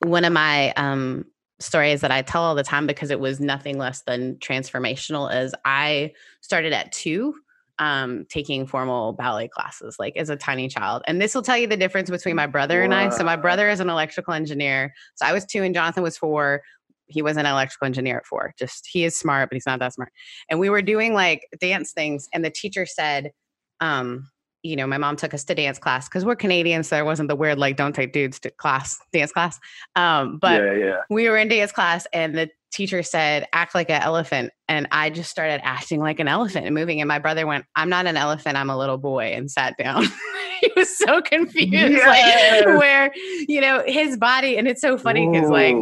one 0.00 0.24
of 0.24 0.32
my 0.32 0.72
um 0.72 1.24
stories 1.60 2.00
that 2.00 2.10
i 2.10 2.22
tell 2.22 2.42
all 2.42 2.54
the 2.54 2.62
time 2.62 2.86
because 2.86 3.10
it 3.10 3.20
was 3.20 3.38
nothing 3.38 3.78
less 3.78 4.02
than 4.02 4.34
transformational 4.36 5.32
is 5.34 5.54
i 5.64 6.10
started 6.40 6.72
at 6.72 6.90
two 6.90 7.34
um 7.80 8.26
taking 8.28 8.66
formal 8.66 9.14
ballet 9.14 9.48
classes 9.48 9.96
like 9.98 10.16
as 10.16 10.28
a 10.30 10.36
tiny 10.36 10.68
child. 10.68 11.02
And 11.06 11.20
this 11.20 11.34
will 11.34 11.42
tell 11.42 11.56
you 11.56 11.66
the 11.66 11.78
difference 11.78 12.10
between 12.10 12.36
my 12.36 12.46
brother 12.46 12.82
and 12.82 12.94
i. 12.94 13.08
So 13.08 13.24
my 13.24 13.36
brother 13.36 13.68
is 13.70 13.80
an 13.80 13.88
electrical 13.88 14.34
engineer. 14.34 14.92
So 15.16 15.26
i 15.26 15.32
was 15.32 15.44
two 15.46 15.62
and 15.62 15.74
jonathan 15.74 16.02
was 16.02 16.16
four. 16.16 16.62
He 17.06 17.22
was 17.22 17.36
an 17.36 17.46
electrical 17.46 17.86
engineer 17.86 18.18
at 18.18 18.26
four. 18.26 18.54
Just 18.58 18.86
he 18.86 19.04
is 19.04 19.16
smart 19.16 19.48
but 19.48 19.56
he's 19.56 19.66
not 19.66 19.80
that 19.80 19.94
smart. 19.94 20.12
And 20.48 20.60
we 20.60 20.68
were 20.68 20.82
doing 20.82 21.14
like 21.14 21.48
dance 21.58 21.92
things 21.92 22.28
and 22.32 22.44
the 22.44 22.50
teacher 22.50 22.84
said 22.86 23.32
um 23.80 24.28
you 24.62 24.76
know, 24.76 24.86
my 24.86 24.98
mom 24.98 25.16
took 25.16 25.32
us 25.32 25.44
to 25.44 25.54
dance 25.54 25.78
class 25.78 26.08
because 26.08 26.24
we're 26.24 26.36
Canadian, 26.36 26.82
so 26.82 26.96
there 26.96 27.04
wasn't 27.04 27.28
the 27.28 27.36
weird 27.36 27.58
like 27.58 27.76
don't 27.76 27.94
take 27.94 28.12
dudes 28.12 28.38
to 28.40 28.50
class, 28.50 29.00
dance 29.12 29.32
class. 29.32 29.58
Um, 29.96 30.38
but 30.38 30.62
yeah, 30.62 30.72
yeah. 30.72 30.96
we 31.08 31.28
were 31.28 31.36
in 31.36 31.48
dance 31.48 31.72
class 31.72 32.06
and 32.12 32.36
the 32.36 32.50
teacher 32.70 33.02
said, 33.02 33.46
act 33.52 33.74
like 33.74 33.90
an 33.90 34.00
elephant. 34.00 34.52
And 34.68 34.86
I 34.92 35.10
just 35.10 35.30
started 35.30 35.60
acting 35.64 36.00
like 36.00 36.20
an 36.20 36.28
elephant 36.28 36.66
and 36.66 36.74
moving. 36.74 37.00
And 37.00 37.08
my 37.08 37.18
brother 37.18 37.46
went, 37.46 37.64
I'm 37.74 37.88
not 37.88 38.06
an 38.06 38.16
elephant, 38.16 38.56
I'm 38.56 38.70
a 38.70 38.78
little 38.78 38.98
boy, 38.98 39.32
and 39.32 39.50
sat 39.50 39.76
down. 39.76 40.04
he 40.60 40.70
was 40.76 40.96
so 40.96 41.20
confused, 41.20 41.72
Yes! 41.72 42.64
like 42.66 42.78
where, 42.78 43.12
you 43.48 43.60
know, 43.60 43.82
his 43.86 44.16
body, 44.16 44.56
and 44.56 44.68
it's 44.68 44.80
so 44.80 44.96
funny 44.98 45.28
because 45.28 45.50
like 45.50 45.76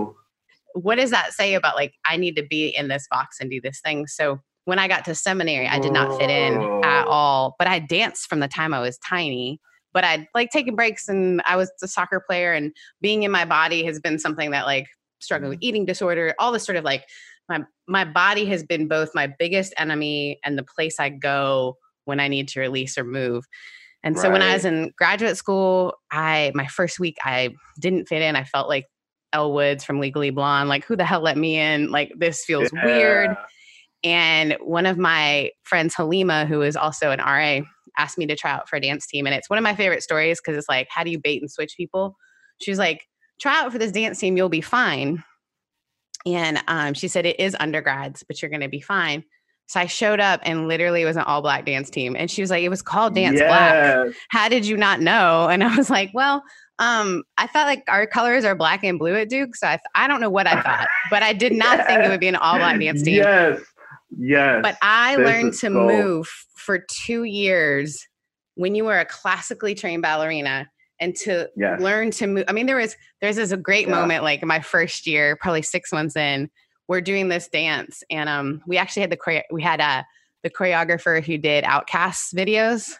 what 0.74 0.96
does 0.96 1.10
that 1.10 1.32
say 1.32 1.54
about 1.54 1.76
like 1.76 1.94
I 2.04 2.16
need 2.16 2.36
to 2.36 2.42
be 2.42 2.68
in 2.68 2.88
this 2.88 3.06
box 3.10 3.38
and 3.40 3.50
do 3.50 3.60
this 3.60 3.80
thing? 3.80 4.06
So 4.06 4.40
when 4.68 4.78
I 4.78 4.86
got 4.86 5.06
to 5.06 5.14
seminary, 5.14 5.66
I 5.66 5.78
did 5.78 5.94
not 5.94 6.20
fit 6.20 6.28
in 6.28 6.60
at 6.84 7.06
Oh. 7.06 7.10
all. 7.10 7.56
But 7.58 7.68
I 7.68 7.78
danced 7.78 8.28
from 8.28 8.40
the 8.40 8.48
time 8.48 8.74
I 8.74 8.80
was 8.80 8.98
tiny. 8.98 9.62
But 9.94 10.04
I'd 10.04 10.28
like 10.34 10.50
taking 10.50 10.76
breaks 10.76 11.08
and 11.08 11.40
I 11.46 11.56
was 11.56 11.72
a 11.82 11.88
soccer 11.88 12.20
player 12.20 12.52
and 12.52 12.76
being 13.00 13.22
in 13.22 13.30
my 13.30 13.46
body 13.46 13.82
has 13.84 13.98
been 13.98 14.18
something 14.18 14.50
that 14.50 14.66
like 14.66 14.86
struggling 15.20 15.48
with 15.48 15.60
mm-hmm. 15.60 15.68
eating 15.68 15.86
disorder, 15.86 16.34
all 16.38 16.52
this 16.52 16.64
sort 16.64 16.76
of 16.76 16.84
like 16.84 17.04
my 17.48 17.60
my 17.86 18.04
body 18.04 18.44
has 18.44 18.62
been 18.62 18.88
both 18.88 19.14
my 19.14 19.32
biggest 19.38 19.72
enemy 19.78 20.38
and 20.44 20.58
the 20.58 20.64
place 20.64 21.00
I 21.00 21.08
go 21.08 21.78
when 22.04 22.20
I 22.20 22.28
need 22.28 22.48
to 22.48 22.60
release 22.60 22.98
or 22.98 23.04
move. 23.04 23.46
And 24.02 24.18
so 24.18 24.30
when 24.30 24.42
I 24.42 24.52
was 24.52 24.66
in 24.66 24.92
graduate 24.98 25.38
school, 25.38 25.94
I 26.12 26.52
my 26.54 26.66
first 26.66 27.00
week 27.00 27.16
I 27.24 27.54
didn't 27.80 28.06
fit 28.06 28.20
in. 28.20 28.36
I 28.36 28.44
felt 28.44 28.68
like 28.68 28.84
Elle 29.32 29.54
Woods 29.54 29.82
from 29.82 29.98
Legally 29.98 30.30
Blonde. 30.30 30.68
Like, 30.68 30.84
who 30.84 30.94
the 30.94 31.06
hell 31.06 31.22
let 31.22 31.38
me 31.38 31.58
in? 31.58 31.90
Like, 31.90 32.12
this 32.16 32.44
feels 32.44 32.70
weird. 32.84 33.34
And 34.04 34.56
one 34.60 34.86
of 34.86 34.96
my 34.96 35.50
friends, 35.64 35.94
Halima, 35.94 36.46
who 36.46 36.62
is 36.62 36.76
also 36.76 37.10
an 37.10 37.18
RA, 37.18 37.60
asked 37.98 38.18
me 38.18 38.26
to 38.26 38.36
try 38.36 38.52
out 38.52 38.68
for 38.68 38.76
a 38.76 38.80
dance 38.80 39.06
team. 39.06 39.26
And 39.26 39.34
it's 39.34 39.50
one 39.50 39.58
of 39.58 39.62
my 39.62 39.74
favorite 39.74 40.02
stories 40.02 40.40
because 40.40 40.56
it's 40.56 40.68
like, 40.68 40.86
how 40.90 41.02
do 41.02 41.10
you 41.10 41.18
bait 41.18 41.42
and 41.42 41.50
switch 41.50 41.74
people? 41.76 42.16
She 42.60 42.70
was 42.70 42.78
like, 42.78 43.06
try 43.40 43.60
out 43.60 43.72
for 43.72 43.78
this 43.78 43.92
dance 43.92 44.18
team, 44.18 44.36
you'll 44.36 44.48
be 44.48 44.60
fine. 44.60 45.24
And 46.26 46.62
um, 46.68 46.94
she 46.94 47.08
said, 47.08 47.26
it 47.26 47.40
is 47.40 47.56
undergrads, 47.58 48.22
but 48.22 48.40
you're 48.40 48.50
going 48.50 48.60
to 48.60 48.68
be 48.68 48.80
fine. 48.80 49.24
So 49.68 49.80
I 49.80 49.86
showed 49.86 50.18
up 50.18 50.40
and 50.44 50.66
literally 50.66 51.02
it 51.02 51.04
was 51.04 51.16
an 51.16 51.24
all 51.24 51.42
black 51.42 51.66
dance 51.66 51.90
team. 51.90 52.16
And 52.18 52.30
she 52.30 52.40
was 52.40 52.50
like, 52.50 52.62
it 52.62 52.70
was 52.70 52.80
called 52.80 53.14
Dance 53.14 53.38
Black 53.38 54.14
how 54.30 54.48
did 54.48 54.66
you 54.66 54.78
not 54.78 55.00
know? 55.00 55.48
And 55.48 55.62
I 55.62 55.76
was 55.76 55.90
like, 55.90 56.10
well, 56.14 56.42
um, 56.78 57.22
I 57.36 57.46
thought 57.46 57.66
like 57.66 57.82
our 57.86 58.06
colors 58.06 58.44
are 58.44 58.54
black 58.54 58.82
and 58.82 58.98
blue 58.98 59.14
at 59.14 59.28
Duke. 59.28 59.54
So 59.56 59.66
I, 59.66 59.72
th- 59.72 59.80
I 59.94 60.08
don't 60.08 60.22
know 60.22 60.30
what 60.30 60.46
I 60.46 60.62
thought, 60.62 60.88
but 61.10 61.22
I 61.22 61.34
did 61.34 61.52
not 61.52 61.86
think 61.86 62.02
it 62.02 62.08
would 62.10 62.20
be 62.20 62.28
an 62.28 62.36
all 62.36 62.56
black 62.56 62.80
dance 62.80 63.02
team. 63.02 63.16
Yes. 63.16 63.60
Yes. 64.18 64.60
But 64.62 64.76
I 64.82 65.16
learned 65.16 65.54
to 65.54 65.70
gold. 65.70 65.86
move 65.86 66.28
for 66.56 66.84
two 67.04 67.22
years 67.22 68.06
when 68.56 68.74
you 68.74 68.84
were 68.84 68.98
a 68.98 69.04
classically 69.04 69.74
trained 69.74 70.02
ballerina 70.02 70.68
and 71.00 71.14
to 71.16 71.48
Yes. 71.56 71.80
learn 71.80 72.10
to 72.10 72.26
move. 72.26 72.44
I 72.48 72.52
mean, 72.52 72.66
there 72.66 72.76
was 72.76 72.96
there's 73.20 73.36
this 73.36 73.52
a 73.52 73.56
great 73.56 73.86
Yeah. 73.86 73.94
moment 73.94 74.24
like 74.24 74.42
my 74.44 74.60
first 74.60 75.06
year, 75.06 75.36
probably 75.40 75.62
six 75.62 75.92
months 75.92 76.16
in, 76.16 76.50
we're 76.88 77.00
doing 77.00 77.28
this 77.28 77.48
dance, 77.48 78.02
and 78.10 78.28
um, 78.28 78.62
we 78.66 78.76
actually 78.78 79.02
had 79.02 79.10
the 79.10 79.16
chore- 79.22 79.44
we 79.52 79.62
had 79.62 79.80
uh, 79.80 80.02
the 80.42 80.50
choreographer 80.50 81.22
who 81.22 81.38
did 81.38 81.62
OutKast's 81.64 82.32
videos. 82.34 82.94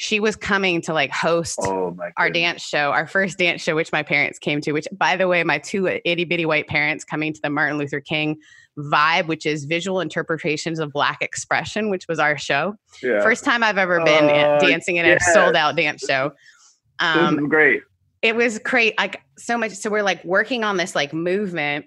She 0.00 0.20
was 0.20 0.36
coming 0.36 0.80
to 0.82 0.92
like 0.94 1.10
host 1.10 1.58
oh 1.62 1.96
our 2.16 2.30
dance 2.30 2.62
show, 2.62 2.92
our 2.92 3.06
first 3.06 3.36
dance 3.36 3.60
show, 3.62 3.74
which 3.74 3.90
my 3.90 4.02
parents 4.04 4.38
came 4.38 4.60
to, 4.60 4.70
which 4.72 4.86
by 4.92 5.16
the 5.16 5.26
way, 5.26 5.42
my 5.42 5.58
two 5.58 5.86
itty 5.88 6.24
bitty 6.24 6.46
white 6.46 6.68
parents 6.68 7.04
coming 7.04 7.32
to 7.32 7.40
the 7.42 7.50
Martin 7.50 7.78
Luther 7.78 8.00
King 8.00 8.36
vibe, 8.78 9.26
which 9.26 9.44
is 9.44 9.64
visual 9.64 9.98
interpretations 10.00 10.78
of 10.78 10.92
black 10.92 11.20
expression, 11.20 11.90
which 11.90 12.06
was 12.08 12.20
our 12.20 12.38
show. 12.38 12.76
Yeah. 13.02 13.20
First 13.22 13.44
time 13.44 13.64
I've 13.64 13.76
ever 13.76 13.98
been 14.04 14.24
Oh, 14.30 14.58
dancing 14.60 14.96
in 14.96 15.04
a 15.06 15.18
sold 15.32 15.56
out 15.56 15.74
dance 15.74 16.04
show. 16.06 16.28
this 17.00 17.08
Um, 17.08 17.38
is 17.40 17.46
great. 17.48 17.82
it 18.22 18.36
was 18.36 18.60
great. 18.60 18.96
Like 18.98 19.20
so 19.36 19.58
much. 19.58 19.72
So 19.72 19.90
we're 19.90 20.04
like 20.04 20.24
working 20.24 20.62
on 20.62 20.76
this 20.76 20.94
like 20.94 21.12
movement 21.12 21.86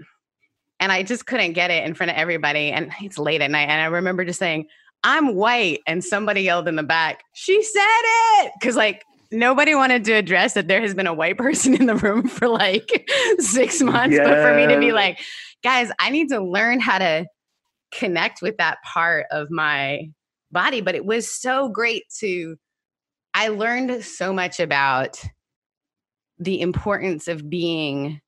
and 0.81 0.91
I 0.91 1.03
just 1.03 1.25
couldn't 1.25 1.53
get 1.53 1.71
it 1.71 1.85
in 1.85 1.93
front 1.93 2.09
of 2.11 2.17
everybody. 2.17 2.71
And 2.73 2.91
it's 3.01 3.17
late 3.17 3.39
at 3.39 3.51
night. 3.51 3.69
And 3.69 3.79
I 3.81 3.85
remember 3.85 4.25
just 4.25 4.39
saying, 4.39 4.67
I'm 5.03 5.35
white. 5.35 5.79
And 5.87 6.03
somebody 6.03 6.41
yelled 6.41 6.67
in 6.67 6.75
the 6.75 6.83
back, 6.83 7.23
she 7.33 7.61
said 7.63 7.81
it. 7.83 8.51
Cause 8.61 8.75
like 8.75 9.03
nobody 9.31 9.73
wanted 9.73 10.03
to 10.05 10.13
address 10.13 10.53
that 10.53 10.67
there 10.67 10.81
has 10.81 10.93
been 10.93 11.07
a 11.07 11.13
white 11.13 11.37
person 11.37 11.73
in 11.73 11.85
the 11.85 11.95
room 11.95 12.27
for 12.27 12.47
like 12.47 13.09
six 13.39 13.81
months. 13.81 14.17
But 14.17 14.41
for 14.41 14.53
me 14.55 14.67
to 14.67 14.79
be 14.79 14.91
like, 14.91 15.19
guys, 15.63 15.89
I 15.99 16.09
need 16.09 16.29
to 16.29 16.39
learn 16.39 16.79
how 16.79 16.99
to 16.99 17.25
connect 17.93 18.41
with 18.41 18.57
that 18.57 18.77
part 18.83 19.25
of 19.31 19.49
my 19.49 20.09
body. 20.51 20.81
But 20.81 20.95
it 20.95 21.05
was 21.05 21.31
so 21.31 21.69
great 21.69 22.03
to, 22.19 22.57
I 23.33 23.49
learned 23.49 24.03
so 24.03 24.33
much 24.33 24.59
about 24.59 25.21
the 26.39 26.61
importance 26.61 27.27
of 27.27 27.49
being 27.49 28.19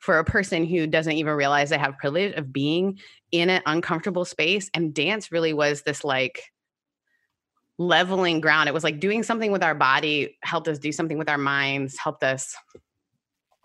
for 0.00 0.18
a 0.18 0.24
person 0.24 0.64
who 0.64 0.86
doesn't 0.86 1.12
even 1.12 1.34
realize 1.34 1.70
they 1.70 1.78
have 1.78 1.96
privilege 1.98 2.34
of 2.34 2.52
being 2.52 2.98
in 3.32 3.48
an 3.48 3.62
uncomfortable 3.66 4.24
space. 4.24 4.68
And 4.74 4.92
dance 4.92 5.32
really 5.32 5.52
was 5.52 5.82
this 5.82 6.04
like, 6.04 6.42
leveling 7.78 8.42
ground. 8.42 8.68
It 8.68 8.74
was 8.74 8.84
like 8.84 9.00
doing 9.00 9.22
something 9.22 9.52
with 9.52 9.62
our 9.62 9.74
body 9.74 10.36
helped 10.42 10.68
us 10.68 10.78
do 10.78 10.92
something 10.92 11.16
with 11.16 11.30
our 11.30 11.38
minds, 11.38 11.96
helped 11.96 12.22
us, 12.22 12.54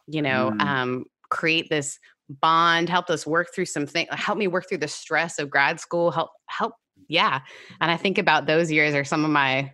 you 0.08 0.22
know, 0.22 0.52
Mm. 0.52 0.62
um, 0.62 1.06
create 1.30 1.70
this 1.70 2.00
bond, 2.30 2.88
helped 2.88 3.10
us 3.10 3.28
work 3.28 3.54
through 3.54 3.66
some 3.66 3.86
things, 3.86 4.08
helped 4.12 4.40
me 4.40 4.48
work 4.48 4.70
through 4.70 4.78
the 4.78 4.88
stress 4.88 5.38
of 5.38 5.50
grad 5.50 5.82
school, 5.82 6.12
help, 6.12 6.30
help. 6.48 6.76
Yeah. 7.10 7.42
And 7.82 7.92
I 7.92 7.98
think 7.98 8.18
about 8.18 8.46
those 8.46 8.72
years 8.72 8.96
are 8.96 9.04
some 9.04 9.26
of 9.26 9.32
my 9.32 9.74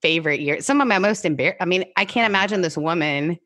favorite 0.00 0.40
years, 0.40 0.64
some 0.64 0.80
of 0.80 0.88
my 0.88 0.98
most 0.98 1.26
embarrassed. 1.26 1.58
I 1.60 1.66
mean, 1.66 1.84
I 1.98 2.06
can't 2.06 2.30
imagine 2.30 2.62
this 2.62 2.78
woman 2.78 3.38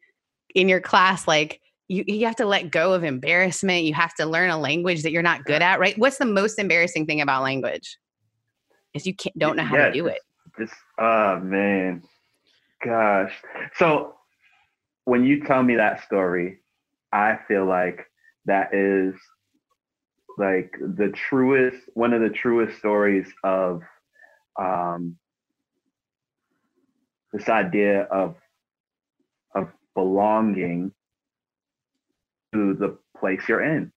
in 0.55 0.68
your 0.68 0.80
class, 0.80 1.26
like, 1.26 1.61
you, 1.88 2.04
you 2.06 2.26
have 2.26 2.36
to 2.36 2.46
let 2.46 2.70
go 2.70 2.92
of 2.92 3.04
embarrassment. 3.04 3.84
You 3.84 3.94
have 3.94 4.14
to 4.14 4.26
learn 4.26 4.50
a 4.50 4.58
language 4.58 5.02
that 5.02 5.12
you're 5.12 5.22
not 5.22 5.44
good 5.44 5.62
at, 5.62 5.80
right? 5.80 5.96
What's 5.98 6.18
the 6.18 6.24
most 6.24 6.58
embarrassing 6.58 7.06
thing 7.06 7.20
about 7.20 7.42
language? 7.42 7.98
Is 8.94 9.06
you 9.06 9.14
can't 9.14 9.38
don't 9.38 9.56
know 9.56 9.64
how 9.64 9.76
Yeah, 9.76 9.86
to 9.86 9.92
do 9.92 10.06
it. 10.06 10.20
Just 10.58 10.74
oh 10.98 11.38
man, 11.40 12.02
gosh. 12.84 13.32
So 13.76 14.14
when 15.04 15.24
you 15.24 15.44
tell 15.44 15.62
me 15.62 15.76
that 15.76 16.04
story, 16.04 16.60
I 17.12 17.38
feel 17.48 17.64
like 17.66 18.06
that 18.44 18.74
is 18.74 19.14
like 20.38 20.74
the 20.80 21.08
truest, 21.08 21.78
one 21.94 22.12
of 22.12 22.20
the 22.20 22.30
truest 22.30 22.78
stories 22.78 23.26
of 23.44 23.82
um, 24.58 25.16
this 27.32 27.48
idea 27.48 28.02
of 28.04 28.36
of 29.54 29.68
belonging 29.94 30.92
to 32.53 32.74
the 32.74 32.96
place 33.18 33.40
you're 33.48 33.62
in, 33.62 33.92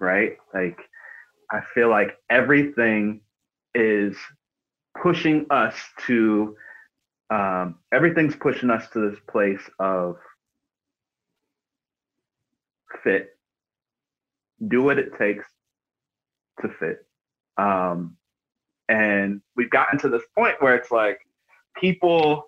right? 0.00 0.36
Like 0.54 0.78
I 1.50 1.60
feel 1.74 1.88
like 1.88 2.16
everything 2.30 3.20
is 3.74 4.16
pushing 5.02 5.46
us 5.50 5.74
to 6.06 6.56
um, 7.30 7.76
everything's 7.92 8.36
pushing 8.36 8.70
us 8.70 8.88
to 8.90 9.10
this 9.10 9.18
place 9.30 9.60
of 9.78 10.16
fit 13.04 13.36
do 14.66 14.82
what 14.82 14.98
it 14.98 15.16
takes 15.18 15.44
to 16.60 16.68
fit 16.80 17.06
um, 17.58 18.16
and 18.88 19.40
we've 19.56 19.70
gotten 19.70 19.98
to 19.98 20.08
this 20.08 20.22
point 20.34 20.56
where 20.60 20.74
it's 20.74 20.90
like 20.90 21.20
people 21.76 22.46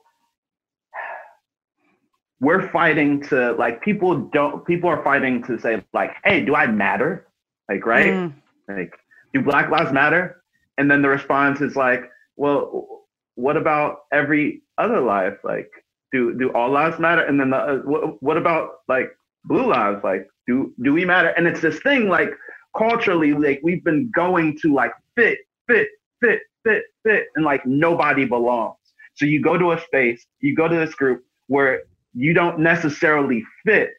we're 2.41 2.69
fighting 2.71 3.21
to 3.21 3.53
like 3.53 3.83
people 3.83 4.17
don't 4.17 4.65
people 4.67 4.89
are 4.89 5.05
fighting 5.05 5.43
to 5.45 5.59
say 5.59 5.85
like 5.93 6.13
hey 6.25 6.45
do 6.45 6.55
i 6.55 6.67
matter? 6.67 7.27
Like 7.69 7.87
right? 7.87 8.13
Mm. 8.13 8.35
like 8.69 8.95
do 9.33 9.43
black 9.43 9.71
lives 9.71 9.93
matter? 9.93 10.43
And 10.79 10.91
then 10.91 11.03
the 11.03 11.09
response 11.09 11.61
is 11.61 11.77
like 11.77 12.11
well 12.37 13.05
what 13.35 13.57
about 13.57 14.01
every 14.13 14.63
other 14.79 15.01
life? 15.01 15.39
Like 15.45 15.71
do 16.13 16.35
do 16.35 16.51
all 16.53 16.71
lives 16.71 16.99
matter? 16.99 17.23
And 17.23 17.39
then 17.39 17.51
the, 17.51 17.57
uh, 17.57 17.77
what, 17.79 18.23
what 18.23 18.37
about 18.37 18.81
like 18.89 19.11
blue 19.45 19.69
lives? 19.69 20.03
Like 20.03 20.29
do 20.47 20.73
do 20.83 20.93
we 20.95 21.05
matter? 21.05 21.29
And 21.29 21.47
it's 21.47 21.61
this 21.61 21.81
thing 21.81 22.09
like 22.09 22.31
culturally 22.77 23.35
like 23.35 23.61
we've 23.63 23.85
been 23.85 24.11
going 24.15 24.57
to 24.63 24.73
like 24.73 24.93
fit 25.15 25.39
fit 25.69 25.89
fit 26.21 26.41
fit 26.65 26.85
fit 27.05 27.27
and 27.37 27.45
like 27.45 27.67
nobody 27.67 28.25
belongs. 28.25 28.77
So 29.15 29.27
you 29.27 29.43
go 29.43 29.59
to 29.59 29.73
a 29.73 29.81
space 29.81 30.25
you 30.41 30.55
go 30.55 30.69
to 30.69 30.77
this 30.77 30.95
group 30.95 31.23
where 31.49 31.83
you 32.15 32.35
don't 32.35 32.59
necessarily 32.61 33.45
fit 33.65 33.91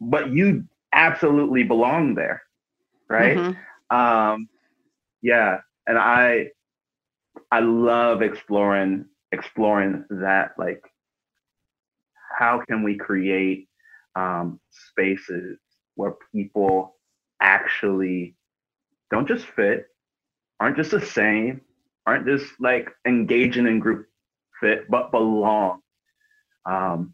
but 0.00 0.30
you 0.30 0.64
absolutely 0.92 1.62
belong 1.62 2.14
there 2.14 2.42
right 3.08 3.40
Mhm. 3.40 3.56
um 3.90 4.48
yeah 5.22 5.58
and 5.86 5.98
i 5.98 6.46
i 7.50 7.60
love 7.60 8.22
exploring 8.22 9.04
exploring 9.32 10.04
that 10.10 10.52
like 10.58 10.82
how 12.38 12.62
can 12.68 12.82
we 12.82 12.96
create 12.96 13.68
um 14.16 14.60
spaces 14.70 15.58
where 15.96 16.14
people 16.34 16.94
actually 17.40 18.34
don't 19.10 19.28
just 19.28 19.46
fit 19.46 19.86
aren't 20.60 20.76
just 20.76 20.90
the 20.90 21.00
same 21.00 21.60
aren't 22.06 22.26
just 22.26 22.46
like 22.60 22.88
engaging 23.06 23.66
in 23.66 23.78
group 23.78 24.06
fit 24.60 24.88
but 24.90 25.10
belong 25.10 25.80
um 26.66 27.12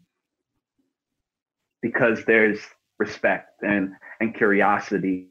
because 1.87 2.23
there's 2.25 2.59
respect 2.99 3.61
and 3.61 3.91
and 4.19 4.35
curiosity 4.35 5.27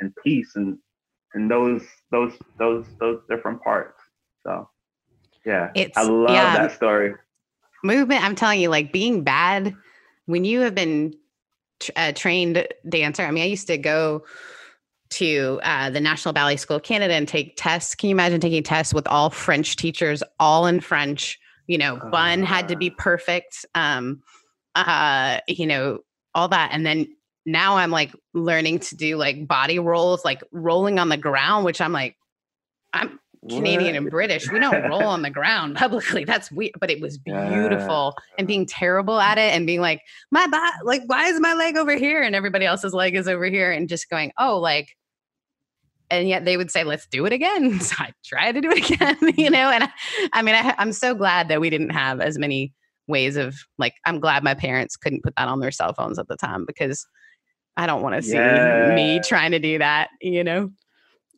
and 0.00 0.12
peace 0.24 0.52
and 0.56 0.78
and 1.34 1.50
those 1.50 1.82
those 2.10 2.32
those 2.58 2.86
those 3.00 3.20
different 3.28 3.62
parts. 3.62 4.00
So 4.44 4.68
yeah, 5.44 5.70
It's- 5.74 5.96
I 5.96 6.02
love 6.02 6.30
yeah. 6.30 6.56
that 6.56 6.72
story. 6.72 7.14
movement 7.84 8.22
i'm 8.24 8.34
telling 8.34 8.60
you 8.60 8.68
like 8.68 8.92
being 8.92 9.22
bad 9.22 9.72
when 10.26 10.44
you 10.44 10.60
have 10.60 10.74
been 10.74 11.14
a 11.96 12.12
trained 12.12 12.66
dancer 12.88 13.22
i 13.22 13.30
mean 13.30 13.44
i 13.44 13.46
used 13.46 13.68
to 13.68 13.78
go 13.78 14.24
to 15.10 15.60
uh, 15.62 15.88
the 15.88 16.00
national 16.00 16.32
ballet 16.32 16.56
school 16.56 16.76
of 16.78 16.82
canada 16.82 17.14
and 17.14 17.28
take 17.28 17.54
tests 17.56 17.94
can 17.94 18.08
you 18.10 18.16
imagine 18.16 18.40
taking 18.40 18.64
tests 18.64 18.92
with 18.92 19.06
all 19.06 19.30
french 19.30 19.76
teachers 19.76 20.24
all 20.40 20.66
in 20.66 20.80
french 20.80 21.38
you 21.68 21.78
know 21.78 21.96
bun 22.10 22.42
had 22.42 22.66
to 22.68 22.76
be 22.76 22.90
perfect 22.90 23.64
um 23.76 24.20
uh 24.74 25.38
you 25.46 25.66
know 25.66 26.00
all 26.34 26.48
that 26.48 26.70
and 26.72 26.84
then 26.84 27.06
now 27.46 27.76
i'm 27.76 27.92
like 27.92 28.12
learning 28.34 28.80
to 28.80 28.96
do 28.96 29.16
like 29.16 29.46
body 29.46 29.78
rolls 29.78 30.24
like 30.24 30.42
rolling 30.50 30.98
on 30.98 31.08
the 31.08 31.16
ground 31.16 31.64
which 31.64 31.80
i'm 31.80 31.92
like 31.92 32.16
i'm 32.92 33.20
Canadian 33.48 33.94
and 33.94 34.10
British. 34.10 34.50
We 34.50 34.58
don't 34.58 34.88
roll 34.88 35.04
on 35.04 35.22
the 35.22 35.30
ground 35.30 35.76
publicly. 35.76 36.24
That's 36.24 36.50
weird, 36.50 36.72
but 36.80 36.90
it 36.90 37.00
was 37.00 37.18
beautiful. 37.18 38.14
And 38.36 38.48
being 38.48 38.66
terrible 38.66 39.20
at 39.20 39.38
it 39.38 39.54
and 39.54 39.66
being 39.66 39.80
like, 39.80 40.02
my 40.30 40.46
bot, 40.46 40.74
like, 40.84 41.02
why 41.06 41.26
is 41.28 41.40
my 41.40 41.54
leg 41.54 41.76
over 41.76 41.96
here? 41.96 42.22
And 42.22 42.34
everybody 42.34 42.66
else's 42.66 42.92
leg 42.92 43.14
is 43.14 43.28
over 43.28 43.46
here. 43.46 43.70
And 43.70 43.88
just 43.88 44.10
going, 44.10 44.32
oh, 44.38 44.58
like, 44.58 44.96
and 46.10 46.28
yet 46.28 46.44
they 46.44 46.56
would 46.56 46.70
say, 46.70 46.84
let's 46.84 47.06
do 47.06 47.26
it 47.26 47.32
again. 47.32 47.80
So 47.88 47.96
I 47.98 48.12
try 48.24 48.52
to 48.52 48.60
do 48.60 48.70
it 48.70 48.90
again, 48.90 49.16
you 49.36 49.50
know? 49.50 49.70
And 49.70 49.84
I, 49.84 49.88
I 50.32 50.42
mean, 50.42 50.54
I, 50.54 50.74
I'm 50.78 50.92
so 50.92 51.14
glad 51.14 51.48
that 51.48 51.60
we 51.60 51.70
didn't 51.70 51.90
have 51.90 52.20
as 52.20 52.38
many 52.38 52.72
ways 53.06 53.36
of 53.36 53.56
like, 53.78 53.94
I'm 54.04 54.20
glad 54.20 54.44
my 54.44 54.54
parents 54.54 54.96
couldn't 54.96 55.22
put 55.22 55.34
that 55.36 55.48
on 55.48 55.60
their 55.60 55.70
cell 55.70 55.92
phones 55.94 56.18
at 56.18 56.28
the 56.28 56.36
time 56.36 56.64
because 56.66 57.06
I 57.76 57.86
don't 57.86 58.02
want 58.02 58.16
to 58.16 58.22
see 58.22 58.38
me 58.38 59.20
trying 59.20 59.52
to 59.52 59.58
do 59.58 59.78
that, 59.78 60.08
you 60.20 60.42
know? 60.44 60.70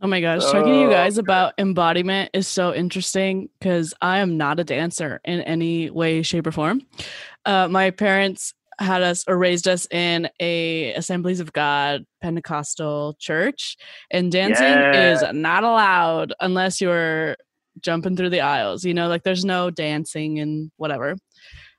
Oh 0.03 0.07
my 0.07 0.23
gosh, 0.23 0.51
talking 0.51 0.73
to 0.73 0.79
you 0.79 0.89
Oh, 0.89 0.91
guys 0.91 1.19
about 1.19 1.53
embodiment 1.59 2.31
is 2.33 2.49
so 2.49 2.75
interesting 2.75 3.51
because 3.59 3.93
I 4.01 4.19
am 4.19 4.39
not 4.39 4.59
a 4.59 4.65
dancer 4.65 5.21
in 5.27 5.43
any 5.43 5.91
way, 5.91 6.23
shape, 6.23 6.47
or 6.47 6.53
form. 6.53 6.81
Uh, 7.45 7.69
my 7.69 7.91
parents 7.91 8.55
had 8.81 9.03
us 9.03 9.25
or 9.29 9.37
raised 9.37 9.69
us 9.69 9.87
in 9.91 10.29
a 10.41 10.93
Assemblies 10.95 11.41
of 11.41 11.53
God 11.53 12.05
Pentecostal 12.23 13.17
church, 13.21 13.77
and 14.11 14.33
dancing 14.33 14.67
is 14.67 15.23
not 15.33 15.65
allowed 15.65 16.35
unless 16.41 16.81
you're 16.81 17.37
jumping 17.81 18.17
through 18.17 18.31
the 18.31 18.41
aisles. 18.41 18.85
You 18.85 18.95
know, 18.95 19.09
like 19.09 19.23
there's 19.23 19.45
no 19.45 19.71
dancing 19.71 20.39
and 20.39 20.71
whatever. 20.77 21.17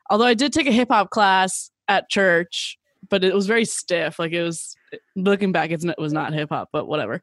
Although 0.10 0.26
I 0.26 0.34
did 0.34 0.54
take 0.54 0.68
a 0.68 0.72
hip 0.72 0.90
hop 0.90 1.10
class 1.10 1.72
at 1.88 2.10
church, 2.10 2.78
but 3.10 3.24
it 3.24 3.34
was 3.34 3.48
very 3.48 3.66
stiff. 3.66 4.20
Like 4.20 4.32
it 4.32 4.44
was 4.44 4.76
looking 5.16 5.52
back, 5.52 5.72
it 5.72 5.84
was 5.98 6.14
not 6.14 6.34
hip 6.34 6.50
hop, 6.50 6.70
but 6.72 6.88
whatever. 6.88 7.16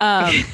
Um, 0.00 0.34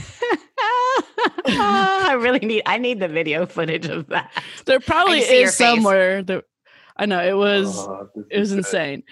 I 1.46 2.16
really 2.18 2.40
need 2.40 2.62
I 2.66 2.78
need 2.78 3.00
the 3.00 3.08
video 3.08 3.46
footage 3.46 3.86
of 3.86 4.08
that. 4.08 4.32
there 4.66 4.80
probably 4.80 5.20
is 5.20 5.56
somewhere. 5.56 6.22
There, 6.22 6.42
I 6.96 7.06
know 7.06 7.22
it 7.22 7.36
was 7.36 7.78
Oh, 7.78 8.08
it 8.30 8.38
was 8.38 8.52
insane. 8.52 9.02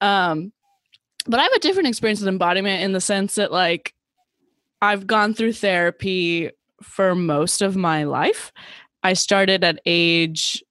Um, 0.00 0.52
but 1.26 1.40
I 1.40 1.42
have 1.42 1.52
a 1.52 1.60
different 1.60 1.88
experience 1.88 2.20
with 2.20 2.28
embodiment 2.28 2.82
in 2.82 2.92
the 2.92 3.00
sense 3.00 3.36
that 3.36 3.52
like 3.52 3.94
I've 4.82 5.06
gone 5.06 5.34
through 5.34 5.54
therapy 5.54 6.50
for 6.82 7.14
most 7.14 7.62
of 7.62 7.76
my 7.76 8.04
life. 8.04 8.52
I 9.02 9.14
started 9.14 9.64
at 9.64 9.80
age 9.86 10.62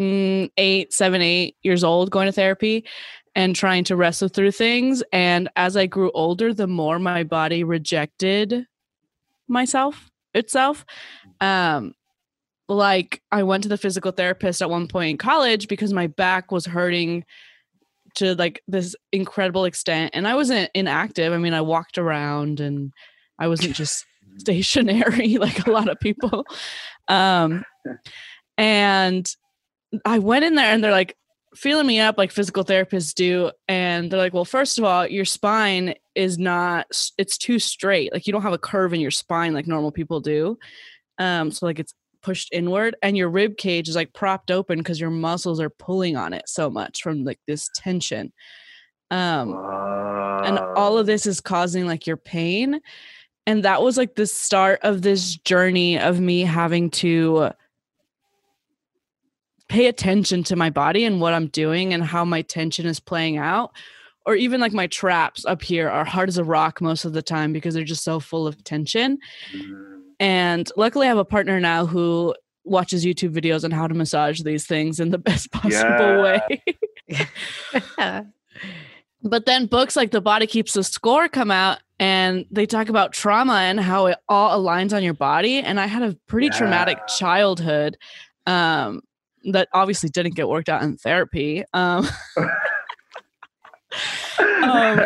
mm, 0.00 0.50
eight, 0.56 0.92
seven, 0.92 1.22
eight 1.22 1.56
years 1.62 1.84
old 1.84 2.10
going 2.10 2.26
to 2.26 2.32
therapy 2.32 2.84
and 3.34 3.54
trying 3.54 3.84
to 3.84 3.96
wrestle 3.96 4.28
through 4.28 4.50
things. 4.50 5.02
And 5.12 5.48
as 5.56 5.76
I 5.76 5.86
grew 5.86 6.10
older, 6.12 6.52
the 6.52 6.66
more 6.66 6.98
my 6.98 7.22
body 7.22 7.62
rejected 7.62 8.66
myself 9.46 10.10
itself. 10.34 10.84
Um, 11.40 11.94
like 12.76 13.22
I 13.32 13.42
went 13.42 13.62
to 13.64 13.68
the 13.68 13.78
physical 13.78 14.12
therapist 14.12 14.62
at 14.62 14.70
one 14.70 14.86
point 14.86 15.10
in 15.10 15.18
college 15.18 15.68
because 15.68 15.92
my 15.92 16.06
back 16.06 16.52
was 16.52 16.66
hurting 16.66 17.24
to 18.16 18.34
like 18.34 18.62
this 18.68 18.94
incredible 19.12 19.64
extent 19.64 20.12
and 20.14 20.26
I 20.26 20.34
wasn't 20.34 20.70
inactive. 20.74 21.32
I 21.32 21.38
mean, 21.38 21.54
I 21.54 21.60
walked 21.60 21.98
around 21.98 22.60
and 22.60 22.92
I 23.38 23.48
wasn't 23.48 23.74
just 23.74 24.04
stationary 24.38 25.36
like 25.38 25.66
a 25.66 25.70
lot 25.70 25.88
of 25.88 25.98
people. 26.00 26.44
Um 27.08 27.64
and 28.56 29.28
I 30.04 30.18
went 30.18 30.44
in 30.44 30.54
there 30.54 30.72
and 30.72 30.82
they're 30.84 30.90
like 30.92 31.16
feeling 31.56 31.86
me 31.86 31.98
up 31.98 32.16
like 32.16 32.30
physical 32.30 32.64
therapists 32.64 33.12
do 33.12 33.50
and 33.66 34.10
they're 34.10 34.20
like, 34.20 34.32
"Well, 34.32 34.44
first 34.44 34.78
of 34.78 34.84
all, 34.84 35.04
your 35.06 35.24
spine 35.24 35.94
is 36.14 36.38
not 36.38 36.86
it's 37.18 37.36
too 37.36 37.58
straight. 37.58 38.12
Like 38.12 38.26
you 38.28 38.32
don't 38.32 38.42
have 38.42 38.52
a 38.52 38.58
curve 38.58 38.94
in 38.94 39.00
your 39.00 39.10
spine 39.10 39.54
like 39.54 39.66
normal 39.66 39.90
people 39.90 40.20
do." 40.20 40.58
Um 41.18 41.50
so 41.50 41.66
like 41.66 41.80
it's 41.80 41.94
pushed 42.22 42.52
inward 42.52 42.96
and 43.02 43.16
your 43.16 43.28
rib 43.28 43.56
cage 43.56 43.88
is 43.88 43.96
like 43.96 44.12
propped 44.12 44.50
open 44.50 44.78
because 44.78 45.00
your 45.00 45.10
muscles 45.10 45.60
are 45.60 45.70
pulling 45.70 46.16
on 46.16 46.32
it 46.32 46.48
so 46.48 46.70
much 46.70 47.02
from 47.02 47.24
like 47.24 47.40
this 47.46 47.70
tension. 47.74 48.32
Um 49.10 49.54
and 50.44 50.58
all 50.58 50.98
of 50.98 51.06
this 51.06 51.26
is 51.26 51.40
causing 51.40 51.86
like 51.86 52.06
your 52.06 52.16
pain. 52.16 52.80
And 53.46 53.64
that 53.64 53.82
was 53.82 53.96
like 53.96 54.14
the 54.14 54.26
start 54.26 54.80
of 54.82 55.02
this 55.02 55.36
journey 55.36 55.98
of 55.98 56.20
me 56.20 56.42
having 56.42 56.90
to 56.90 57.50
pay 59.68 59.86
attention 59.86 60.42
to 60.44 60.56
my 60.56 60.68
body 60.68 61.04
and 61.04 61.20
what 61.20 61.32
i'm 61.32 61.46
doing 61.46 61.94
and 61.94 62.02
how 62.02 62.24
my 62.24 62.42
tension 62.42 62.86
is 62.86 63.00
playing 63.00 63.38
out. 63.38 63.72
Or 64.26 64.34
even 64.34 64.60
like 64.60 64.72
my 64.72 64.86
traps 64.86 65.44
up 65.46 65.62
here 65.62 65.88
are 65.88 66.04
hard 66.04 66.28
as 66.28 66.38
a 66.38 66.44
rock 66.44 66.80
most 66.80 67.04
of 67.04 67.12
the 67.12 67.22
time 67.22 67.52
because 67.52 67.74
they're 67.74 67.84
just 67.84 68.04
so 68.04 68.20
full 68.20 68.46
of 68.46 68.62
tension. 68.64 69.18
Mm-hmm 69.52 69.99
and 70.20 70.70
luckily, 70.76 71.06
I 71.06 71.08
have 71.08 71.18
a 71.18 71.24
partner 71.24 71.58
now 71.58 71.86
who 71.86 72.34
watches 72.64 73.04
YouTube 73.04 73.34
videos 73.34 73.64
on 73.64 73.72
how 73.72 73.88
to 73.88 73.94
massage 73.94 74.42
these 74.42 74.66
things 74.66 75.00
in 75.00 75.10
the 75.10 75.18
best 75.30 75.50
possible 75.50 76.22
yeah. 76.22 76.40
way. 77.08 78.24
But 79.22 79.44
then 79.44 79.66
books 79.66 79.96
like 79.96 80.12
The 80.12 80.20
Body 80.20 80.46
Keeps 80.46 80.72
the 80.74 80.82
Score 80.82 81.28
come 81.28 81.50
out 81.50 81.78
and 81.98 82.46
they 82.50 82.64
talk 82.64 82.88
about 82.88 83.12
trauma 83.12 83.54
and 83.54 83.78
how 83.78 84.06
it 84.06 84.18
all 84.28 84.58
aligns 84.58 84.94
on 84.94 85.02
your 85.02 85.14
body. 85.14 85.58
And 85.58 85.78
I 85.78 85.86
had 85.86 86.02
a 86.02 86.16
pretty 86.26 86.46
yeah. 86.46 86.56
traumatic 86.56 87.06
childhood 87.06 87.98
um, 88.46 89.02
that 89.52 89.68
obviously 89.74 90.08
didn't 90.08 90.36
get 90.36 90.48
worked 90.48 90.70
out 90.70 90.82
in 90.82 90.96
therapy. 90.96 91.64
Um, 91.74 92.08
um, 94.38 95.00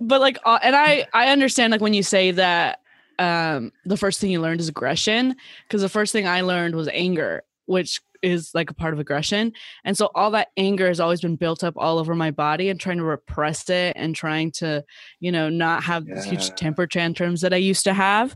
but 0.00 0.20
like, 0.20 0.38
uh, 0.44 0.58
and 0.62 0.74
I 0.74 1.06
I 1.12 1.28
understand 1.28 1.70
like 1.70 1.80
when 1.80 1.94
you 1.94 2.02
say 2.02 2.32
that 2.32 2.79
um, 3.20 3.70
the 3.84 3.98
first 3.98 4.18
thing 4.18 4.30
you 4.30 4.40
learned 4.40 4.60
is 4.60 4.68
aggression 4.68 5.36
because 5.68 5.82
the 5.82 5.90
first 5.90 6.10
thing 6.10 6.26
I 6.26 6.40
learned 6.40 6.74
was 6.74 6.88
anger, 6.88 7.42
which 7.66 8.00
is 8.22 8.50
like 8.54 8.70
a 8.70 8.74
part 8.74 8.94
of 8.94 9.00
aggression. 9.00 9.52
And 9.84 9.96
so 9.96 10.10
all 10.14 10.30
that 10.32 10.48
anger 10.56 10.88
has 10.88 11.00
always 11.00 11.20
been 11.20 11.36
built 11.36 11.62
up 11.62 11.74
all 11.76 11.98
over 11.98 12.14
my 12.14 12.30
body 12.30 12.70
and 12.70 12.80
trying 12.80 12.96
to 12.96 13.04
repress 13.04 13.68
it 13.68 13.92
and 13.94 14.16
trying 14.16 14.52
to, 14.52 14.82
you 15.20 15.30
know, 15.30 15.50
not 15.50 15.82
have 15.84 16.08
yeah. 16.08 16.14
these 16.14 16.24
huge 16.24 16.48
temper 16.56 16.86
tantrums 16.86 17.42
that 17.42 17.52
I 17.52 17.58
used 17.58 17.84
to 17.84 17.94
have. 17.94 18.34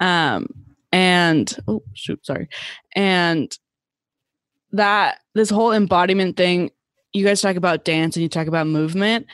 Um, 0.00 0.48
and 0.92 1.56
oh 1.68 1.82
shoot, 1.94 2.26
sorry. 2.26 2.48
And 2.94 3.56
that 4.72 5.20
this 5.34 5.50
whole 5.50 5.72
embodiment 5.72 6.36
thing, 6.36 6.72
you 7.12 7.24
guys 7.24 7.40
talk 7.40 7.54
about 7.54 7.84
dance 7.84 8.16
and 8.16 8.22
you 8.24 8.28
talk 8.28 8.48
about 8.48 8.66
movement 8.66 9.26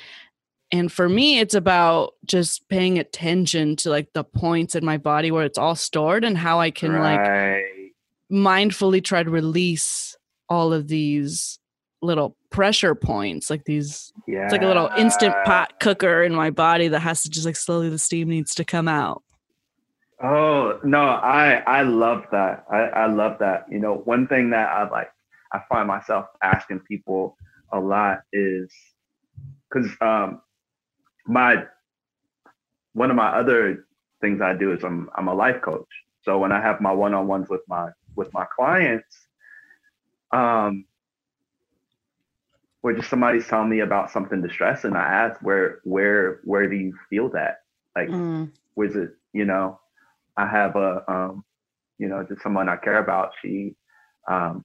and 0.72 0.92
for 0.92 1.08
me 1.08 1.38
it's 1.38 1.54
about 1.54 2.14
just 2.24 2.68
paying 2.68 2.98
attention 2.98 3.76
to 3.76 3.90
like 3.90 4.12
the 4.12 4.24
points 4.24 4.74
in 4.74 4.84
my 4.84 4.96
body 4.96 5.30
where 5.30 5.44
it's 5.44 5.58
all 5.58 5.74
stored 5.74 6.24
and 6.24 6.38
how 6.38 6.60
i 6.60 6.70
can 6.70 6.92
right. 6.92 7.56
like 7.56 7.94
mindfully 8.30 9.02
try 9.02 9.22
to 9.22 9.30
release 9.30 10.16
all 10.48 10.72
of 10.72 10.88
these 10.88 11.58
little 12.02 12.36
pressure 12.50 12.94
points 12.94 13.50
like 13.50 13.64
these 13.64 14.12
yeah. 14.26 14.44
it's 14.44 14.52
like 14.52 14.62
a 14.62 14.66
little 14.66 14.88
instant 14.96 15.34
pot 15.44 15.78
cooker 15.80 16.22
in 16.22 16.34
my 16.34 16.50
body 16.50 16.88
that 16.88 17.00
has 17.00 17.22
to 17.22 17.30
just 17.30 17.46
like 17.46 17.56
slowly 17.56 17.88
the 17.88 17.98
steam 17.98 18.28
needs 18.28 18.54
to 18.54 18.64
come 18.64 18.88
out 18.88 19.22
oh 20.22 20.78
no 20.82 21.00
i 21.00 21.62
i 21.66 21.82
love 21.82 22.24
that 22.32 22.64
i 22.70 22.78
i 22.78 23.06
love 23.06 23.38
that 23.38 23.66
you 23.70 23.78
know 23.78 23.96
one 24.04 24.26
thing 24.26 24.50
that 24.50 24.68
i 24.70 24.88
like 24.88 25.10
i 25.52 25.60
find 25.68 25.86
myself 25.86 26.26
asking 26.42 26.80
people 26.80 27.36
a 27.72 27.78
lot 27.78 28.20
is 28.32 28.72
because 29.68 29.90
um 30.00 30.40
my 31.30 31.64
one 32.92 33.10
of 33.10 33.16
my 33.16 33.28
other 33.28 33.86
things 34.20 34.40
I 34.40 34.54
do 34.54 34.72
is 34.72 34.82
I'm 34.82 35.08
I'm 35.14 35.28
a 35.28 35.34
life 35.34 35.62
coach. 35.62 35.88
So 36.22 36.38
when 36.38 36.52
I 36.52 36.60
have 36.60 36.80
my 36.80 36.92
one-on-ones 36.92 37.48
with 37.48 37.62
my 37.68 37.90
with 38.16 38.32
my 38.34 38.44
clients, 38.54 39.16
um, 40.32 40.84
where 42.80 42.94
just 42.94 43.08
somebody's 43.08 43.46
telling 43.46 43.70
me 43.70 43.80
about 43.80 44.10
something 44.10 44.42
distressing, 44.42 44.96
I 44.96 45.06
ask 45.06 45.40
where 45.40 45.80
where 45.84 46.40
where 46.44 46.68
do 46.68 46.76
you 46.76 46.94
feel 47.08 47.28
that? 47.30 47.62
Like 47.94 48.08
mm. 48.08 48.50
was 48.74 48.96
it, 48.96 49.10
you 49.32 49.44
know, 49.44 49.78
I 50.36 50.46
have 50.48 50.74
a 50.74 51.04
um, 51.10 51.44
you 51.98 52.08
know, 52.08 52.24
just 52.28 52.42
someone 52.42 52.68
I 52.68 52.76
care 52.76 52.98
about. 52.98 53.32
She 53.40 53.76
um 54.28 54.64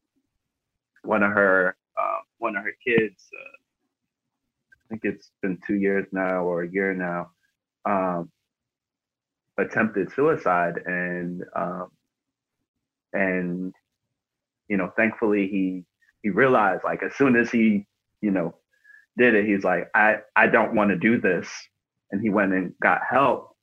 one 1.03 1.21
of 1.21 1.31
her 1.31 1.77
uh, 1.95 2.19
one 2.39 2.55
of 2.57 2.63
her 2.63 2.75
kids 2.83 3.29
uh, 3.33 3.54
think 4.89 5.01
it's 5.03 5.31
been 5.41 5.59
two 5.65 5.75
years 5.75 6.07
now 6.11 6.43
or 6.43 6.63
a 6.63 6.69
year 6.71 6.93
now, 6.93 7.31
um, 7.85 8.31
attempted 9.57 10.11
suicide 10.13 10.75
and 10.85 11.43
um, 11.55 11.89
and 13.13 13.73
you 14.67 14.77
know 14.77 14.91
thankfully 14.97 15.47
he 15.47 15.83
he 16.23 16.29
realized 16.29 16.83
like 16.83 17.03
as 17.03 17.15
soon 17.15 17.35
as 17.35 17.51
he 17.51 17.85
you 18.21 18.31
know 18.31 18.55
did 19.17 19.35
it 19.35 19.45
he's 19.45 19.63
like 19.63 19.89
I 19.95 20.17
I 20.35 20.47
don't 20.47 20.75
want 20.75 20.89
to 20.91 20.97
do 20.97 21.19
this. 21.19 21.49
And 22.11 22.21
he 22.21 22.29
went 22.29 22.53
and 22.53 22.73
got 22.81 23.01
help. 23.09 23.55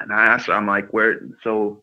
And 0.00 0.12
I 0.12 0.26
asked 0.26 0.46
her 0.46 0.54
I'm 0.54 0.66
like 0.66 0.92
where 0.92 1.20
so 1.42 1.82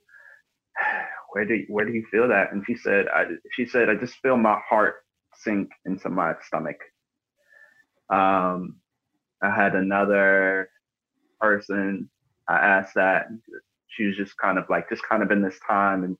where 1.33 1.45
do 1.45 1.55
you, 1.55 1.65
where 1.69 1.85
do 1.85 1.93
you 1.93 2.05
feel 2.11 2.27
that? 2.29 2.51
And 2.51 2.63
she 2.65 2.75
said 2.75 3.07
I 3.09 3.25
she 3.53 3.65
said 3.65 3.89
I 3.89 3.95
just 3.95 4.15
feel 4.21 4.37
my 4.37 4.59
heart 4.67 4.95
sink 5.35 5.69
into 5.85 6.09
my 6.09 6.33
stomach 6.45 6.77
um, 8.09 8.75
I 9.41 9.49
had 9.49 9.75
another 9.75 10.69
person 11.39 12.09
I 12.47 12.55
asked 12.55 12.95
that. 12.95 13.27
She 13.87 14.05
was 14.05 14.15
just 14.15 14.37
kind 14.37 14.57
of 14.57 14.65
like, 14.69 14.89
just 14.89 15.03
kind 15.03 15.23
of 15.23 15.31
in 15.31 15.41
this 15.41 15.59
time 15.67 16.03
and 16.03 16.17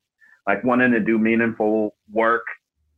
like 0.48 0.64
wanting 0.64 0.92
to 0.92 1.00
do 1.00 1.18
meaningful 1.18 1.96
work, 2.12 2.46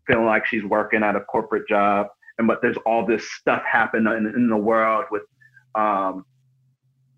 feeling 0.08 0.26
like 0.26 0.46
she's 0.46 0.64
working 0.64 1.04
at 1.04 1.16
a 1.16 1.22
corporate 1.22 1.68
job. 1.68 2.08
And 2.38 2.48
but 2.48 2.62
there's 2.62 2.78
all 2.86 3.06
this 3.06 3.30
stuff 3.34 3.64
happening 3.70 4.12
in, 4.14 4.28
in 4.28 4.50
the 4.50 4.58
world 4.58 5.06
with, 5.12 5.24
um, 5.76 6.26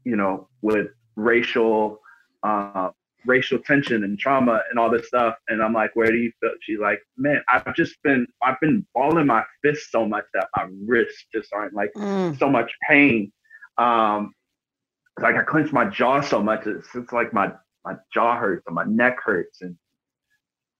you 0.03 0.15
know, 0.15 0.47
with 0.61 0.87
racial 1.15 1.99
uh, 2.43 2.89
racial 3.25 3.59
tension 3.59 4.03
and 4.03 4.17
trauma 4.17 4.61
and 4.69 4.79
all 4.79 4.89
this 4.89 5.07
stuff. 5.07 5.35
And 5.47 5.61
I'm 5.61 5.73
like, 5.73 5.91
where 5.95 6.07
do 6.11 6.17
you 6.17 6.31
feel? 6.39 6.51
She's 6.61 6.79
like, 6.79 6.99
man, 7.17 7.41
I've 7.47 7.75
just 7.75 8.01
been, 8.03 8.27
I've 8.41 8.59
been 8.59 8.85
balling 8.93 9.27
my 9.27 9.43
fist 9.61 9.91
so 9.91 10.07
much 10.07 10.25
that 10.33 10.47
my 10.55 10.67
wrists 10.85 11.25
just 11.33 11.53
aren't 11.53 11.73
like 11.73 11.91
mm. 11.95 12.37
so 12.37 12.49
much 12.49 12.71
pain. 12.87 13.31
Um, 13.77 14.33
like 15.19 15.35
I 15.35 15.43
clench 15.43 15.71
my 15.71 15.85
jaw 15.85 16.21
so 16.21 16.41
much. 16.41 16.65
It's, 16.65 16.87
it's 16.95 17.11
like 17.11 17.33
my, 17.33 17.51
my 17.85 17.95
jaw 18.13 18.37
hurts 18.37 18.63
and 18.67 18.75
my 18.75 18.85
neck 18.85 19.17
hurts. 19.23 19.61
And 19.61 19.75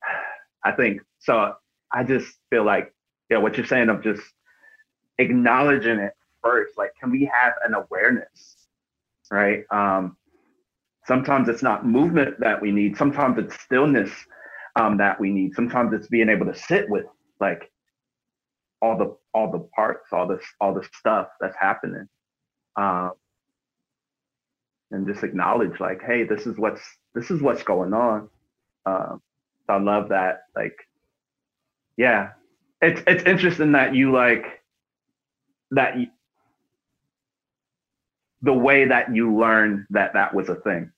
I 0.64 0.72
think, 0.72 1.02
so 1.20 1.54
I 1.92 2.04
just 2.04 2.38
feel 2.50 2.64
like, 2.64 2.94
yeah, 3.30 3.38
what 3.38 3.58
you're 3.58 3.66
saying 3.66 3.90
of 3.90 4.04
just 4.04 4.24
acknowledging 5.18 6.00
it 6.00 6.14
first, 6.44 6.78
like, 6.78 6.92
can 7.00 7.12
we 7.12 7.30
have 7.34 7.54
an 7.64 7.74
awareness? 7.74 8.68
Right. 9.32 9.64
Um, 9.72 10.18
Sometimes 11.06 11.50
it's 11.50 11.64
not 11.64 11.86
movement 11.86 12.40
that 12.40 12.62
we 12.62 12.72
need. 12.72 12.98
Sometimes 12.98 13.38
it's 13.40 13.60
stillness 13.62 14.12
um, 14.76 14.98
that 14.98 15.20
we 15.20 15.32
need. 15.32 15.54
Sometimes 15.56 15.94
it's 15.94 16.08
being 16.08 16.30
able 16.30 16.46
to 16.46 16.56
sit 16.56 16.90
with 16.90 17.06
like 17.40 17.72
all 18.82 18.98
the 18.98 19.16
all 19.34 19.52
the 19.52 19.68
parts, 19.76 20.08
all 20.12 20.28
this 20.28 20.44
all 20.60 20.74
the 20.74 20.88
stuff 20.94 21.28
that's 21.40 21.56
happening, 21.60 22.08
um, 22.76 23.12
and 24.92 25.08
just 25.08 25.24
acknowledge 25.24 25.80
like, 25.80 26.02
hey, 26.06 26.24
this 26.24 26.46
is 26.46 26.58
what's 26.58 26.82
this 27.16 27.32
is 27.32 27.42
what's 27.42 27.64
going 27.64 27.94
on. 27.94 28.30
Um, 28.86 29.22
so 29.68 29.74
I 29.74 29.80
love 29.80 30.10
that. 30.10 30.44
Like, 30.56 30.76
yeah, 31.98 32.30
it's 32.82 33.02
it's 33.08 33.24
interesting 33.24 33.74
that 33.74 33.96
you 33.96 34.12
like 34.12 34.46
that 35.72 36.00
you, 36.00 36.08
the 38.42 38.54
way 38.54 38.86
that 38.86 39.14
you 39.16 39.36
learned 39.36 39.86
that 39.90 40.14
that 40.14 40.34
was 40.34 40.50
a 40.50 40.56
thing, 40.56 40.92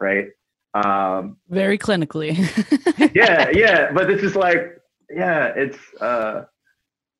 right? 0.00 0.28
Um, 0.74 1.36
Very 1.48 1.78
clinically. 1.78 2.36
yeah, 3.14 3.50
yeah, 3.50 3.92
but 3.92 4.08
this 4.08 4.22
is 4.22 4.36
like, 4.36 4.78
yeah, 5.10 5.52
it's 5.56 5.78
uh, 6.00 6.44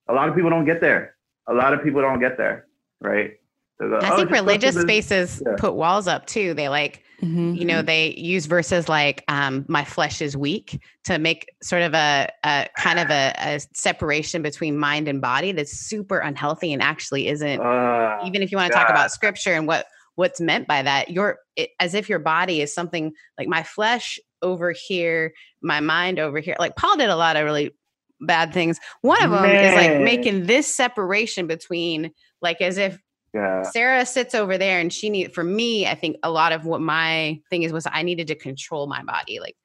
a 0.08 0.12
lot 0.12 0.28
of 0.28 0.34
people 0.34 0.50
don't 0.50 0.64
get 0.64 0.80
there. 0.80 1.16
A 1.48 1.54
lot 1.54 1.72
of 1.72 1.82
people 1.82 2.00
don't 2.00 2.20
get 2.20 2.36
there, 2.36 2.66
right? 3.00 3.34
The, 3.78 3.86
I 3.86 3.88
"Oh, 3.88 4.00
think 4.00 4.02
just 4.02 4.16
go 4.16 4.24
to 4.24 4.32
religious 4.32 4.80
spaces 4.80 5.42
yeah. 5.44 5.54
put 5.58 5.74
walls 5.74 6.08
up 6.08 6.26
too. 6.26 6.54
They 6.54 6.68
like, 6.68 7.02
Mhm. 7.22 7.56
you 7.58 7.64
know, 7.64 7.80
they 7.80 8.14
use 8.14 8.46
verses 8.46 8.88
like 8.88 9.24
um, 9.28 9.64
"my 9.68 9.84
flesh 9.84 10.20
is 10.20 10.36
weak" 10.36 10.80
to 11.04 11.18
make 11.18 11.46
sort 11.62 11.82
of 11.82 11.94
a, 11.94 12.28
a 12.44 12.68
kind 12.76 12.98
of 12.98 13.10
a, 13.10 13.32
a 13.38 13.60
separation 13.74 14.42
between 14.42 14.76
mind 14.76 15.08
and 15.08 15.20
body 15.20 15.52
that's 15.52 15.72
super 15.72 16.18
unhealthy 16.18 16.72
and 16.72 16.82
actually 16.82 17.28
isn't. 17.28 17.60
Uh, 17.60 18.18
even 18.26 18.42
if 18.42 18.52
you 18.52 18.58
want 18.58 18.70
to 18.70 18.78
talk 18.78 18.90
about 18.90 19.10
scripture 19.10 19.52
and 19.52 19.66
what 19.66 19.86
what's 20.16 20.40
meant 20.40 20.66
by 20.66 20.82
that, 20.82 21.10
your 21.10 21.38
it, 21.56 21.70
as 21.80 21.94
if 21.94 22.08
your 22.08 22.18
body 22.18 22.60
is 22.60 22.74
something 22.74 23.12
like 23.38 23.48
my 23.48 23.62
flesh 23.62 24.18
over 24.42 24.72
here, 24.72 25.32
my 25.62 25.80
mind 25.80 26.18
over 26.18 26.38
here. 26.40 26.56
Like 26.58 26.76
Paul 26.76 26.96
did 26.96 27.08
a 27.08 27.16
lot 27.16 27.36
of 27.36 27.44
really 27.44 27.74
bad 28.20 28.52
things. 28.52 28.78
One 29.02 29.22
of 29.22 29.30
them 29.30 29.44
is 29.44 29.74
like 29.74 30.00
making 30.00 30.46
this 30.46 30.74
separation 30.74 31.46
between 31.46 32.12
like 32.42 32.60
as 32.60 32.78
if 32.78 32.98
yeah. 33.36 33.62
Sarah 33.62 34.06
sits 34.06 34.34
over 34.34 34.56
there 34.56 34.80
and 34.80 34.92
she 34.92 35.10
need 35.10 35.34
for 35.34 35.44
me, 35.44 35.86
I 35.86 35.94
think 35.94 36.16
a 36.22 36.30
lot 36.30 36.52
of 36.52 36.64
what 36.64 36.80
my 36.80 37.38
thing 37.50 37.62
is 37.62 37.72
was 37.72 37.86
I 37.90 38.02
needed 38.02 38.26
to 38.28 38.34
control 38.34 38.86
my 38.86 39.02
body. 39.02 39.40
Like 39.40 39.56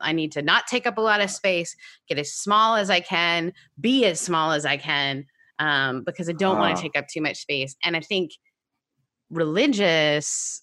I 0.00 0.12
need 0.12 0.32
to 0.32 0.42
not 0.42 0.66
take 0.66 0.86
up 0.86 0.96
a 0.96 1.02
lot 1.02 1.20
of 1.20 1.30
space, 1.30 1.76
get 2.08 2.18
as 2.18 2.32
small 2.32 2.76
as 2.76 2.88
I 2.88 3.00
can, 3.00 3.52
be 3.78 4.06
as 4.06 4.20
small 4.20 4.52
as 4.52 4.64
I 4.64 4.78
can, 4.78 5.26
um, 5.58 6.02
because 6.04 6.30
I 6.30 6.32
don't 6.32 6.58
want 6.58 6.76
to 6.76 6.82
take 6.82 6.96
up 6.96 7.08
too 7.08 7.20
much 7.20 7.36
space. 7.36 7.76
And 7.84 7.94
I 7.94 8.00
think 8.00 8.30
religious 9.28 10.62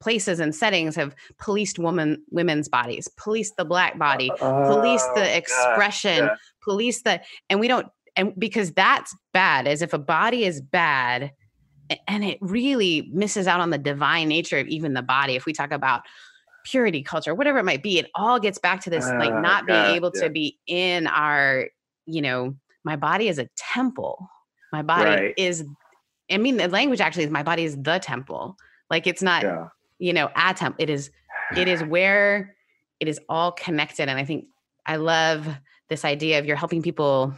places 0.00 0.38
and 0.38 0.54
settings 0.54 0.94
have 0.94 1.16
policed 1.40 1.80
woman 1.80 2.22
women's 2.30 2.68
bodies, 2.68 3.08
policed 3.16 3.56
the 3.56 3.64
black 3.64 3.98
body, 3.98 4.30
police 4.38 5.02
Oh, 5.04 5.12
the 5.16 5.36
expression, 5.36 6.26
yeah. 6.26 6.36
police 6.62 7.02
the 7.02 7.20
and 7.50 7.58
we 7.58 7.66
don't 7.66 7.88
and 8.14 8.32
because 8.38 8.70
that's 8.72 9.16
bad 9.32 9.66
as 9.66 9.82
if 9.82 9.92
a 9.92 9.98
body 9.98 10.44
is 10.44 10.60
bad 10.60 11.32
and 12.08 12.24
it 12.24 12.38
really 12.40 13.08
misses 13.12 13.46
out 13.46 13.60
on 13.60 13.70
the 13.70 13.78
divine 13.78 14.28
nature 14.28 14.58
of 14.58 14.66
even 14.68 14.94
the 14.94 15.02
body 15.02 15.34
if 15.36 15.46
we 15.46 15.52
talk 15.52 15.70
about 15.72 16.02
purity 16.64 17.02
culture 17.02 17.34
whatever 17.34 17.58
it 17.58 17.64
might 17.64 17.82
be 17.82 17.98
it 17.98 18.10
all 18.14 18.40
gets 18.40 18.58
back 18.58 18.80
to 18.80 18.90
this 18.90 19.06
like 19.06 19.30
Oh, 19.32 19.40
not 19.40 19.66
being 19.66 19.84
able 19.94 20.10
yeah. 20.14 20.22
to 20.22 20.30
be 20.30 20.58
in 20.66 21.06
our 21.06 21.68
you 22.06 22.20
know 22.22 22.56
my 22.84 22.96
body 22.96 23.28
is 23.28 23.38
a 23.38 23.48
temple 23.56 24.28
my 24.72 24.82
body 24.82 25.10
Right. 25.10 25.34
is 25.36 25.64
i 26.30 26.38
mean 26.38 26.56
the 26.56 26.66
language 26.68 27.00
actually 27.00 27.24
is 27.24 27.30
my 27.30 27.42
body 27.44 27.64
is 27.64 27.76
the 27.80 27.98
temple 27.98 28.56
like 28.90 29.06
it's 29.06 29.22
not 29.22 29.42
Yeah. 29.44 29.68
you 29.98 30.12
know 30.12 30.28
a 30.34 30.54
temple 30.54 30.82
it 30.82 30.90
is 30.90 31.10
it 31.56 31.68
is 31.68 31.82
where 31.94 32.56
it 32.98 33.06
is 33.06 33.20
all 33.28 33.52
connected 33.52 34.08
and 34.08 34.18
i 34.18 34.24
think 34.24 34.46
i 34.86 34.96
love 34.96 35.46
this 35.88 36.04
idea 36.04 36.40
of 36.40 36.46
you're 36.46 36.56
helping 36.56 36.82
people 36.82 37.32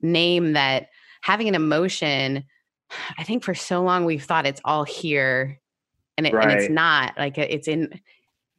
name 0.00 0.52
that 0.54 0.88
having 1.22 1.48
an 1.48 1.54
emotion 1.54 2.44
i 3.18 3.22
think 3.22 3.44
for 3.44 3.54
so 3.54 3.82
long 3.82 4.04
we've 4.04 4.24
thought 4.24 4.46
it's 4.46 4.60
all 4.64 4.84
here 4.84 5.60
and, 6.16 6.26
it, 6.26 6.34
and 6.34 6.50
it's 6.50 6.70
not 6.70 7.12
like 7.16 7.38
it's 7.38 7.68
in 7.68 7.88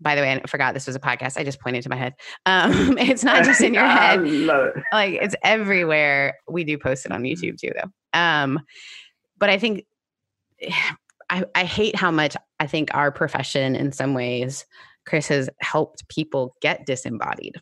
by 0.02 0.16
the 0.16 0.22
way 0.22 0.32
i 0.32 0.48
forgot 0.48 0.74
this 0.74 0.88
was 0.88 0.96
a 0.96 1.00
podcast 1.00 1.38
i 1.38 1.44
just 1.44 1.60
pointed 1.60 1.84
to 1.84 1.90
my 1.90 1.96
head 1.96 2.14
um 2.46 2.98
it's 2.98 3.24
not 3.24 3.44
just 3.44 3.62
in 3.62 3.74
your 3.76 3.86
head 3.86 4.22
it. 4.26 4.84
like 4.94 5.14
it's 5.22 5.36
everywhere. 5.44 6.38
We 6.48 6.64
do 6.64 6.78
post 6.78 7.06
it 7.06 7.12
on 7.12 7.24
YouTube 7.24 7.58
too, 7.58 7.72
though. 7.76 8.20
Um, 8.20 8.60
but 9.38 9.50
I 9.50 9.58
think 9.58 9.86
I, 11.32 11.44
I 11.54 11.64
hate 11.64 11.96
how 11.96 12.10
much 12.10 12.36
I 12.60 12.66
think 12.66 12.90
our 12.96 13.12
profession, 13.12 13.76
in 13.76 13.92
some 13.92 14.16
ways, 14.16 14.66
Chris 15.06 15.28
has 15.28 15.48
helped 15.60 16.08
people 16.10 16.56
get 16.60 16.88
disembodied. 16.88 17.62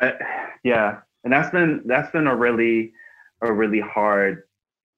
Uh, 0.00 0.12
yeah, 0.64 1.00
and 1.24 1.32
that's 1.32 1.50
been 1.50 1.82
that's 1.86 2.10
been 2.12 2.26
a 2.26 2.36
really 2.36 2.92
a 3.42 3.52
really 3.52 3.80
hard 3.80 4.42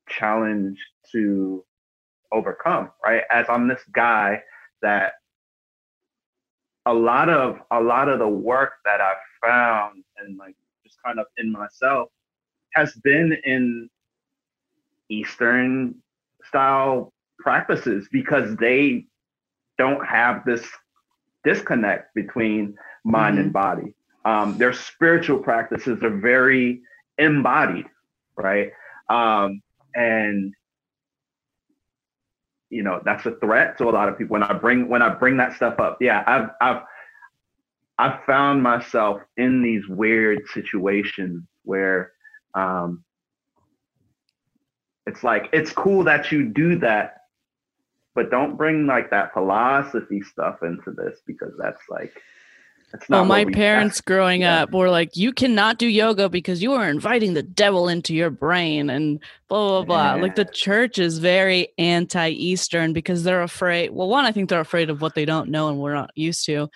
challenge 0.09 0.79
to 1.13 1.65
overcome, 2.33 2.91
right? 3.05 3.23
As 3.31 3.47
I'm 3.49 3.69
this 3.69 3.83
guy 3.93 4.43
that 4.83 5.15
a 6.87 6.95
lot 6.95 7.29
of 7.29 7.59
a 7.73 7.81
lot 7.81 8.09
of 8.09 8.19
the 8.19 8.29
work 8.29 8.73
that 8.85 9.01
I've 9.01 9.17
found 9.45 10.05
and 10.19 10.39
like 10.39 10.55
just 10.85 10.97
kind 11.05 11.19
of 11.19 11.27
in 11.37 11.51
myself 11.51 12.09
has 12.75 12.93
been 13.03 13.37
in 13.45 13.89
Eastern 15.09 15.97
style 16.45 17.13
practices 17.41 18.09
because 18.13 18.57
they 18.57 19.07
don't 19.79 20.05
have 20.07 20.45
this 20.45 20.67
disconnect 21.45 22.15
between 22.15 22.77
mind 23.05 23.39
and 23.39 23.53
body. 23.53 23.95
Um, 24.25 24.59
their 24.59 24.73
spiritual 24.73 25.39
practices 25.39 26.03
are 26.03 26.17
very 26.17 26.81
embodied, 27.19 27.87
right? 28.37 28.73
Um, 29.09 29.63
and 29.97 30.55
you 32.71 32.83
know 32.83 33.01
that's 33.05 33.27
a 33.27 33.33
threat 33.37 33.79
to 33.79 33.89
a 33.89 33.91
lot 33.91 34.09
of 34.09 34.19
people 34.19 34.35
when 34.35 34.43
I 34.43 34.53
bring 34.53 34.89
when 34.89 35.03
I 35.03 35.09
bring 35.09 35.39
that 35.39 35.57
stuff 35.57 35.81
up. 35.81 35.99
Yeah, 36.01 36.23
I've 36.27 36.51
I've 36.61 36.83
I've 37.99 38.25
found 38.25 38.63
myself 38.63 39.23
in 39.37 39.63
these 39.63 39.89
weird 39.89 40.43
situations 40.53 41.45
where 41.65 42.13
um, 42.55 43.03
it's 45.07 45.25
like 45.25 45.49
it's 45.53 45.73
cool 45.73 46.05
that 46.05 46.31
you 46.31 46.45
do 46.47 46.79
that, 46.81 47.23
but 48.15 48.31
don't 48.31 48.57
bring 48.57 48.87
like 48.87 49.11
that 49.11 49.33
philosophy 49.33 50.21
stuff 50.21 50.63
into 50.63 50.91
this 50.91 51.21
because 51.27 51.53
that's 51.59 51.83
like 51.89 52.13
that's 53.01 53.09
Well, 53.11 53.25
my 53.25 53.45
we- 53.45 53.53
parents 53.53 54.01
growing 54.01 54.41
yeah. 54.43 54.63
up 54.63 54.73
were 54.73 54.91
like, 54.91 55.17
"You 55.17 55.33
cannot 55.33 55.79
do 55.79 55.87
yoga 55.87 56.29
because 56.29 56.63
you 56.63 56.73
are 56.73 56.89
inviting 56.89 57.35
the 57.35 57.43
devil 57.43 57.89
into 57.89 58.15
your 58.15 58.31
brain," 58.31 58.91
and 58.91 59.19
blah 59.49 59.83
blah 59.83 60.15
blah. 60.15 60.23
Like 60.23 60.35
the 60.37 60.45
church 60.45 60.99
is 60.99 61.19
very 61.19 61.69
anti-Eastern 61.79 62.93
because 62.93 63.25
they're 63.25 63.43
afraid. 63.43 63.91
Well, 63.93 64.09
one, 64.09 64.25
I 64.25 64.33
think 64.33 64.49
they're 64.49 64.61
afraid 64.61 64.91
of 64.91 65.01
what 65.01 65.15
they 65.15 65.25
don't 65.25 65.51
know 65.51 65.69
and 65.69 65.79
we're 65.79 65.95
not 65.95 66.11
used 66.15 66.45
to, 66.47 66.69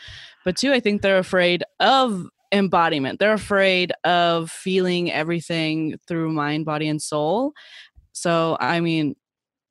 but 0.45 0.57
two, 0.57 0.73
I 0.73 0.81
think 0.81 1.03
they're 1.03 1.19
afraid 1.19 1.63
of 1.81 2.27
embodiment. 2.53 3.19
They're 3.21 3.33
afraid 3.33 3.93
of 4.05 4.51
feeling 4.51 5.13
everything 5.13 5.99
through 6.09 6.33
mind, 6.33 6.65
body, 6.65 6.89
and 6.89 7.01
soul. 7.01 7.53
So, 8.13 8.57
I 8.61 8.81
mean, 8.81 9.15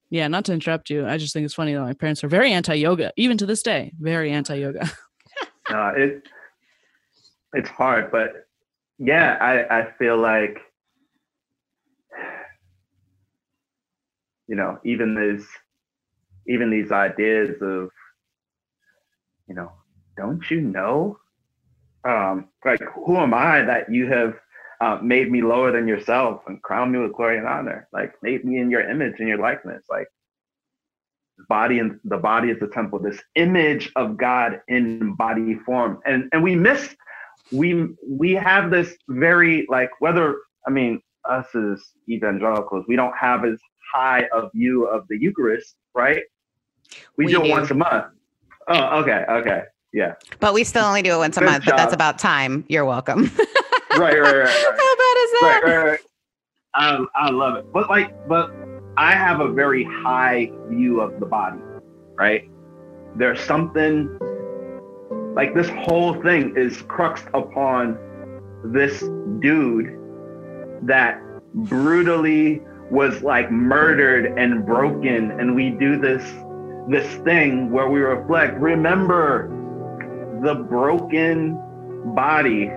yeah, 0.09 0.27
not 0.27 0.45
to 0.45 0.53
interrupt 0.53 0.89
you, 0.89 1.05
I 1.05 1.17
just 1.17 1.33
think 1.33 1.43
it's 1.45 1.53
funny 1.53 1.73
that 1.73 1.81
my 1.81 1.93
parents 1.93 2.23
are 2.23 2.29
very 2.29 2.51
anti-yoga, 2.51 3.11
even 3.17 3.37
to 3.37 3.45
this 3.45 3.61
day, 3.61 3.91
very 3.99 4.31
anti-yoga. 4.31 4.89
No, 5.71 5.93
it 5.95 6.23
it's 7.53 7.69
hard, 7.69 8.11
but 8.11 8.45
yeah, 8.97 9.37
I 9.41 9.79
I 9.79 9.91
feel 9.97 10.17
like 10.17 10.59
you 14.47 14.55
know 14.55 14.79
even 14.83 15.15
this 15.15 15.45
even 16.47 16.69
these 16.69 16.91
ideas 16.91 17.55
of 17.61 17.89
you 19.47 19.55
know 19.55 19.71
don't 20.17 20.49
you 20.51 20.61
know? 20.61 21.17
Um 22.03 22.49
like 22.65 22.81
who 23.05 23.17
am 23.17 23.33
I 23.33 23.61
that 23.61 23.91
you 23.91 24.07
have 24.07 24.35
uh, 24.81 24.97
made 25.01 25.29
me 25.29 25.41
lower 25.41 25.71
than 25.71 25.87
yourself 25.87 26.41
and 26.47 26.61
crowned 26.61 26.91
me 26.91 26.99
with 26.99 27.13
glory 27.13 27.37
and 27.37 27.47
honor? 27.47 27.87
Like 27.91 28.13
made 28.21 28.45
me 28.45 28.59
in 28.59 28.69
your 28.69 28.89
image 28.89 29.15
and 29.19 29.27
your 29.27 29.39
likeness. 29.39 29.85
Like 29.89 30.07
body 31.47 31.79
and 31.79 31.99
the 32.03 32.17
body 32.17 32.49
is 32.49 32.59
the 32.59 32.67
temple. 32.67 32.99
This 32.99 33.21
image 33.35 33.91
of 33.95 34.17
god 34.17 34.61
in 34.67 35.15
body 35.15 35.55
form. 35.65 35.99
And 36.05 36.29
and 36.33 36.43
we 36.43 36.55
miss 36.55 36.95
we 37.51 37.87
we 38.07 38.33
have 38.33 38.71
this 38.71 38.95
very 39.07 39.65
like 39.69 39.89
whether 39.99 40.37
i 40.67 40.69
mean 40.69 41.01
us 41.29 41.45
as 41.55 41.81
evangelicals 42.09 42.85
we 42.87 42.95
don't 42.95 43.15
have 43.17 43.45
as 43.45 43.59
high 43.93 44.27
a 44.33 44.49
view 44.55 44.85
of 44.85 45.03
the 45.09 45.19
eucharist 45.19 45.75
right 45.95 46.23
we, 47.17 47.25
We 47.25 47.31
do 47.33 47.43
it 47.43 47.49
once 47.49 47.71
a 47.71 47.75
month 47.75 48.05
oh 48.67 48.99
okay 49.01 49.25
okay 49.29 49.63
yeah 49.93 50.13
But 50.39 50.53
we 50.53 50.63
still 50.63 50.85
only 50.85 51.01
do 51.01 51.13
it 51.13 51.17
once 51.17 51.37
a 51.37 51.39
Good 51.39 51.47
month, 51.47 51.65
but 51.65 51.77
that's 51.77 51.93
about 51.93 52.19
time. 52.19 52.63
You're 52.67 52.85
welcome. 52.85 53.23
right 53.97 54.13
right 54.13 54.19
right, 54.19 54.35
right. 54.35 54.49
How 54.49 54.71
bad 54.71 55.17
is 55.17 55.31
that? 55.31 55.61
right, 55.63 55.75
right, 55.75 55.85
right. 55.85 55.99
I, 56.75 57.05
I 57.15 57.29
love 57.31 57.55
it. 57.57 57.71
But 57.73 57.89
like, 57.89 58.27
but 58.27 58.51
I 58.97 59.13
have 59.13 59.39
a 59.39 59.51
very 59.51 59.83
high 59.83 60.51
view 60.67 61.01
of 61.01 61.19
the 61.19 61.25
body, 61.25 61.59
right? 62.15 62.49
There's 63.15 63.39
something 63.41 64.17
like 65.35 65.53
this 65.53 65.69
whole 65.69 66.21
thing 66.21 66.55
is 66.55 66.81
cruxed 66.83 67.27
upon 67.33 67.97
this 68.63 69.01
dude 69.39 69.97
that 70.83 71.21
brutally 71.53 72.61
was 72.89 73.21
like 73.21 73.51
murdered 73.51 74.37
and 74.37 74.65
broken. 74.65 75.31
And 75.39 75.55
we 75.55 75.69
do 75.69 75.99
this 75.99 76.23
this 76.89 77.05
thing 77.23 77.71
where 77.71 77.87
we 77.87 77.99
reflect 77.99 78.57
remember 78.59 79.49
the 80.43 80.55
broken 80.55 81.55
body 82.15 82.71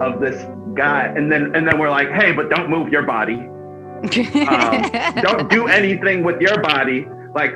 of 0.00 0.20
this 0.20 0.46
guy. 0.74 1.06
And 1.14 1.30
then 1.30 1.54
and 1.54 1.66
then 1.68 1.78
we're 1.78 1.90
like 1.90 2.10
hey 2.10 2.32
but 2.32 2.48
don't 2.48 2.70
move 2.70 2.88
your 2.88 3.02
body. 3.02 3.34
Um, 3.34 4.90
don't 5.22 5.50
do 5.50 5.68
anything 5.68 6.24
with 6.24 6.40
your 6.40 6.60
body. 6.62 7.06
Like 7.34 7.54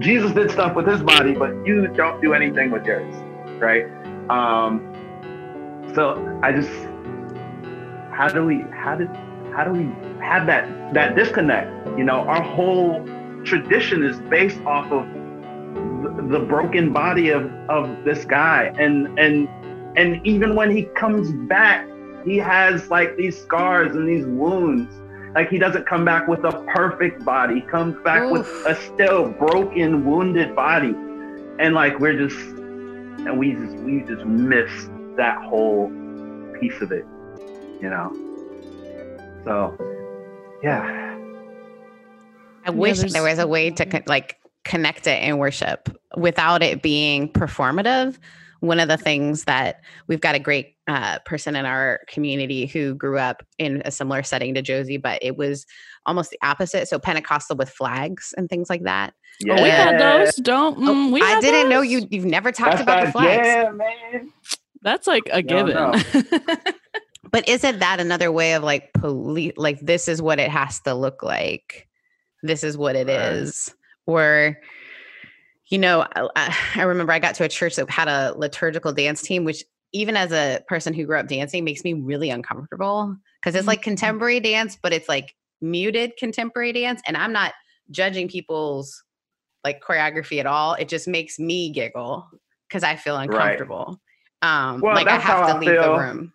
jesus 0.00 0.32
did 0.32 0.50
stuff 0.50 0.74
with 0.74 0.88
his 0.88 1.00
body 1.02 1.34
but 1.34 1.50
you 1.64 1.86
don't 1.86 2.20
do 2.20 2.34
anything 2.34 2.68
with 2.72 2.84
yours 2.84 3.14
right 3.58 3.84
um 4.30 4.80
so 5.94 6.38
i 6.42 6.52
just 6.52 6.70
how 8.12 8.28
do 8.28 8.44
we 8.44 8.64
how 8.72 8.94
did 8.96 9.08
how 9.54 9.64
do 9.64 9.70
we 9.70 9.84
have 10.20 10.46
that 10.46 10.68
that 10.94 11.14
disconnect 11.16 11.70
you 11.98 12.04
know 12.04 12.20
our 12.20 12.42
whole 12.42 13.04
tradition 13.44 14.02
is 14.02 14.18
based 14.30 14.60
off 14.62 14.90
of 14.90 15.06
the, 16.04 16.38
the 16.38 16.44
broken 16.44 16.92
body 16.92 17.30
of 17.30 17.52
of 17.68 18.04
this 18.04 18.24
guy, 18.24 18.72
and 18.78 19.18
and 19.18 19.48
and 19.96 20.24
even 20.26 20.54
when 20.54 20.70
he 20.70 20.84
comes 20.96 21.32
back, 21.48 21.88
he 22.24 22.36
has 22.38 22.90
like 22.90 23.16
these 23.16 23.40
scars 23.40 23.94
and 23.94 24.08
these 24.08 24.26
wounds. 24.26 24.94
Like 25.34 25.48
he 25.48 25.58
doesn't 25.58 25.86
come 25.86 26.04
back 26.04 26.28
with 26.28 26.44
a 26.44 26.64
perfect 26.74 27.24
body. 27.24 27.56
He 27.56 27.60
comes 27.62 27.96
back 28.04 28.22
Oof. 28.22 28.30
with 28.30 28.46
a 28.66 28.74
still 28.76 29.30
broken, 29.30 30.04
wounded 30.04 30.54
body. 30.54 30.94
And 31.58 31.74
like 31.74 31.98
we're 31.98 32.16
just 32.16 32.38
and 33.18 33.38
we 33.38 33.52
just 33.52 33.76
we 33.76 34.00
just 34.00 34.24
miss 34.24 34.70
that 35.16 35.42
whole 35.42 35.90
piece 36.60 36.80
of 36.80 36.92
it, 36.92 37.04
you 37.80 37.90
know. 37.90 38.12
So 39.44 39.76
yeah. 40.62 41.02
I 42.66 42.70
wish 42.70 43.00
there 43.12 43.22
was 43.22 43.38
a 43.38 43.46
way 43.46 43.70
to 43.70 44.02
like 44.06 44.38
connect 44.64 45.06
it 45.06 45.22
in 45.22 45.36
worship 45.38 45.94
without 46.16 46.62
it 46.62 46.82
being 46.82 47.28
performative. 47.28 48.18
One 48.60 48.80
of 48.80 48.88
the 48.88 48.96
things 48.96 49.44
that 49.44 49.82
we've 50.06 50.20
got 50.20 50.34
a 50.34 50.38
great 50.38 50.76
uh, 50.86 51.18
person 51.26 51.54
in 51.54 51.66
our 51.66 52.00
community 52.08 52.64
who 52.64 52.94
grew 52.94 53.18
up 53.18 53.42
in 53.58 53.82
a 53.84 53.90
similar 53.90 54.22
setting 54.22 54.54
to 54.54 54.62
Josie, 54.62 54.96
but 54.96 55.18
it 55.22 55.36
was 55.36 55.66
almost 56.06 56.30
the 56.30 56.38
opposite. 56.42 56.88
So 56.88 56.98
Pentecostal 56.98 57.56
with 57.56 57.70
flags 57.70 58.34
and 58.36 58.48
things 58.48 58.68
like 58.70 58.82
that. 58.84 59.14
Yeah. 59.40 59.56
Oh, 59.58 59.62
we 59.62 59.68
had 59.68 59.98
those. 59.98 60.34
Don't 60.36 60.76
oh, 60.78 60.94
mm, 60.94 61.12
we? 61.12 61.22
I 61.22 61.40
didn't 61.40 61.64
those? 61.64 61.70
know 61.70 61.80
you. 61.80 62.06
You've 62.10 62.24
never 62.24 62.52
talked 62.52 62.78
That's 62.78 62.82
about 62.82 63.06
the 63.06 63.12
flags. 63.12 63.46
Yeah, 63.46 63.70
man. 63.70 64.32
That's 64.82 65.06
like 65.06 65.24
a 65.32 65.42
given. 65.42 65.74
No, 65.74 65.92
no. 65.92 66.56
but 67.30 67.48
isn't 67.48 67.78
that 67.78 68.00
another 68.00 68.30
way 68.30 68.54
of 68.54 68.62
like 68.62 68.92
police? 68.92 69.54
Like 69.56 69.80
this 69.80 70.08
is 70.08 70.20
what 70.22 70.38
it 70.38 70.50
has 70.50 70.80
to 70.80 70.94
look 70.94 71.22
like. 71.22 71.88
This 72.42 72.62
is 72.62 72.76
what 72.76 72.94
it 72.94 73.08
right. 73.08 73.32
is 73.32 73.74
or 74.06 74.58
you 75.68 75.78
know 75.78 76.06
I, 76.14 76.56
I, 76.76 76.82
remember 76.82 77.12
i 77.12 77.18
got 77.18 77.34
to 77.36 77.44
a 77.44 77.48
church 77.48 77.76
that 77.76 77.90
had 77.90 78.08
a 78.08 78.34
liturgical 78.36 78.92
dance 78.92 79.22
team 79.22 79.44
which 79.44 79.64
even 79.92 80.16
as 80.16 80.32
a 80.32 80.60
person 80.68 80.92
who 80.92 81.04
grew 81.04 81.18
up 81.18 81.28
dancing 81.28 81.64
makes 81.64 81.84
me 81.84 81.94
really 81.94 82.30
uncomfortable 82.30 83.16
because 83.40 83.54
it's 83.54 83.66
like 83.66 83.80
mm-hmm. 83.80 83.90
contemporary 83.90 84.40
dance 84.40 84.78
but 84.80 84.92
it's 84.92 85.08
like 85.08 85.34
muted 85.64 86.16
contemporary 86.16 86.72
dance 86.72 87.00
and 87.06 87.16
i'm 87.16 87.32
not 87.32 87.52
judging 87.90 88.28
people's 88.28 89.02
like 89.64 89.82
choreography 89.82 90.38
at 90.38 90.46
all 90.46 90.74
it 90.74 90.88
just 90.88 91.08
makes 91.08 91.38
me 91.38 91.70
giggle 91.70 92.26
because 92.68 92.82
i 92.82 92.94
feel 92.94 93.16
uncomfortable 93.16 94.00
right. 94.42 94.72
um 94.72 94.80
well, 94.80 94.94
like 94.94 95.08
i 95.08 95.18
have 95.18 95.46
to 95.48 95.54
I 95.54 95.58
leave 95.58 95.70
feel. 95.70 95.82
the 95.82 95.98
room 95.98 96.32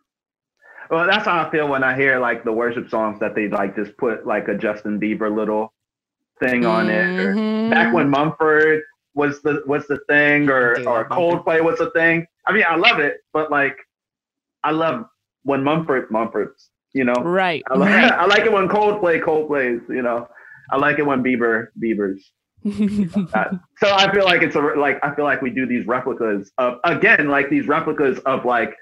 well, 0.89 1.05
that's 1.05 1.25
how 1.25 1.45
I 1.45 1.49
feel 1.51 1.67
when 1.67 1.83
I 1.83 1.95
hear 1.95 2.19
like 2.19 2.43
the 2.43 2.51
worship 2.51 2.89
songs 2.89 3.19
that 3.19 3.35
they 3.35 3.47
like 3.47 3.75
just 3.75 3.95
put 3.97 4.25
like 4.25 4.47
a 4.47 4.55
Justin 4.55 4.99
Bieber 4.99 5.33
little 5.33 5.71
thing 6.39 6.65
on 6.65 6.87
mm-hmm. 6.87 7.37
it. 7.37 7.69
back 7.69 7.93
when 7.93 8.09
Mumford 8.09 8.81
was 9.13 9.41
the 9.41 9.61
was 9.67 9.85
the 9.87 9.99
thing, 10.07 10.49
or 10.49 10.79
or 10.87 11.07
Coldplay 11.07 11.63
was 11.63 11.77
the 11.77 11.91
thing. 11.91 12.25
I 12.47 12.53
mean, 12.53 12.63
I 12.67 12.75
love 12.75 12.99
it, 12.99 13.17
but 13.33 13.51
like, 13.51 13.77
I 14.63 14.71
love 14.71 15.05
when 15.43 15.63
Mumford 15.63 16.09
Mumford's. 16.09 16.69
You 16.93 17.03
know, 17.03 17.13
right? 17.13 17.63
I 17.69 17.77
like, 17.77 17.89
right. 17.95 18.11
I 18.11 18.25
like 18.25 18.41
it 18.41 18.51
when 18.51 18.67
Coldplay 18.67 19.21
Coldplays. 19.23 19.87
You 19.89 20.01
know, 20.01 20.27
I 20.71 20.77
like 20.77 20.99
it 20.99 21.05
when 21.05 21.23
Bieber 21.23 21.67
Bieber's. 21.81 22.31
so 23.77 23.95
I 23.95 24.11
feel 24.13 24.25
like 24.25 24.41
it's 24.41 24.55
a 24.55 24.59
like 24.59 24.99
I 25.03 25.15
feel 25.15 25.25
like 25.25 25.41
we 25.41 25.49
do 25.49 25.65
these 25.65 25.87
replicas 25.87 26.51
of 26.57 26.79
again 26.83 27.29
like 27.29 27.49
these 27.49 27.67
replicas 27.67 28.19
of 28.19 28.43
like 28.43 28.75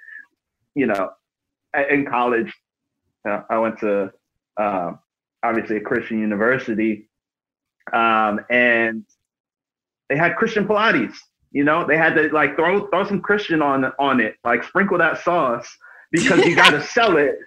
you 0.74 0.88
know 0.88 1.12
in 1.90 2.06
college 2.06 2.52
uh, 3.30 3.42
I 3.52 3.60
went 3.60 3.80
to 3.82 4.12
uh, 4.60 4.94
obviously 5.44 5.78
a 5.78 5.82
Christian 5.82 6.20
university 6.20 7.08
um, 7.94 8.42
and 8.50 9.06
they 10.10 10.18
had 10.18 10.36
Christian 10.36 10.68
Pilates. 10.68 11.16
You 11.52 11.64
know, 11.64 11.86
they 11.86 11.98
had 11.98 12.16
to 12.16 12.30
like 12.34 12.56
throw 12.56 12.88
throw 12.88 13.06
some 13.06 13.22
Christian 13.22 13.62
on 13.62 13.86
on 14.00 14.20
it, 14.20 14.36
like 14.44 14.64
sprinkle 14.64 14.98
that 14.98 15.24
sauce 15.24 15.68
because 16.12 16.46
you 16.46 16.56
got 16.56 16.72
to 16.72 16.82
sell 16.88 17.18
it. 17.18 17.38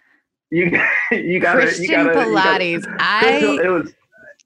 You 0.50 0.80
you 1.12 1.40
got 1.40 1.56
Christian 1.56 1.84
you 1.84 1.90
gotta, 1.90 2.10
Pilates. 2.10 2.72
You 2.72 2.80
gotta, 2.80 2.96
I 2.98 3.60
it 3.64 3.68
was 3.68 3.92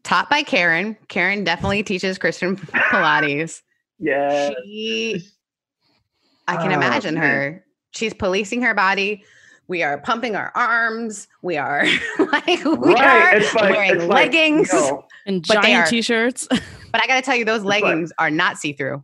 taught 0.02 0.28
by 0.28 0.42
Karen. 0.42 0.96
Karen 1.08 1.44
definitely 1.44 1.82
teaches 1.82 2.18
Christian 2.18 2.56
Pilates. 2.56 3.62
yeah, 3.98 4.50
she. 4.64 5.22
I 6.46 6.56
can 6.56 6.72
oh, 6.72 6.74
imagine 6.74 7.14
man. 7.14 7.22
her. 7.22 7.64
She's 7.92 8.12
policing 8.12 8.60
her 8.62 8.74
body 8.74 9.24
we 9.66 9.82
are 9.82 9.98
pumping 9.98 10.36
our 10.36 10.52
arms. 10.54 11.28
We 11.42 11.56
are 11.56 11.84
like 12.18 12.46
we 12.46 12.94
right. 12.94 13.42
are 13.42 13.54
like, 13.54 13.70
wearing 13.70 14.08
leggings 14.08 14.72
like, 14.72 14.82
you 14.82 14.90
know, 14.90 15.04
and 15.26 15.44
giant 15.44 15.88
t-shirts. 15.88 16.46
but 16.50 17.02
I 17.02 17.06
got 17.06 17.16
to 17.16 17.22
tell 17.22 17.36
you, 17.36 17.44
those 17.44 17.62
leggings 17.62 18.12
like, 18.18 18.26
are 18.26 18.30
not 18.30 18.58
see-through. 18.58 19.02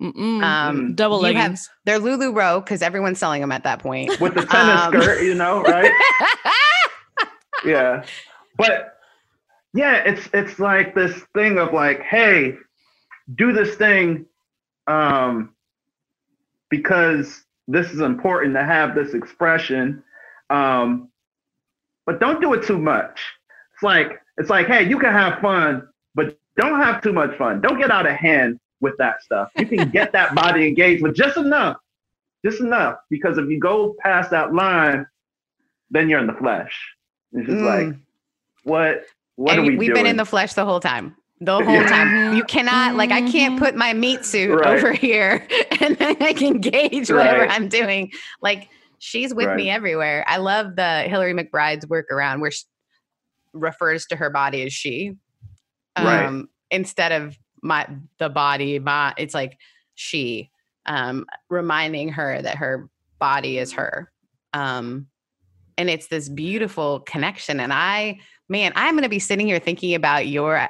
Um, 0.00 0.94
double 0.94 1.20
leggings. 1.20 1.66
Have, 1.66 1.76
they're 1.84 2.00
LuLaRoe 2.00 2.62
because 2.62 2.82
everyone's 2.82 3.18
selling 3.18 3.40
them 3.40 3.52
at 3.52 3.64
that 3.64 3.78
point 3.78 4.20
with 4.20 4.34
the 4.34 4.44
tennis 4.44 4.80
um, 4.80 4.92
skirt, 4.92 5.22
you 5.22 5.34
know, 5.34 5.62
right? 5.62 5.90
yeah, 7.64 8.04
but 8.58 8.98
yeah, 9.72 9.96
it's 10.04 10.28
it's 10.34 10.58
like 10.58 10.94
this 10.94 11.22
thing 11.34 11.58
of 11.58 11.72
like, 11.72 12.02
hey, 12.02 12.54
do 13.36 13.52
this 13.52 13.76
thing, 13.76 14.26
um, 14.86 15.54
because 16.68 17.44
this 17.66 17.90
is 17.90 18.00
important 18.00 18.54
to 18.54 18.64
have 18.64 18.94
this 18.94 19.14
expression, 19.14 20.02
um, 20.50 21.08
but 22.04 22.20
don't 22.20 22.40
do 22.40 22.52
it 22.52 22.64
too 22.64 22.78
much. 22.78 23.20
It's 23.72 23.82
like 23.82 24.20
it's 24.36 24.50
like, 24.50 24.66
hey, 24.66 24.86
you 24.86 24.98
can 24.98 25.12
have 25.12 25.40
fun, 25.40 25.88
but 26.14 26.38
don't 26.58 26.82
have 26.82 27.02
too 27.02 27.14
much 27.14 27.36
fun. 27.38 27.62
Don't 27.62 27.78
get 27.78 27.90
out 27.90 28.06
of 28.06 28.14
hand 28.14 28.60
with 28.80 28.94
that 28.98 29.22
stuff. 29.22 29.50
You 29.56 29.66
can 29.66 29.90
get 29.90 30.12
that 30.12 30.34
body 30.34 30.66
engaged 30.66 31.02
with 31.02 31.14
just 31.14 31.36
enough, 31.36 31.76
just 32.44 32.60
enough. 32.60 32.98
Because 33.10 33.38
if 33.38 33.48
you 33.48 33.58
go 33.58 33.94
past 34.00 34.30
that 34.30 34.54
line, 34.54 35.06
then 35.90 36.08
you're 36.08 36.20
in 36.20 36.26
the 36.26 36.34
flesh. 36.34 36.78
It's 37.32 37.46
just 37.46 37.58
mm. 37.58 37.64
like, 37.64 37.96
what? 38.64 39.04
What 39.36 39.52
and 39.52 39.60
are 39.60 39.62
we? 39.62 39.76
We've 39.76 39.88
doing? 39.88 39.94
been 39.94 40.06
in 40.06 40.16
the 40.16 40.24
flesh 40.24 40.54
the 40.54 40.64
whole 40.64 40.80
time 40.80 41.16
the 41.40 41.62
whole 41.62 41.84
time. 41.84 42.34
You 42.34 42.44
cannot 42.44 42.96
like 42.96 43.10
I 43.10 43.20
can't 43.20 43.54
mm-hmm. 43.54 43.64
put 43.64 43.76
my 43.76 43.92
meat 43.92 44.24
suit 44.24 44.58
right. 44.58 44.78
over 44.78 44.92
here 44.92 45.46
and 45.80 45.96
then 45.96 46.16
I 46.20 46.32
can 46.32 46.60
gauge 46.60 47.10
whatever 47.10 47.40
right. 47.40 47.50
I'm 47.50 47.68
doing. 47.68 48.12
Like 48.40 48.68
she's 48.98 49.34
with 49.34 49.46
right. 49.46 49.56
me 49.56 49.70
everywhere. 49.70 50.24
I 50.26 50.38
love 50.38 50.76
the 50.76 51.02
Hillary 51.02 51.34
McBride's 51.34 51.84
workaround 51.86 52.40
where 52.40 52.50
she 52.50 52.64
refers 53.52 54.06
to 54.06 54.16
her 54.16 54.30
body 54.30 54.62
as 54.62 54.72
she. 54.72 55.16
Um 55.96 56.48
instead 56.70 57.12
of 57.12 57.36
my 57.62 57.86
the 58.18 58.28
body, 58.28 58.78
my 58.78 59.14
it's 59.16 59.34
like 59.34 59.58
she 59.94 60.50
um 60.86 61.26
reminding 61.48 62.10
her 62.10 62.40
that 62.40 62.56
her 62.56 62.88
body 63.18 63.58
is 63.58 63.72
her. 63.72 64.10
Um 64.52 65.08
and 65.78 65.90
it's 65.90 66.06
this 66.06 66.28
beautiful 66.28 67.00
connection 67.00 67.60
and 67.60 67.72
I 67.72 68.20
man, 68.48 68.72
I'm 68.76 68.94
going 68.94 69.02
to 69.02 69.08
be 69.08 69.18
sitting 69.18 69.46
here 69.46 69.58
thinking 69.58 69.94
about 69.94 70.28
your 70.28 70.68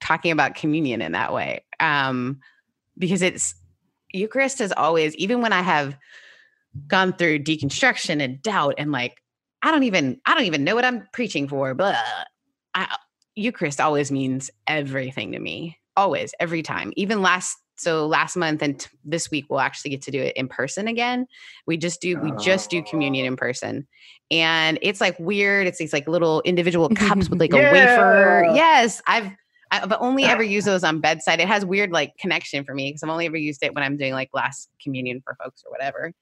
talking 0.00 0.32
about 0.32 0.54
communion 0.54 1.02
in 1.02 1.12
that 1.12 1.32
way 1.32 1.62
um, 1.78 2.40
because 2.98 3.22
it's 3.22 3.54
Eucharist 4.12 4.60
is 4.60 4.72
always 4.72 5.14
even 5.16 5.40
when 5.40 5.52
I 5.52 5.62
have 5.62 5.96
gone 6.86 7.12
through 7.12 7.40
deconstruction 7.40 8.22
and 8.22 8.42
doubt 8.42 8.74
and 8.78 8.92
like 8.92 9.20
I 9.62 9.70
don't 9.70 9.82
even 9.84 10.20
I 10.24 10.34
don't 10.34 10.44
even 10.44 10.64
know 10.64 10.74
what 10.74 10.84
I'm 10.84 11.06
preaching 11.12 11.48
for, 11.48 11.74
but 11.74 11.96
I, 12.74 12.96
Eucharist 13.36 13.80
always 13.80 14.10
means 14.10 14.50
everything 14.66 15.32
to 15.32 15.38
me. 15.38 15.78
Always, 15.96 16.34
every 16.40 16.62
time. 16.62 16.92
Even 16.96 17.22
last 17.22 17.56
so 17.80 18.06
last 18.06 18.36
month 18.36 18.60
and 18.62 18.78
t- 18.78 18.90
this 19.04 19.30
week 19.30 19.46
we'll 19.48 19.60
actually 19.60 19.90
get 19.90 20.02
to 20.02 20.10
do 20.10 20.20
it 20.20 20.36
in 20.36 20.48
person 20.48 20.86
again. 20.86 21.26
We 21.66 21.78
just 21.78 22.00
do 22.00 22.18
we 22.20 22.32
just 22.32 22.70
do 22.70 22.82
communion 22.82 23.24
in 23.26 23.36
person. 23.36 23.86
And 24.30 24.78
it's 24.82 25.00
like 25.00 25.18
weird. 25.18 25.66
It's 25.66 25.78
these 25.78 25.92
like 25.92 26.06
little 26.06 26.42
individual 26.42 26.90
cups 26.90 27.30
with 27.30 27.40
like 27.40 27.52
yeah. 27.52 27.70
a 27.70 27.72
wafer. 27.72 28.54
Yes, 28.54 29.00
I've 29.06 29.30
I've 29.70 29.92
only 29.98 30.24
ever 30.24 30.42
used 30.42 30.66
those 30.66 30.84
on 30.84 31.00
bedside. 31.00 31.40
It 31.40 31.48
has 31.48 31.64
weird 31.64 31.90
like 31.90 32.16
connection 32.18 32.64
for 32.64 32.74
me 32.74 32.90
because 32.90 33.02
I've 33.02 33.08
only 33.08 33.26
ever 33.26 33.36
used 33.36 33.62
it 33.62 33.74
when 33.74 33.82
I'm 33.82 33.96
doing 33.96 34.12
like 34.12 34.30
last 34.34 34.68
communion 34.82 35.22
for 35.24 35.36
folks 35.42 35.62
or 35.64 35.72
whatever. 35.72 36.12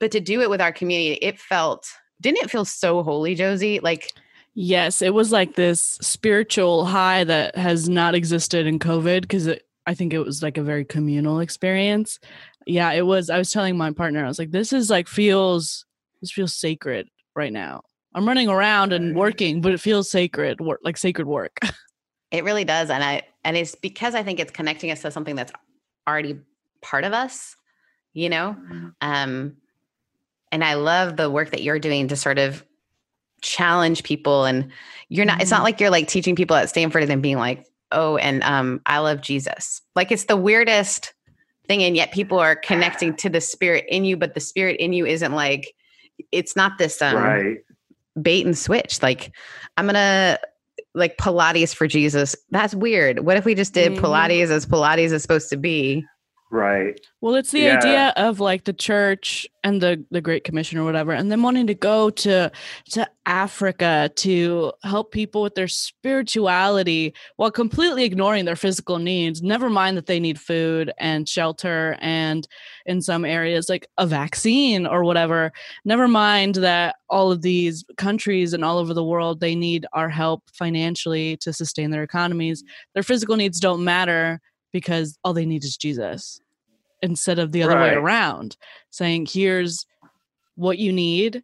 But 0.00 0.10
to 0.12 0.20
do 0.20 0.40
it 0.40 0.50
with 0.50 0.60
our 0.60 0.72
community, 0.72 1.14
it 1.22 1.38
felt 1.38 1.86
didn't 2.20 2.44
it 2.44 2.50
feel 2.50 2.64
so 2.64 3.02
holy, 3.02 3.34
Josie? 3.34 3.80
Like 3.80 4.12
yes, 4.54 5.02
it 5.02 5.14
was 5.14 5.32
like 5.32 5.54
this 5.54 5.98
spiritual 6.00 6.84
high 6.84 7.24
that 7.24 7.56
has 7.56 7.88
not 7.88 8.14
existed 8.14 8.66
in 8.66 8.78
COVID 8.78 9.22
because 9.22 9.48
I 9.86 9.94
think 9.94 10.12
it 10.12 10.20
was 10.20 10.42
like 10.42 10.58
a 10.58 10.62
very 10.62 10.84
communal 10.84 11.40
experience. 11.40 12.18
Yeah, 12.66 12.92
it 12.92 13.06
was. 13.06 13.30
I 13.30 13.38
was 13.38 13.50
telling 13.50 13.76
my 13.76 13.92
partner, 13.92 14.24
I 14.24 14.28
was 14.28 14.38
like, 14.38 14.52
this 14.52 14.72
is 14.72 14.90
like 14.90 15.08
feels 15.08 15.84
this 16.20 16.30
feels 16.30 16.54
sacred 16.54 17.08
right 17.34 17.52
now. 17.52 17.82
I'm 18.14 18.28
running 18.28 18.48
around 18.48 18.92
and 18.92 19.16
working, 19.16 19.60
but 19.60 19.72
it 19.72 19.80
feels 19.80 20.10
sacred, 20.10 20.60
work 20.60 20.80
like 20.84 20.96
sacred 20.96 21.26
work. 21.26 21.58
It 22.32 22.44
really 22.44 22.64
does. 22.64 22.88
And 22.88 23.04
I 23.04 23.22
and 23.44 23.56
it's 23.56 23.74
because 23.74 24.14
I 24.14 24.22
think 24.22 24.40
it's 24.40 24.50
connecting 24.50 24.90
us 24.90 25.02
to 25.02 25.10
something 25.10 25.36
that's 25.36 25.52
already 26.08 26.40
part 26.80 27.04
of 27.04 27.12
us, 27.12 27.54
you 28.14 28.30
know? 28.30 28.56
Mm-hmm. 28.58 28.88
Um 29.02 29.56
and 30.50 30.64
I 30.64 30.74
love 30.74 31.16
the 31.16 31.30
work 31.30 31.50
that 31.50 31.62
you're 31.62 31.78
doing 31.78 32.08
to 32.08 32.16
sort 32.16 32.38
of 32.38 32.64
challenge 33.42 34.02
people 34.02 34.44
and 34.44 34.70
you're 35.08 35.26
not 35.26 35.34
mm-hmm. 35.34 35.42
it's 35.42 35.50
not 35.50 35.58
mm-hmm. 35.58 35.64
like 35.64 35.80
you're 35.80 35.90
like 35.90 36.08
teaching 36.08 36.34
people 36.34 36.56
at 36.56 36.68
Stanford 36.68 37.02
and 37.02 37.10
then 37.10 37.20
being 37.20 37.38
like, 37.38 37.66
oh, 37.92 38.16
and 38.16 38.42
um, 38.42 38.80
I 38.86 38.98
love 38.98 39.20
Jesus. 39.20 39.82
Like 39.94 40.10
it's 40.10 40.24
the 40.24 40.36
weirdest 40.36 41.12
thing, 41.66 41.82
and 41.82 41.94
yet 41.96 42.12
people 42.12 42.38
are 42.38 42.56
connecting 42.56 43.14
to 43.16 43.28
the 43.28 43.40
spirit 43.40 43.84
in 43.88 44.04
you, 44.04 44.16
but 44.16 44.34
the 44.34 44.40
spirit 44.40 44.80
in 44.80 44.92
you 44.92 45.06
isn't 45.06 45.32
like 45.32 45.74
it's 46.30 46.56
not 46.56 46.78
this 46.78 47.00
um, 47.02 47.16
right. 47.16 47.58
bait 48.20 48.46
and 48.46 48.56
switch. 48.56 49.02
Like 49.02 49.32
I'm 49.76 49.86
gonna 49.86 50.38
like 50.94 51.16
Pilates 51.16 51.74
for 51.74 51.86
Jesus. 51.86 52.36
That's 52.50 52.74
weird. 52.74 53.20
What 53.20 53.36
if 53.36 53.44
we 53.44 53.54
just 53.54 53.74
did 53.74 53.92
Mhm. 53.92 53.98
Pilates 53.98 54.50
as 54.50 54.66
Pilates 54.66 55.12
is 55.12 55.22
supposed 55.22 55.50
to 55.50 55.56
be? 55.56 56.04
Right. 56.54 57.00
Well, 57.22 57.34
it's 57.34 57.50
the 57.50 57.62
Yeah. 57.62 57.72
idea 57.78 58.12
of 58.18 58.38
like 58.38 58.64
the 58.64 58.74
church 58.74 59.46
and 59.64 59.80
the 59.80 60.04
the 60.10 60.20
Great 60.20 60.44
Commission 60.44 60.78
or 60.78 60.84
whatever, 60.84 61.12
and 61.12 61.32
then 61.32 61.40
wanting 61.42 61.66
to 61.68 61.74
go 61.74 62.10
to 62.10 62.52
to 62.90 63.08
Africa 63.24 64.10
to 64.16 64.70
help 64.82 65.12
people 65.12 65.40
with 65.40 65.54
their 65.54 65.66
spirituality 65.68 67.14
while 67.36 67.50
completely 67.50 68.04
ignoring 68.04 68.44
their 68.44 68.54
physical 68.56 68.98
needs. 68.98 69.40
Never 69.40 69.70
mind 69.70 69.96
that 69.96 70.04
they 70.04 70.20
need 70.20 70.38
food 70.38 70.92
and 70.98 71.26
shelter 71.26 71.96
and 72.02 72.46
in 72.84 73.00
some 73.00 73.24
areas 73.24 73.70
like 73.70 73.86
a 73.96 74.06
vaccine 74.06 74.86
or 74.86 75.04
whatever. 75.04 75.52
Never 75.86 76.06
mind 76.06 76.56
that 76.56 76.96
all 77.08 77.32
of 77.32 77.40
these 77.40 77.82
countries 77.96 78.52
and 78.52 78.62
all 78.62 78.76
over 78.76 78.92
the 78.92 79.04
world 79.04 79.40
they 79.40 79.54
need 79.54 79.86
our 79.94 80.10
help 80.10 80.42
financially 80.52 81.38
to 81.38 81.52
sustain 81.54 81.90
their 81.92 82.02
economies. 82.02 82.62
Their 82.92 83.02
physical 83.02 83.36
needs 83.36 83.58
don't 83.58 83.84
matter 83.84 84.38
because 84.72 85.18
all 85.24 85.32
they 85.32 85.46
need 85.46 85.64
is 85.64 85.76
Jesus 85.76 86.40
instead 87.02 87.38
of 87.38 87.52
the 87.52 87.62
other 87.62 87.78
way 87.78 87.90
around 87.94 88.56
saying 88.90 89.26
here's 89.30 89.86
what 90.54 90.78
you 90.78 90.92
need 90.92 91.42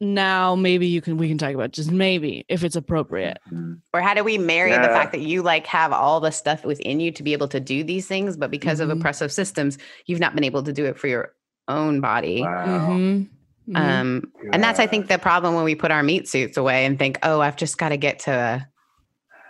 now 0.00 0.54
maybe 0.54 0.86
you 0.86 1.00
can 1.00 1.16
we 1.16 1.28
can 1.28 1.38
talk 1.38 1.54
about 1.54 1.72
just 1.72 1.90
maybe 1.90 2.44
if 2.48 2.62
it's 2.62 2.76
appropriate 2.76 3.38
Mhm. 3.52 3.80
Or 3.94 4.02
how 4.02 4.12
do 4.12 4.22
we 4.22 4.36
marry 4.36 4.72
the 4.72 4.88
fact 4.88 5.12
that 5.12 5.22
you 5.22 5.42
like 5.42 5.66
have 5.66 5.92
all 5.92 6.20
the 6.20 6.30
stuff 6.30 6.62
within 6.64 7.00
you 7.00 7.10
to 7.12 7.22
be 7.22 7.32
able 7.32 7.48
to 7.48 7.58
do 7.58 7.82
these 7.82 8.06
things, 8.06 8.36
but 8.36 8.50
because 8.50 8.80
Mhm. 8.80 8.82
of 8.82 8.90
oppressive 8.90 9.32
systems, 9.32 9.78
you've 10.06 10.20
not 10.20 10.34
been 10.34 10.44
able 10.44 10.62
to 10.62 10.72
do 10.74 10.84
it 10.84 10.98
for 10.98 11.06
your 11.06 11.32
own 11.68 12.00
body? 12.00 12.42
Wow. 12.42 12.66
Mhm. 12.66 13.28
Mhm. 13.66 13.76
Um, 13.76 14.32
and 14.52 14.62
that's, 14.62 14.78
I 14.78 14.86
think, 14.86 15.08
the 15.08 15.18
problem 15.18 15.54
when 15.54 15.64
we 15.64 15.74
put 15.74 15.90
our 15.90 16.02
meat 16.02 16.28
suits 16.28 16.58
away 16.58 16.84
and 16.84 16.98
think, 16.98 17.18
oh, 17.22 17.40
I've 17.40 17.56
just 17.56 17.78
got 17.78 17.88
to 17.90 17.96
get 17.96 18.18
to 18.20 18.30
a, 18.30 18.68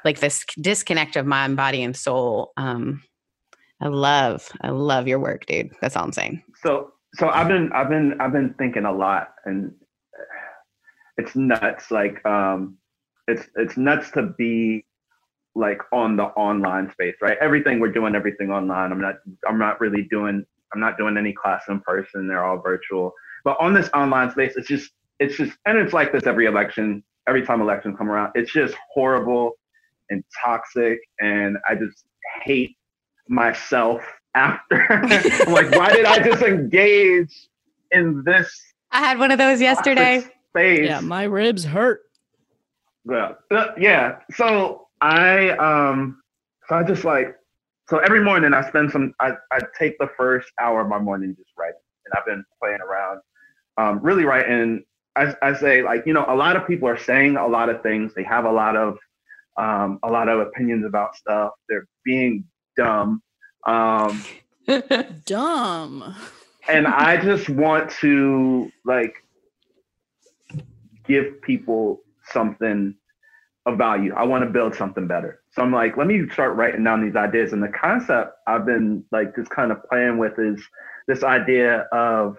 like 0.05 0.20
this 0.20 0.44
disconnect 0.61 1.16
of 1.16 1.26
mind, 1.26 1.57
body, 1.57 1.82
and 1.82 1.96
soul. 1.96 2.53
Um, 2.57 3.03
I 3.80 3.88
love, 3.88 4.49
I 4.61 4.70
love 4.70 5.07
your 5.07 5.18
work, 5.18 5.46
dude. 5.46 5.70
That's 5.80 5.96
all 5.96 6.05
I'm 6.05 6.12
saying. 6.12 6.42
So 6.62 6.92
so 7.14 7.28
I've 7.28 7.49
been 7.49 7.72
I've 7.72 7.88
been 7.88 8.20
I've 8.20 8.32
been 8.32 8.55
thinking 8.59 8.84
a 8.84 8.92
lot 8.92 9.34
and 9.44 9.72
it's 11.16 11.34
nuts. 11.34 11.90
Like 11.90 12.24
um 12.26 12.76
it's 13.26 13.46
it's 13.57 13.76
nuts 13.76 14.11
to 14.12 14.34
be 14.38 14.84
like 15.55 15.80
on 15.92 16.16
the 16.16 16.24
online 16.24 16.90
space, 16.92 17.16
right? 17.20 17.36
Everything 17.40 17.80
we're 17.80 17.92
doing, 17.92 18.14
everything 18.14 18.51
online. 18.51 18.92
I'm 18.92 19.01
not 19.01 19.16
I'm 19.49 19.59
not 19.59 19.80
really 19.80 20.07
doing 20.11 20.44
I'm 20.72 20.80
not 20.80 20.99
doing 20.99 21.16
any 21.16 21.32
class 21.32 21.64
in 21.68 21.80
person. 21.80 22.28
They're 22.28 22.44
all 22.44 22.59
virtual. 22.59 23.12
But 23.44 23.57
on 23.61 23.72
this 23.72 23.88
online 23.94 24.30
space, 24.30 24.55
it's 24.57 24.68
just 24.68 24.90
it's 25.18 25.36
just 25.36 25.57
and 25.66 25.78
it's 25.78 25.92
like 25.92 26.12
this 26.12 26.26
every 26.26 26.46
election, 26.46 27.03
every 27.26 27.44
time 27.44 27.61
elections 27.61 27.96
come 27.96 28.11
around. 28.11 28.32
It's 28.34 28.53
just 28.53 28.74
horrible 28.92 29.57
and 30.11 30.24
toxic 30.42 30.98
and 31.20 31.56
I 31.68 31.74
just 31.74 32.04
hate 32.42 32.76
myself 33.28 34.02
after. 34.34 34.86
I'm 34.92 35.52
like, 35.52 35.70
why 35.72 35.92
did 35.92 36.04
I 36.04 36.18
just 36.20 36.42
engage 36.42 37.48
in 37.90 38.22
this 38.24 38.50
I 38.90 39.00
had 39.00 39.18
one 39.18 39.30
of 39.30 39.38
those 39.38 39.61
yesterday. 39.61 40.20
toxic 40.20 40.34
space? 40.50 40.86
yeah 40.86 41.00
my 41.00 41.24
ribs 41.24 41.64
hurt 41.64 42.02
Yeah. 43.04 43.32
Uh, 43.50 43.68
yeah. 43.78 44.18
So 44.32 44.88
I 45.00 45.50
um 45.50 46.22
so 46.68 46.76
I 46.76 46.82
just 46.82 47.04
like 47.04 47.36
so 47.88 47.98
every 47.98 48.22
morning 48.22 48.52
I 48.54 48.66
spend 48.68 48.90
some 48.90 49.14
I, 49.20 49.32
I 49.50 49.61
take 49.78 49.98
the 49.98 50.09
first 50.16 50.48
hour 50.61 50.82
of 50.82 50.88
my 50.88 50.98
morning 50.98 51.34
just 51.36 51.50
writing. 51.59 51.80
And 52.06 52.14
I've 52.16 52.26
been 52.26 52.44
playing 52.61 52.80
around. 52.80 53.20
Um 53.76 54.00
really 54.02 54.24
writing 54.24 54.84
I, 55.16 55.34
I 55.42 55.54
say 55.54 55.82
like, 55.82 56.06
you 56.06 56.12
know, 56.12 56.24
a 56.28 56.34
lot 56.34 56.56
of 56.56 56.66
people 56.66 56.88
are 56.88 56.98
saying 56.98 57.36
a 57.36 57.46
lot 57.46 57.68
of 57.68 57.82
things. 57.82 58.14
They 58.14 58.22
have 58.22 58.44
a 58.44 58.52
lot 58.52 58.76
of 58.76 58.98
um 59.59 59.98
a 60.02 60.11
lot 60.11 60.28
of 60.28 60.40
opinions 60.40 60.84
about 60.86 61.16
stuff. 61.16 61.52
They're 61.68 61.86
being 62.04 62.44
dumb. 62.76 63.22
Um 63.66 64.22
dumb 65.26 66.14
and 66.68 66.86
I 66.86 67.16
just 67.22 67.48
want 67.48 67.90
to 68.00 68.70
like 68.84 69.14
give 71.06 71.40
people 71.42 72.02
something 72.30 72.94
of 73.66 73.78
value. 73.78 74.14
I 74.14 74.24
want 74.24 74.44
to 74.44 74.50
build 74.50 74.74
something 74.74 75.06
better. 75.06 75.40
So 75.52 75.62
I'm 75.62 75.72
like, 75.72 75.96
let 75.96 76.06
me 76.06 76.28
start 76.30 76.56
writing 76.56 76.84
down 76.84 77.04
these 77.04 77.16
ideas. 77.16 77.52
And 77.52 77.62
the 77.62 77.68
concept 77.68 78.32
I've 78.46 78.66
been 78.66 79.04
like 79.11 79.34
just 79.34 79.50
kind 79.50 79.72
of 79.72 79.78
playing 79.90 80.18
with 80.18 80.38
is 80.38 80.62
this 81.06 81.24
idea 81.24 81.86
of, 81.92 82.36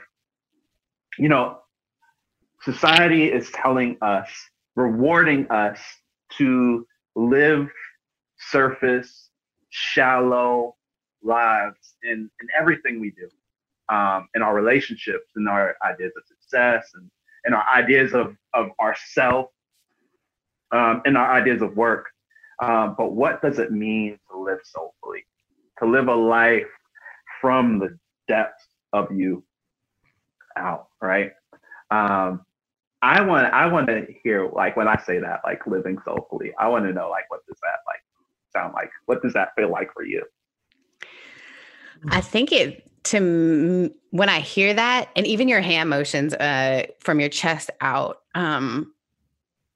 you 1.17 1.30
know, 1.30 1.59
society 2.61 3.26
is 3.26 3.49
telling 3.51 3.97
us, 4.01 4.30
rewarding 4.76 5.49
us 5.49 5.80
to 6.38 6.86
live 7.16 7.70
surface, 8.38 9.30
shallow 9.70 10.76
lives 11.22 11.95
in, 12.03 12.30
in 12.41 12.47
everything 12.57 12.99
we 12.99 13.12
do 13.12 13.30
um, 13.93 14.28
in 14.36 14.41
our 14.41 14.53
relationships 14.53 15.32
and 15.36 15.47
our 15.47 15.76
ideas 15.84 16.14
of 16.18 16.24
success 16.28 16.91
and, 16.95 17.10
and 17.45 17.55
our 17.55 17.66
ideas 17.76 18.14
of, 18.14 18.36
of 18.53 18.70
ourself 18.80 19.49
um, 20.72 21.01
and 21.05 21.18
our 21.18 21.34
ideas 21.34 21.62
of 21.62 21.76
work. 21.76 22.07
Um, 22.62 22.95
but 22.97 23.14
what 23.14 23.41
does 23.41 23.60
it 23.60 23.72
mean 23.72 24.20
to 24.32 24.38
live 24.38 24.60
soulfully? 24.64 25.26
To 25.80 25.86
live 25.86 26.07
a 26.07 26.16
life 26.16 26.68
from 27.41 27.80
the 27.80 27.97
depths 28.28 28.68
of 28.93 29.12
you 29.12 29.43
out, 30.57 30.88
right? 31.01 31.32
Um, 31.89 32.45
I 33.02 33.22
want 33.22 33.54
I 33.54 33.66
want 33.68 33.88
to 33.88 34.06
hear 34.24 34.50
like 34.50 34.76
when 34.76 34.88
I 34.88 34.97
say 34.97 35.20
that, 35.20 35.41
like 35.43 35.66
living 35.66 35.97
soulfully. 36.04 36.52
I 36.60 36.68
want 36.68 36.86
to 36.86 36.93
know 36.93 37.10
like 37.10 37.30
what 37.30 37.45
does 37.47 37.58
that 37.62 37.80
like 37.88 38.02
sound 38.52 38.74
like? 38.74 38.89
What 39.06 39.22
does 39.22 39.34
that 39.34 39.50
feel 39.56 39.70
like 39.70 39.93
for 39.93 40.04
you? 40.04 40.24
I 42.10 42.22
think 42.22 42.52
it 42.52 42.84
to 43.06 43.93
when 44.12 44.30
I 44.30 44.39
hear 44.39 44.74
that, 44.74 45.10
and 45.16 45.26
even 45.26 45.47
your 45.47 45.62
hand 45.62 45.89
motions 45.89 46.34
uh, 46.34 46.88
from 47.00 47.20
your 47.20 47.30
chest 47.30 47.70
out, 47.82 48.22
um, 48.36 48.93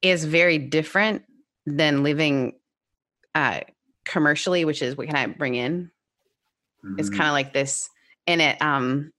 is 0.02 0.26
very 0.26 0.58
different 0.58 1.24
than 1.66 2.04
living 2.04 2.54
uh, 3.36 3.62
commercially, 4.06 4.66
which 4.66 4.82
is 4.82 4.98
what 4.98 5.08
can 5.08 5.16
I 5.16 5.28
bring 5.28 5.56
in? 5.56 5.92
It's 6.98 7.10
Mhm. 7.10 7.18
kind 7.18 7.28
of 7.30 7.34
like 7.34 7.54
this, 7.54 7.90
and 8.28 8.42
it 8.42 8.62
um, 8.62 9.14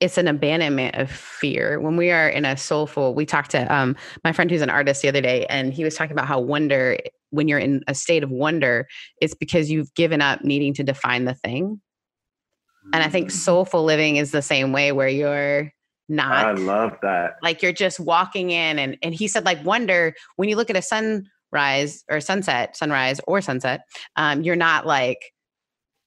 it's 0.00 0.16
an 0.18 0.26
abandonment 0.28 0.96
of 0.96 1.10
fear. 1.10 1.78
When 1.78 1.96
we 1.96 2.10
are 2.10 2.28
in 2.28 2.44
a 2.46 2.56
soulful, 2.56 3.14
we 3.14 3.26
talked 3.26 3.50
to 3.52 3.72
um 3.72 3.96
my 4.24 4.32
friend 4.32 4.50
who's 4.50 4.62
an 4.62 4.70
artist 4.70 5.02
the 5.02 5.08
other 5.08 5.20
day, 5.20 5.46
and 5.46 5.72
he 5.72 5.84
was 5.84 5.94
talking 5.94 6.12
about 6.12 6.26
how 6.26 6.40
wonder, 6.40 6.98
when 7.30 7.48
you're 7.48 7.58
in 7.58 7.82
a 7.86 7.94
state 7.94 8.22
of 8.24 8.30
wonder, 8.30 8.88
it's 9.20 9.34
because 9.34 9.70
you've 9.70 9.94
given 9.94 10.20
up 10.22 10.42
needing 10.42 10.74
to 10.74 10.82
define 10.82 11.24
the 11.26 11.34
thing. 11.34 11.80
And 12.92 13.04
I 13.04 13.08
think 13.08 13.28
Mhm. 13.28 13.32
soulful 13.32 13.84
living 13.84 14.16
is 14.16 14.32
the 14.32 14.42
same 14.42 14.72
way 14.72 14.90
where 14.90 15.08
you're 15.08 15.72
not 16.08 16.46
I 16.46 16.50
love 16.52 16.96
that. 17.02 17.36
like 17.42 17.62
you're 17.62 17.70
just 17.72 18.00
walking 18.00 18.50
in 18.50 18.78
and 18.80 18.96
and 19.02 19.14
he 19.14 19.28
said 19.28 19.44
like 19.44 19.64
wonder 19.64 20.12
when 20.36 20.48
you 20.48 20.56
look 20.56 20.70
at 20.70 20.76
a 20.76 20.82
sunrise 20.82 22.04
or 22.10 22.20
sunset, 22.20 22.76
sunrise 22.76 23.20
or 23.28 23.40
sunset, 23.40 23.82
um, 24.16 24.42
you're 24.42 24.56
not 24.56 24.86
like, 24.86 25.18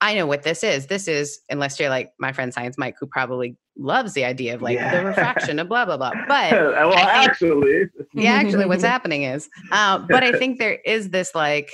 I 0.02 0.16
know 0.16 0.28
what 0.28 0.44
this 0.44 0.64
is. 0.64 0.88
This 0.88 1.08
is 1.08 1.40
unless 1.50 1.80
you're 1.80 1.90
like 1.90 2.12
my 2.20 2.34
friend 2.34 2.54
Science 2.54 2.78
Mike, 2.78 2.96
who 3.00 3.08
probably 3.08 3.56
loves 3.76 4.14
the 4.14 4.24
idea 4.26 4.54
of 4.56 4.62
like 4.62 4.76
Yeah. 4.76 5.00
the 5.00 5.06
refraction 5.10 5.60
of 5.60 5.68
blah 5.68 5.86
blah 5.86 5.98
blah. 5.98 6.12
But 6.28 6.52
well, 6.52 6.92
think- 6.92 7.08
actually, 7.08 7.86
yeah, 8.14 8.34
actually, 8.34 8.66
what's 8.66 8.84
happening 8.96 9.24
is, 9.24 9.50
uh, 9.72 10.00
but 10.00 10.24
I 10.24 10.32
think 10.38 10.60
there 10.60 10.76
is 10.86 11.10
this 11.10 11.34
like, 11.36 11.72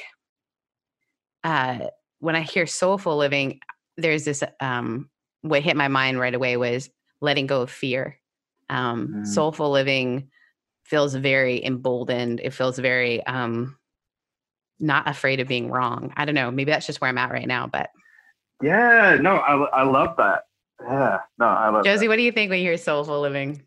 uh, 1.43 1.79
when 2.19 2.35
I 2.35 2.41
hear 2.41 2.65
soulful 2.67 3.17
living, 3.17 3.59
there's 3.97 4.25
this. 4.25 4.43
Um, 4.59 5.09
what 5.41 5.61
hit 5.61 5.77
my 5.77 5.87
mind 5.87 6.19
right 6.19 6.33
away 6.33 6.57
was 6.57 6.89
letting 7.21 7.47
go 7.47 7.61
of 7.61 7.71
fear. 7.71 8.19
Um, 8.69 9.07
Mm. 9.07 9.27
Soulful 9.27 9.71
living 9.71 10.29
feels 10.83 11.15
very 11.15 11.63
emboldened. 11.63 12.41
It 12.43 12.53
feels 12.53 12.77
very 12.77 13.25
um, 13.25 13.77
not 14.81 15.07
afraid 15.07 15.39
of 15.39 15.47
being 15.47 15.69
wrong. 15.69 16.11
I 16.17 16.25
don't 16.25 16.35
know. 16.35 16.51
Maybe 16.51 16.71
that's 16.71 16.85
just 16.87 16.99
where 16.99 17.09
I'm 17.09 17.17
at 17.17 17.31
right 17.31 17.47
now. 17.47 17.67
But 17.67 17.89
yeah, 18.61 19.17
no, 19.21 19.37
I, 19.37 19.81
I 19.81 19.83
love 19.83 20.15
that. 20.17 20.43
Yeah, 20.81 21.19
no, 21.37 21.45
I 21.45 21.69
love 21.69 21.83
Josie, 21.83 22.07
what 22.07 22.15
do 22.17 22.23
you 22.23 22.31
think 22.31 22.49
when 22.49 22.59
you 22.59 22.65
hear 22.65 22.77
soulful 22.77 23.19
living? 23.21 23.61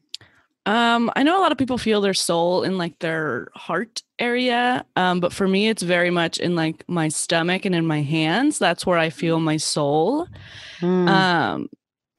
Um, 0.65 1.11
I 1.17 1.25
know 1.25 1.39
a 1.39 1.43
lot 1.43 1.51
of 1.51 1.59
people 1.59 1.77
feel 1.77 2.01
their 2.01 2.15
soul 2.15 2.63
in 2.63 2.79
like 2.79 2.99
their 3.01 3.49
heart 3.55 4.03
area, 4.21 4.85
um, 4.95 5.19
but 5.19 5.33
for 5.33 5.49
me, 5.49 5.69
it's 5.69 5.83
very 5.83 6.11
much 6.11 6.39
in 6.39 6.55
like 6.55 6.85
my 6.89 7.09
stomach 7.09 7.65
and 7.65 7.75
in 7.75 7.85
my 7.85 8.03
hands. 8.03 8.59
That's 8.59 8.87
where 8.87 8.99
I 8.99 9.11
feel 9.11 9.41
my 9.41 9.57
soul. 9.57 10.29
Mm. 10.81 11.09
Um, 11.09 11.69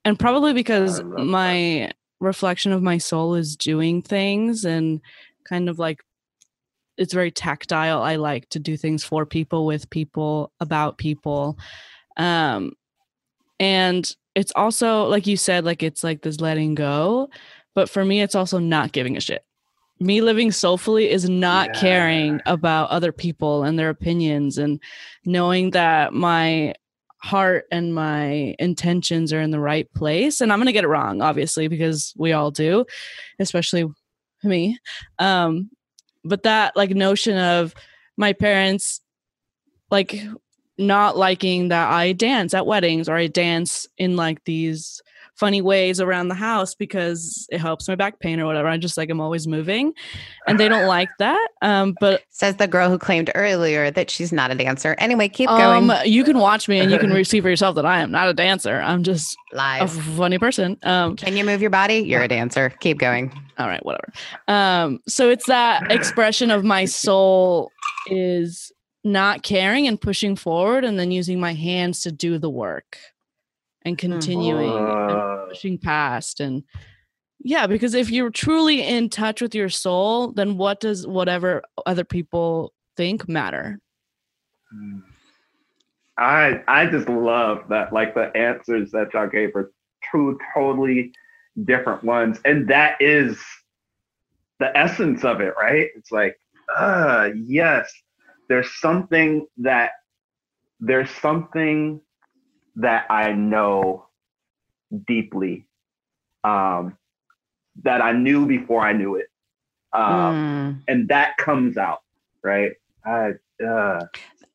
and 0.04 0.20
probably 0.20 0.52
because 0.52 1.00
love 1.02 1.12
that. 1.12 1.24
my 1.24 1.92
reflection 2.20 2.74
of 2.74 2.82
my 2.82 2.98
soul 2.98 3.36
is 3.36 3.56
doing 3.56 4.02
things 4.02 4.66
and 4.66 5.00
kind 5.46 5.70
of 5.70 5.80
like 5.80 6.02
it's 6.98 7.14
very 7.14 7.32
tactile. 7.32 8.02
I 8.02 8.18
like 8.18 8.50
to 8.50 8.60
do 8.60 8.76
things 8.76 9.04
for 9.04 9.26
people, 9.26 9.66
with 9.66 9.90
people, 9.90 10.52
about 10.60 10.98
people. 10.98 11.58
Um, 12.18 12.74
and 13.60 14.14
it's 14.36 14.52
also 14.56 15.06
like 15.06 15.28
you 15.28 15.38
said, 15.38 15.66
like 15.66 15.84
it's 15.84 16.04
like 16.04 16.22
this 16.22 16.42
letting 16.42 16.76
go. 16.76 17.30
But 17.76 17.90
for 17.90 18.06
me, 18.06 18.22
it's 18.22 18.36
also 18.36 18.60
not 18.60 18.92
giving 18.92 19.18
a 19.18 19.22
shit. 19.22 19.44
Me 20.00 20.22
living 20.22 20.52
soulfully 20.52 21.10
is 21.10 21.30
not 21.30 21.70
yeah. 21.74 21.80
caring 21.80 22.42
about 22.46 22.90
other 22.90 23.12
people 23.12 23.64
and 23.64 23.78
their 23.78 23.90
opinions 23.90 24.58
and 24.58 24.82
knowing 25.26 25.72
that 25.72 26.14
my 26.14 26.74
heart 27.18 27.66
and 27.72 27.96
my 27.96 28.54
intentions 28.60 29.32
are 29.32 29.40
in 29.40 29.52
the 29.52 29.60
right 29.60 29.92
place. 29.94 30.42
And 30.42 30.52
I'm 30.52 30.60
going 30.60 30.68
to 30.68 30.74
get 30.74 30.84
it 30.84 30.90
wrong, 30.90 31.22
obviously, 31.22 31.68
because 31.68 32.14
we 32.18 32.34
all 32.34 32.52
do, 32.52 32.86
especially 33.40 33.86
me. 34.44 34.78
Um, 35.20 35.70
but 36.26 36.44
that 36.44 36.76
like 36.76 36.90
notion 36.92 37.38
of 37.38 37.74
my 38.18 38.34
parents 38.34 39.02
like 39.90 40.22
not 40.78 41.18
liking 41.18 41.70
that 41.70 41.92
I 41.92 42.14
dance 42.14 42.54
at 42.54 42.66
weddings 42.66 43.08
or 43.08 43.16
I 43.16 43.28
dance 43.28 43.88
in 43.98 44.16
like 44.16 44.44
these 44.46 45.02
funny 45.36 45.62
ways 45.62 46.00
around 46.00 46.28
the 46.28 46.36
house 46.36 46.76
because 46.76 47.48
it 47.50 47.60
helps 47.60 47.88
my 47.88 47.96
back 47.96 48.20
pain 48.20 48.40
or 48.40 48.46
whatever. 48.46 48.68
I 48.68 48.78
just 48.78 48.98
like 48.98 49.10
I'm 49.10 49.20
always 49.20 49.48
moving 49.48 49.94
and 50.48 50.60
they 50.60 50.70
don't 50.70 50.88
like 50.88 51.10
that. 51.20 51.48
Um 51.62 51.96
but 52.00 52.22
says 52.30 52.58
the 52.58 52.68
girl 52.68 52.90
who 52.90 53.00
claimed 53.00 53.32
earlier 53.34 53.90
that 53.92 54.10
she's 54.10 54.32
not 54.32 54.52
a 54.52 54.56
dancer. 54.56 54.96
Anyway, 55.00 55.28
keep 55.30 55.50
going. 55.50 55.90
Um 55.90 55.98
you 56.06 56.24
can 56.24 56.38
watch 56.38 56.70
me 56.70 56.80
and 56.80 56.92
you 56.92 57.00
can 57.00 57.24
see 57.26 57.42
for 57.42 57.50
yourself 57.50 57.76
that 57.76 57.86
I 57.86 58.02
am 58.02 58.12
not 58.12 58.28
a 58.28 58.34
dancer. 58.34 58.80
I'm 58.82 59.04
just 59.04 59.36
live 59.54 59.84
a 59.84 59.88
funny 59.88 60.38
person. 60.38 60.78
Um 60.84 61.16
Can 61.16 61.36
you 61.36 61.44
move 61.44 61.62
your 61.62 61.72
body? 61.72 61.96
You're 61.96 62.24
a 62.24 62.28
dancer. 62.28 62.70
Keep 62.80 63.00
going. 63.00 63.32
All 63.58 63.68
right, 63.68 63.84
whatever. 63.84 64.14
Um 64.48 65.00
so 65.08 65.30
it's 65.30 65.48
that 65.48 65.92
expression 65.92 66.52
of 66.52 66.64
my 66.64 66.86
soul 66.86 67.72
is 68.08 68.72
not 69.04 69.44
caring 69.44 69.88
and 69.88 70.00
pushing 70.00 70.36
forward 70.36 70.86
and 70.86 70.98
then 70.98 71.12
using 71.12 71.40
my 71.40 71.54
hands 71.54 72.02
to 72.02 72.12
do 72.12 72.38
the 72.38 72.50
work 72.50 72.98
and 73.84 73.98
continuing 73.98 74.72
uh, 74.72 75.08
and 75.10 75.50
pushing 75.50 75.78
past 75.78 76.40
and 76.40 76.64
yeah 77.40 77.68
because 77.68 77.94
if 77.94 78.10
you're 78.10 78.30
truly 78.30 78.82
in 78.82 79.10
touch 79.10 79.42
with 79.42 79.54
your 79.54 79.70
soul 79.70 80.32
then 80.32 80.58
what 80.58 80.80
does 80.80 81.06
whatever 81.06 81.62
other 81.86 82.06
people 82.06 82.74
think 82.96 83.28
matter? 83.28 83.80
Hmm. 84.72 85.00
i 86.18 86.62
i 86.68 86.86
just 86.86 87.10
love 87.10 87.64
that 87.70 87.92
like 87.92 88.16
the 88.16 88.36
answers 88.38 88.92
that 88.92 89.14
y'all 89.14 89.28
gave 89.28 89.56
are 89.56 89.72
two 90.12 90.40
totally 90.54 91.12
different 91.66 92.04
ones 92.04 92.40
and 92.46 92.68
that 92.70 92.96
is 93.00 93.38
the 94.60 94.76
essence 94.78 95.24
of 95.26 95.42
it 95.42 95.54
right? 95.60 95.90
It's 95.96 96.12
like 96.12 96.40
uh 96.78 97.30
yes 97.36 97.92
there's 98.54 98.72
something 98.80 99.48
that 99.58 99.94
there's 100.80 101.10
something 101.10 102.00
that 102.76 103.08
I 103.10 103.34
know 103.34 104.06
deeply 105.08 105.66
um, 106.44 106.96
that 107.82 108.00
I 108.04 108.12
knew 108.12 108.46
before 108.46 108.86
I 108.86 108.94
knew 108.94 109.16
it. 109.16 109.26
Um, 109.92 110.04
mm. 110.06 110.84
And 110.88 111.08
that 111.08 111.36
comes 111.38 111.78
out, 111.78 112.04
right? 112.44 112.74
I, 113.04 113.32
uh, 113.68 114.06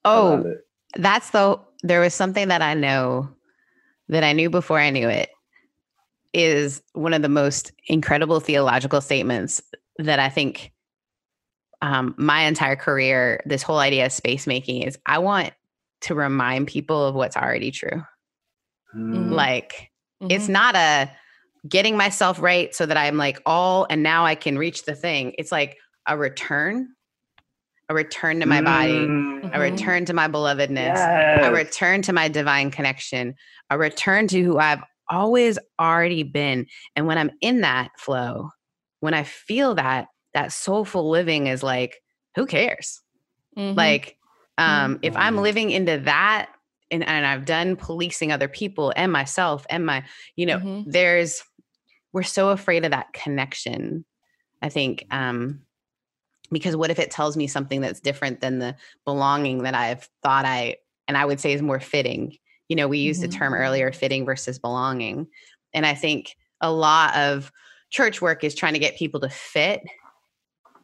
oh, 0.05 0.44
I 0.46 0.55
that's 0.94 1.30
the, 1.30 1.59
there 1.82 2.01
was 2.01 2.14
something 2.14 2.46
that 2.46 2.62
I 2.62 2.74
know 2.74 3.28
that 4.09 4.22
I 4.22 4.32
knew 4.32 4.49
before 4.49 4.78
I 4.78 4.90
knew 4.90 5.09
it 5.09 5.30
is 6.32 6.82
one 6.92 7.14
of 7.14 7.22
the 7.22 7.28
most 7.28 7.72
incredible 7.88 8.38
theological 8.38 9.01
statements 9.01 9.61
that 9.99 10.20
I 10.20 10.28
think 10.28 10.70
um, 11.81 12.14
my 12.18 12.43
entire 12.43 12.76
career, 12.76 13.41
this 13.47 13.62
whole 13.62 13.79
idea 13.79 14.07
of 14.07 14.12
space 14.12 14.47
making 14.47 14.83
is 14.83 14.99
I 15.07 15.18
want 15.18 15.53
to 16.03 16.14
remind 16.14 16.66
people 16.66 17.05
of 17.05 17.14
what's 17.14 17.37
already 17.37 17.70
true. 17.70 18.03
Mm. 18.95 19.31
Like 19.31 19.91
mm-hmm. 20.22 20.31
it's 20.31 20.49
not 20.49 20.74
a 20.76 21.11
getting 21.68 21.97
myself 21.97 22.41
right 22.41 22.74
so 22.74 22.87
that 22.87 22.97
I'm 22.97 23.16
like 23.16 23.41
all 23.45 23.87
and 23.91 24.03
now 24.03 24.24
I 24.24 24.35
can 24.35 24.59
reach 24.59 24.85
the 24.85 24.95
thing. 24.95 25.35
It's 25.39 25.53
like 25.53 25.76
a 26.07 26.16
return, 26.16 26.89
a 27.89 27.95
return 27.95 28.41
to 28.41 28.47
my 28.47 28.62
body, 28.62 28.93
mm-hmm. 28.93 29.51
a 29.53 29.61
return 29.61 30.05
to 30.07 30.14
my 30.14 30.29
belovedness, 30.29 30.95
yes. 30.95 31.41
a 31.43 31.53
return 31.53 32.03
to 32.03 32.12
my 32.12 32.29
divine 32.29 32.70
connection, 32.70 33.35
a 33.70 33.79
return 33.79 34.29
to 34.29 34.43
who 34.43 34.59
I've 34.59 34.83
always 35.11 35.59
already 35.81 36.22
been. 36.22 36.66
And 36.97 37.07
when 37.07 37.18
I'm 37.18 37.31
in 37.41 37.62
that 37.62 37.91
flow, 37.99 38.51
when 39.01 39.14
I 39.14 39.24
feel 39.24 39.74
that, 39.76 40.09
that 40.35 40.53
soulful 40.53 41.09
living 41.09 41.47
is 41.47 41.62
like, 41.62 42.03
who 42.35 42.47
cares? 42.47 43.01
Mm-hmm. 43.57 43.76
Like, 43.76 44.16
um, 44.57 44.95
mm-hmm. 44.95 45.01
if 45.03 45.16
I'm 45.16 45.35
mm-hmm. 45.35 45.43
living 45.43 45.70
into 45.70 45.99
that 46.01 46.51
and, 46.91 47.07
and 47.07 47.26
I've 47.26 47.45
done 47.45 47.76
policing 47.76 48.33
other 48.33 48.49
people 48.49 48.93
and 48.97 49.12
myself 49.12 49.66
and 49.70 49.85
my, 49.85 50.05
you 50.37 50.47
know, 50.47 50.59
mm-hmm. 50.59 50.91
there's 50.91 51.43
we're 52.12 52.22
so 52.22 52.51
afraid 52.51 52.85
of 52.85 52.93
that 52.93 53.12
connection. 53.12 54.05
I 54.62 54.68
think 54.68 55.07
um 55.11 55.61
because 56.51 56.76
what 56.76 56.91
if 56.91 56.99
it 56.99 57.11
tells 57.11 57.37
me 57.37 57.47
something 57.47 57.81
that's 57.81 58.01
different 58.01 58.41
than 58.41 58.59
the 58.59 58.74
belonging 59.05 59.64
that 59.64 59.74
I've 59.74 60.09
thought 60.22 60.45
I 60.45 60.76
and 61.07 61.16
I 61.16 61.24
would 61.24 61.41
say 61.41 61.53
is 61.53 61.62
more 61.62 61.81
fitting. 61.81 62.37
You 62.68 62.76
know, 62.76 62.89
we 62.89 62.99
used 62.99 63.22
mm-hmm. 63.22 63.31
the 63.31 63.37
term 63.37 63.55
earlier 63.55 63.93
fitting 63.93 64.24
versus 64.24 64.59
belonging. 64.59 65.26
And 65.72 65.85
I 65.85 65.95
think 65.95 66.37
a 66.61 66.70
lot 66.70 67.16
of 67.16 67.53
church 67.91 68.20
work 68.20 68.45
is 68.45 68.55
trying 68.55 68.74
to 68.74 68.79
get 68.79 68.97
people 68.97 69.20
to 69.20 69.29
fit 69.29 69.83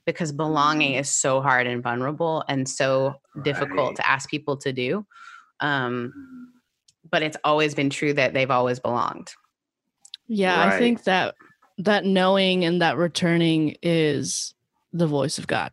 because 0.06 0.32
belonging 0.32 0.92
mm-hmm. 0.92 1.00
is 1.00 1.10
so 1.10 1.40
hard 1.40 1.66
and 1.66 1.82
vulnerable 1.82 2.44
and 2.48 2.68
so 2.68 3.14
right. 3.34 3.44
difficult 3.44 3.96
to 3.96 4.08
ask 4.08 4.28
people 4.28 4.56
to 4.58 4.72
do. 4.72 5.06
Um, 5.60 6.50
but 7.10 7.22
it's 7.22 7.36
always 7.44 7.74
been 7.74 7.90
true 7.90 8.12
that 8.14 8.34
they've 8.34 8.50
always 8.50 8.78
belonged. 8.80 9.32
Yeah, 10.26 10.58
right. 10.58 10.74
I 10.74 10.78
think 10.78 11.04
that 11.04 11.34
that 11.78 12.04
knowing 12.04 12.64
and 12.64 12.80
that 12.82 12.96
returning 12.96 13.76
is 13.82 14.54
the 14.92 15.06
voice 15.06 15.38
of 15.38 15.46
God. 15.46 15.70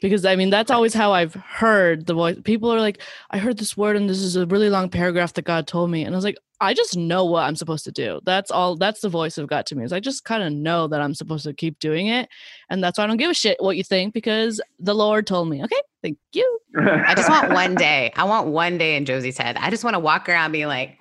Because 0.00 0.24
I 0.24 0.34
mean, 0.34 0.50
that's 0.50 0.70
always 0.70 0.94
how 0.94 1.12
I've 1.12 1.34
heard 1.34 2.06
the 2.06 2.14
voice. 2.14 2.36
People 2.42 2.72
are 2.72 2.80
like, 2.80 3.00
I 3.30 3.38
heard 3.38 3.58
this 3.58 3.76
word 3.76 3.96
and 3.96 4.10
this 4.10 4.20
is 4.20 4.34
a 4.34 4.46
really 4.46 4.68
long 4.68 4.88
paragraph 4.88 5.34
that 5.34 5.44
God 5.44 5.66
told 5.66 5.90
me. 5.90 6.02
And 6.04 6.14
I 6.14 6.18
was 6.18 6.24
like, 6.24 6.38
I 6.62 6.74
just 6.74 6.96
know 6.96 7.24
what 7.24 7.44
I'm 7.44 7.56
supposed 7.56 7.84
to 7.84 7.92
do. 7.92 8.20
That's 8.24 8.50
all. 8.50 8.76
That's 8.76 9.00
the 9.00 9.08
voice 9.08 9.38
of 9.38 9.48
God 9.48 9.66
to 9.66 9.74
me. 9.74 9.84
Is 9.84 9.92
I 9.92 10.00
just 10.00 10.24
kind 10.24 10.42
of 10.42 10.52
know 10.52 10.88
that 10.88 11.00
I'm 11.00 11.14
supposed 11.14 11.44
to 11.44 11.52
keep 11.52 11.78
doing 11.78 12.06
it, 12.06 12.28
and 12.70 12.82
that's 12.82 12.98
why 12.98 13.04
I 13.04 13.06
don't 13.06 13.16
give 13.16 13.30
a 13.30 13.34
shit 13.34 13.56
what 13.60 13.76
you 13.76 13.84
think 13.84 14.14
because 14.14 14.60
the 14.78 14.94
Lord 14.94 15.26
told 15.26 15.48
me. 15.48 15.62
Okay, 15.62 15.80
thank 16.02 16.18
you. 16.32 16.60
I 16.78 17.14
just 17.14 17.28
want 17.28 17.52
one 17.52 17.74
day. 17.74 18.12
I 18.16 18.24
want 18.24 18.48
one 18.48 18.78
day 18.78 18.96
in 18.96 19.04
Josie's 19.04 19.36
head. 19.36 19.56
I 19.58 19.70
just 19.70 19.84
want 19.84 19.94
to 19.94 20.00
walk 20.00 20.28
around 20.28 20.52
being 20.52 20.68
like, 20.68 20.98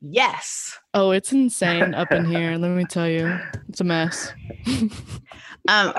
yes. 0.00 0.78
Oh, 0.92 1.12
it's 1.12 1.32
insane 1.32 1.94
up 1.94 2.12
in 2.12 2.24
here. 2.30 2.56
Let 2.56 2.70
me 2.70 2.84
tell 2.84 3.08
you, 3.08 3.38
it's 3.68 3.80
a 3.80 3.84
mess. 3.84 4.32
um, 5.68 5.94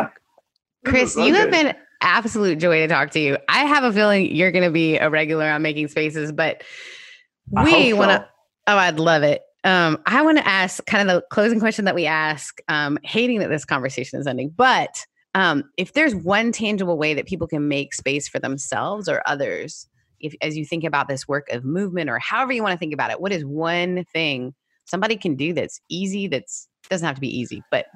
Chris, 0.86 1.16
you 1.16 1.34
have 1.34 1.49
been 1.49 1.76
absolute 2.01 2.59
joy 2.59 2.80
to 2.80 2.88
talk 2.88 3.11
to 3.11 3.20
you. 3.20 3.38
I 3.49 3.66
have 3.66 3.84
a 3.84 3.91
feeling 3.91 4.34
you're 4.34 4.51
going 4.51 4.63
to 4.63 4.72
be 4.72 4.97
a 4.97 5.09
regular 5.09 5.49
on 5.49 5.61
Making 5.61 5.88
Spaces, 5.88 6.32
but 6.32 6.63
we 7.49 7.93
want 7.93 8.11
to 8.11 8.28
Oh, 8.68 8.78
I'd 8.78 8.99
love 8.99 9.24
it. 9.24 9.43
Um, 9.63 9.99
I 10.05 10.22
want 10.22 10.38
to 10.38 10.47
ask 10.47 10.86
kind 10.86 11.09
of 11.09 11.16
the 11.16 11.26
closing 11.32 11.59
question 11.59 11.86
that 11.86 11.95
we 11.95 12.05
ask, 12.05 12.59
um, 12.68 12.99
hating 13.03 13.39
that 13.39 13.49
this 13.49 13.66
conversation 13.66 14.20
is 14.20 14.28
ending, 14.28 14.49
but 14.49 15.05
um, 15.34 15.63
if 15.78 15.93
there's 15.93 16.16
one 16.16 16.51
tangible 16.51 16.97
way 16.97 17.13
that 17.13 17.26
people 17.26 17.47
can 17.47 17.68
make 17.68 17.93
space 17.93 18.28
for 18.28 18.39
themselves 18.39 19.09
or 19.09 19.22
others, 19.26 19.88
if 20.22 20.34
as 20.41 20.55
you 20.55 20.66
think 20.66 20.84
about 20.84 21.09
this 21.09 21.28
work 21.28 21.49
of 21.49 21.66
movement 21.66 22.09
or 22.09 22.20
however 22.20 22.53
you 22.53 22.63
want 22.63 22.72
to 22.72 22.78
think 22.78 22.93
about 22.93 23.11
it, 23.11 23.20
what 23.20 23.34
is 23.34 23.43
one 23.43 24.05
thing 24.13 24.53
somebody 24.86 25.18
can 25.18 25.36
do 25.36 25.53
that's 25.53 25.82
easy, 25.89 26.28
that's 26.28 26.70
doesn't 26.89 27.05
have 27.05 27.16
to 27.16 27.22
be 27.22 27.38
easy, 27.38 27.63
but 27.70 27.88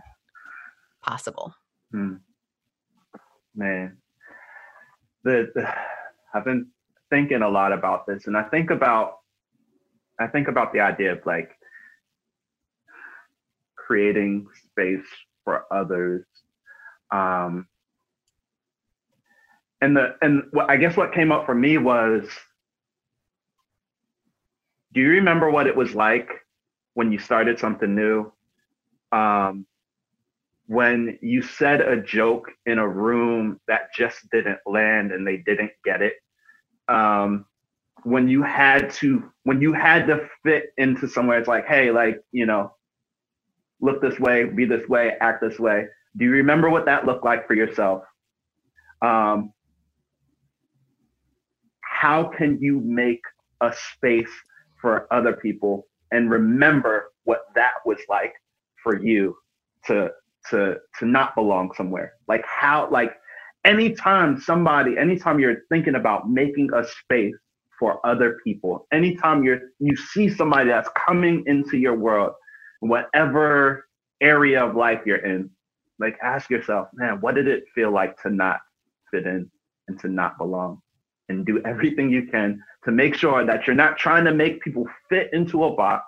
possible? 1.02 1.54
Hmm. 1.92 2.16
Man, 3.56 3.98
the, 5.24 5.52
the 5.56 5.74
I've 6.34 6.46
been 6.46 6.68
thinking 7.10 7.42
a 7.42 7.50
lot 7.50 7.72
about 7.72 8.06
this, 8.06 8.28
and 8.28 8.36
I 8.36 8.44
think 8.44 8.70
about 8.70 9.19
I 10.20 10.28
think 10.28 10.48
about 10.48 10.74
the 10.74 10.82
idea 10.82 11.14
of 11.14 11.26
like 11.26 11.52
creating 13.76 14.48
space 14.66 15.06
for 15.44 15.66
others. 15.72 16.26
Um, 17.12 17.68
and 19.82 19.96
the 19.96 20.16
and 20.22 20.44
I 20.68 20.78
guess 20.78 20.98
what 20.98 21.14
came 21.14 21.32
up 21.32 21.46
for 21.46 21.56
me 21.56 21.78
was 21.78 22.28
do 24.94 25.02
you 25.02 25.10
remember 25.10 25.50
what 25.50 25.68
it 25.68 25.76
was 25.76 25.96
like 25.96 26.30
when 26.94 27.12
you 27.12 27.20
started 27.20 27.60
something 27.60 27.96
new? 27.96 28.32
Um, 29.12 29.66
when 30.68 31.18
you 31.22 31.42
said 31.42 31.82
a 31.82 32.02
joke 32.02 32.52
in 32.66 32.78
a 32.78 32.88
room 32.88 33.60
that 33.68 33.94
just 33.96 34.30
didn't 34.32 34.60
land 34.68 35.12
and 35.12 35.26
they 35.26 35.38
didn't 35.38 35.72
get 35.84 36.02
it. 36.02 36.14
Um, 36.88 37.46
when 38.04 38.28
you 38.28 38.44
had 38.44 38.90
to 38.92 39.24
when 39.44 39.62
you 39.62 39.74
had 39.74 40.08
to 40.08 40.28
fit 40.44 40.68
into 40.78 41.08
somewhere 41.08 41.40
it's 41.40 41.48
like 41.48 41.66
hey 41.68 41.92
like 41.92 42.20
you 42.32 42.46
know 42.46 42.72
look 43.82 44.02
this 44.02 44.20
way 44.20 44.46
be 44.46 44.66
this 44.66 44.88
way 44.90 45.14
act 45.22 45.42
this 45.42 45.60
way. 45.60 45.86
Do 46.18 46.26
you 46.26 46.32
remember 46.32 46.70
what 46.70 46.86
that 46.86 47.06
looked 47.06 47.24
like 47.26 47.48
for 47.48 47.56
yourself? 47.56 48.04
Um, 49.02 49.54
how 51.82 52.26
can 52.26 52.58
you 52.62 52.82
make 52.82 53.22
a 53.62 53.74
space 53.94 54.32
for 54.82 55.08
other 55.14 55.34
people 55.34 55.88
and 56.12 56.32
remember 56.32 57.12
what 57.26 57.44
that 57.56 57.74
was 57.86 58.00
like 58.10 58.34
for 58.84 59.02
you 59.04 59.36
to 59.88 60.10
to 60.50 60.78
to 61.00 61.06
not 61.06 61.36
belong 61.36 61.72
somewhere? 61.76 62.14
Like 62.28 62.46
how 62.46 62.90
like 62.92 63.14
anytime 63.66 64.40
somebody 64.40 64.98
anytime 64.98 65.40
you're 65.40 65.62
thinking 65.70 65.96
about 65.96 66.30
making 66.30 66.70
a 66.76 66.86
space 66.86 67.36
for 67.80 68.06
other 68.06 68.38
people. 68.44 68.88
Anytime 68.92 69.44
you're 69.44 69.60
you 69.80 69.96
see 69.96 70.30
somebody 70.30 70.70
that's 70.70 70.90
coming 71.08 71.44
into 71.48 71.78
your 71.78 71.96
world 71.96 72.34
whatever 72.82 73.88
area 74.22 74.64
of 74.64 74.76
life 74.76 75.02
you're 75.06 75.18
in 75.18 75.50
like 76.00 76.18
ask 76.24 76.50
yourself 76.50 76.88
man 76.94 77.20
what 77.20 77.36
did 77.36 77.48
it 77.48 77.66
feel 77.76 77.92
like 77.92 78.22
to 78.22 78.30
not 78.30 78.60
fit 79.12 79.26
in 79.26 79.50
and 79.88 80.00
to 80.00 80.08
not 80.08 80.38
belong? 80.38 80.82
And 81.28 81.46
do 81.46 81.62
everything 81.64 82.10
you 82.10 82.26
can 82.26 82.60
to 82.86 82.92
make 82.92 83.14
sure 83.14 83.46
that 83.46 83.68
you're 83.68 83.76
not 83.76 83.98
trying 83.98 84.26
to 84.26 84.34
make 84.34 84.62
people 84.62 84.88
fit 85.10 85.30
into 85.32 85.64
a 85.64 85.76
box 85.76 86.06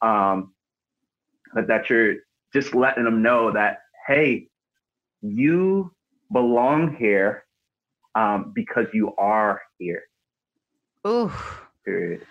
um, 0.00 0.54
but 1.54 1.66
that 1.66 1.90
you're 1.90 2.14
just 2.54 2.74
letting 2.74 3.04
them 3.04 3.20
know 3.22 3.52
that 3.52 3.80
hey 4.06 4.48
you 5.20 5.92
belong 6.32 6.96
here 6.96 7.44
um, 8.14 8.52
because 8.54 8.86
you 8.94 9.14
are 9.16 9.60
here 9.78 10.04
Ooh. 11.06 11.32
period 11.84 12.22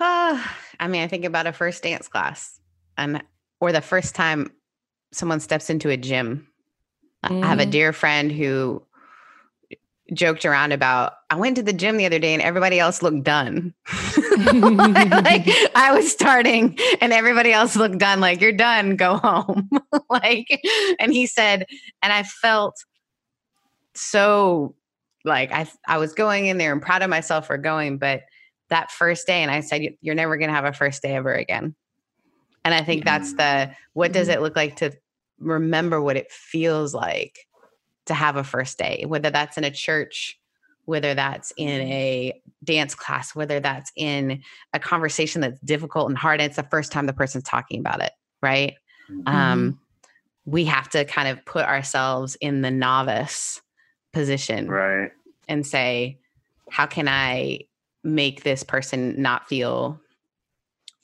Uh, 0.00 0.42
I 0.80 0.88
mean, 0.88 1.02
I 1.02 1.08
think 1.08 1.24
about 1.24 1.46
a 1.46 1.52
first 1.52 1.82
dance 1.82 2.08
class 2.08 2.60
and 2.96 3.22
or 3.60 3.72
the 3.72 3.80
first 3.80 4.14
time 4.14 4.50
someone 5.12 5.40
steps 5.40 5.70
into 5.70 5.88
a 5.90 5.96
gym. 5.96 6.48
I 7.22 7.28
I 7.42 7.46
have 7.46 7.60
a 7.60 7.66
Mhm. 7.66 7.70
dear 7.70 7.92
friend 7.92 8.30
who 8.32 8.82
joked 10.12 10.44
around 10.44 10.72
about 10.72 11.14
I 11.30 11.34
went 11.36 11.56
to 11.56 11.62
the 11.62 11.72
gym 11.72 11.96
the 11.96 12.06
other 12.06 12.20
day 12.20 12.32
and 12.32 12.42
everybody 12.42 12.78
else 12.78 13.02
looked 13.02 13.24
done. 13.24 13.74
like 14.36 15.44
I 15.74 15.92
was 15.92 16.10
starting 16.12 16.78
and 17.00 17.12
everybody 17.12 17.52
else 17.52 17.74
looked 17.74 17.98
done 17.98 18.20
like 18.20 18.40
you're 18.40 18.52
done, 18.52 18.96
go 18.96 19.16
home. 19.16 19.68
like 20.10 20.60
and 21.00 21.12
he 21.12 21.26
said 21.26 21.66
and 22.02 22.12
I 22.12 22.22
felt 22.22 22.76
so 23.94 24.74
like 25.26 25.52
I 25.52 25.68
I 25.86 25.98
was 25.98 26.12
going 26.12 26.46
in 26.46 26.58
there 26.58 26.72
and 26.72 26.80
proud 26.80 27.02
of 27.02 27.10
myself 27.10 27.46
for 27.48 27.58
going 27.58 27.98
but 27.98 28.22
that 28.68 28.90
first 28.90 29.26
day 29.26 29.42
and 29.42 29.50
I 29.50 29.60
said 29.60 29.82
"You- 29.82 29.96
you're 30.00 30.14
never 30.14 30.36
going 30.36 30.48
to 30.48 30.54
have 30.54 30.64
a 30.64 30.72
first 30.72 31.02
day 31.02 31.14
ever 31.14 31.32
again. 31.32 31.74
And 32.64 32.74
I 32.74 32.82
think 32.82 33.04
that's 33.04 33.34
the 33.34 33.70
what 33.92 34.12
does 34.12 34.28
mm-hmm. 34.28 34.38
it 34.38 34.42
look 34.42 34.56
like 34.56 34.76
to 34.76 34.92
remember 35.38 36.00
what 36.00 36.16
it 36.16 36.30
feels 36.32 36.94
like 36.94 37.38
to 38.06 38.14
have 38.14 38.36
a 38.36 38.44
first 38.44 38.78
day, 38.78 39.04
whether 39.06 39.30
that's 39.30 39.56
in 39.56 39.64
a 39.64 39.70
church, 39.70 40.38
whether 40.84 41.14
that's 41.14 41.52
in 41.56 41.80
mm-hmm. 41.80 41.92
a 41.92 42.42
dance 42.64 42.94
class, 42.94 43.34
whether 43.34 43.60
that's 43.60 43.92
in 43.96 44.42
a 44.72 44.78
conversation 44.78 45.40
that's 45.40 45.60
difficult 45.60 46.08
and 46.08 46.18
hard. 46.18 46.40
And 46.40 46.48
it's 46.48 46.56
the 46.56 46.68
first 46.70 46.90
time 46.90 47.06
the 47.06 47.12
person's 47.12 47.44
talking 47.44 47.80
about 47.80 48.02
it, 48.02 48.12
right? 48.42 48.74
Mm-hmm. 49.10 49.28
Um, 49.28 49.80
we 50.44 50.64
have 50.64 50.88
to 50.90 51.04
kind 51.04 51.28
of 51.28 51.44
put 51.44 51.64
ourselves 51.64 52.36
in 52.40 52.62
the 52.62 52.70
novice 52.70 53.60
position 54.12 54.66
right 54.68 55.10
and 55.48 55.66
say, 55.66 56.18
how 56.70 56.86
can 56.86 57.08
I 57.08 57.60
make 58.04 58.42
this 58.42 58.62
person 58.62 59.20
not 59.20 59.48
feel 59.48 60.00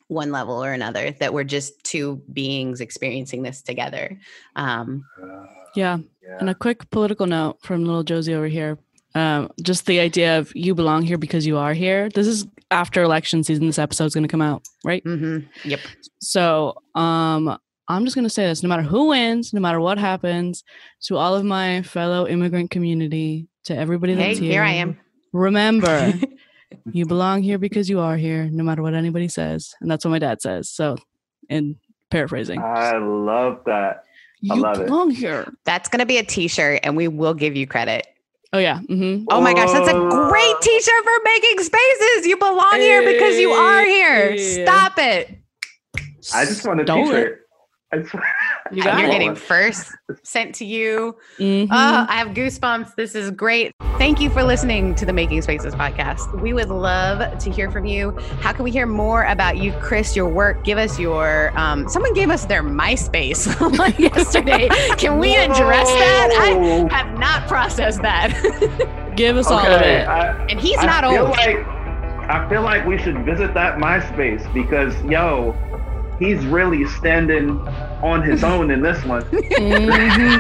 one 0.09 0.31
level 0.31 0.63
or 0.63 0.73
another, 0.73 1.13
that 1.13 1.33
we're 1.33 1.45
just 1.45 1.83
two 1.85 2.23
beings 2.33 2.81
experiencing 2.81 3.43
this 3.43 3.63
together? 3.63 4.19
Um, 4.57 5.05
Uh, 5.23 5.47
Yeah. 5.75 5.99
yeah. 6.23 6.37
And 6.41 6.51
a 6.51 6.55
quick 6.55 6.91
political 6.91 7.27
note 7.27 7.59
from 7.63 7.85
little 7.85 8.03
Josie 8.03 8.35
over 8.35 8.49
here. 8.49 8.79
Um, 9.15 9.51
just 9.63 9.87
the 9.87 10.01
idea 10.01 10.39
of 10.39 10.55
you 10.55 10.75
belong 10.75 11.03
here 11.03 11.19
because 11.19 11.47
you 11.47 11.57
are 11.59 11.75
here. 11.75 12.09
This 12.11 12.27
is 12.27 12.47
after 12.71 13.03
election 13.03 13.45
season. 13.45 13.67
This 13.67 13.79
episode 13.79 14.07
is 14.07 14.15
going 14.15 14.25
to 14.25 14.29
come 14.29 14.43
out, 14.43 14.63
right? 14.85 15.05
mhm, 15.05 15.47
Yep. 15.65 15.81
So, 16.21 16.75
um, 16.95 17.59
I'm 17.89 18.05
just 18.05 18.15
going 18.15 18.25
to 18.25 18.31
say 18.31 18.47
this: 18.47 18.63
no 18.63 18.69
matter 18.71 18.83
who 18.83 19.09
wins, 19.09 19.53
no 19.53 19.61
matter 19.61 19.81
what 19.81 19.99
happens, 19.99 20.65
to 21.03 21.17
all 21.19 21.35
of 21.35 21.45
my 21.45 21.83
fellow 21.83 22.27
immigrant 22.27 22.71
community, 22.71 23.49
to 23.65 23.77
everybody 23.77 24.15
Hey, 24.15 24.29
that's 24.29 24.39
here, 24.39 24.53
here 24.53 24.63
I 24.63 24.73
am. 24.73 24.99
Remember, 25.33 26.13
you 26.93 27.07
belong 27.07 27.43
here 27.43 27.59
because 27.59 27.89
you 27.89 28.01
are 28.01 28.17
here, 28.17 28.45
no 28.51 28.65
matter 28.65 28.83
what 28.83 28.95
anybody 28.95 29.29
says, 29.29 29.75
and 29.81 29.91
that's 29.91 30.05
what 30.05 30.11
my 30.11 30.19
dad 30.19 30.43
says. 30.43 30.69
So, 30.69 30.97
in 31.49 31.77
paraphrasing, 32.11 32.61
I 32.61 32.99
love 32.99 33.61
that. 33.67 34.05
you 34.41 34.57
love 34.57 34.81
it. 34.81 34.87
belong 34.87 35.11
here. 35.11 35.53
That's 35.65 35.89
going 35.89 36.01
to 36.01 36.07
be 36.07 36.19
a 36.19 36.25
t 36.25 36.49
shirt, 36.49 36.81
and 36.83 36.97
we 36.97 37.09
will 37.09 37.35
give 37.35 37.57
you 37.57 37.67
credit. 37.67 38.07
Oh 38.53 38.59
yeah. 38.59 38.81
Mm-hmm. 38.81 39.25
Oh 39.31 39.41
my 39.41 39.55
gosh, 39.55 39.73
that's 39.73 39.89
a 39.89 39.93
great 39.93 40.55
t 40.61 40.81
shirt 40.83 41.05
for 41.05 41.19
making 41.25 41.59
spaces. 41.65 42.27
You 42.27 42.37
belong 42.37 42.75
here 42.81 43.03
because 43.11 43.39
you 43.39 43.51
are 43.51 43.85
here. 43.85 44.33
Hey. 44.33 44.65
Stop 44.65 44.95
it. 44.99 45.39
I 46.35 46.45
just 46.45 46.67
want 46.67 46.81
a 46.81 46.85
Stole 46.85 47.11
it. 47.15 47.39
t-shirt. 47.93 48.23
I 48.65 48.69
just, 48.69 48.77
You 48.77 48.83
got 48.83 49.01
You're 49.01 49.11
getting 49.11 49.35
first 49.35 49.93
sent 50.23 50.55
to 50.57 50.65
you. 50.65 51.17
Mhm. 51.39 51.69
Oh, 51.71 52.07
I 52.09 52.17
have 52.17 52.29
goosebumps. 52.29 52.95
This 52.97 53.15
is 53.15 53.31
great. 53.31 53.73
Thank 53.99 54.21
you 54.21 54.31
for 54.31 54.43
listening 54.43 54.95
to 54.97 55.07
the 55.07 55.13
Making 55.13 55.43
Spaces 55.43 55.75
podcast. 55.75 56.41
We 56.41 56.53
would 56.53 56.69
love 56.69 57.39
to 57.39 57.51
hear 57.51 57.71
from 57.71 57.85
you. 57.85 58.17
How 58.41 58.53
can 58.53 58.65
we 58.65 58.71
hear 58.71 58.87
more 58.87 59.25
about 59.25 59.59
you, 59.59 59.73
Chris, 59.81 60.17
your 60.17 60.29
work? 60.29 60.65
Give 60.65 60.79
us 60.79 60.99
your, 60.99 61.53
um, 61.59 61.89
someone 61.89 62.13
gave 62.15 62.31
us 62.31 62.47
their 62.47 62.63
MySpace 62.63 63.47
yesterday. 63.99 64.69
Can 64.97 65.19
we 65.19 65.37
address 65.37 65.89
that? 65.89 66.31
I 66.41 66.95
have 66.95 67.19
not 67.19 67.47
processed 67.47 68.03
that. 68.03 68.33
Give 69.17 69.37
us 69.37 69.47
all 69.47 69.59
of 69.59 69.83
it. 69.83 70.09
I, 70.09 70.47
and 70.47 70.59
he's 70.59 70.79
I 70.79 70.87
not 70.87 71.05
feel 71.05 71.27
old. 71.27 71.31
Like, 71.37 71.59
I 72.29 72.49
feel 72.49 72.63
like 72.63 72.87
we 72.87 72.99
should 72.99 73.25
visit 73.25 73.53
that 73.55 73.77
MySpace 73.79 74.53
because 74.55 75.01
yo, 75.03 75.55
he's 76.23 76.45
really 76.47 76.87
standing 76.87 77.59
on 78.03 78.23
his 78.23 78.45
own 78.53 78.71
in 78.71 78.81
this 78.83 79.03
one. 79.05 79.23
Mhm. 79.23 80.37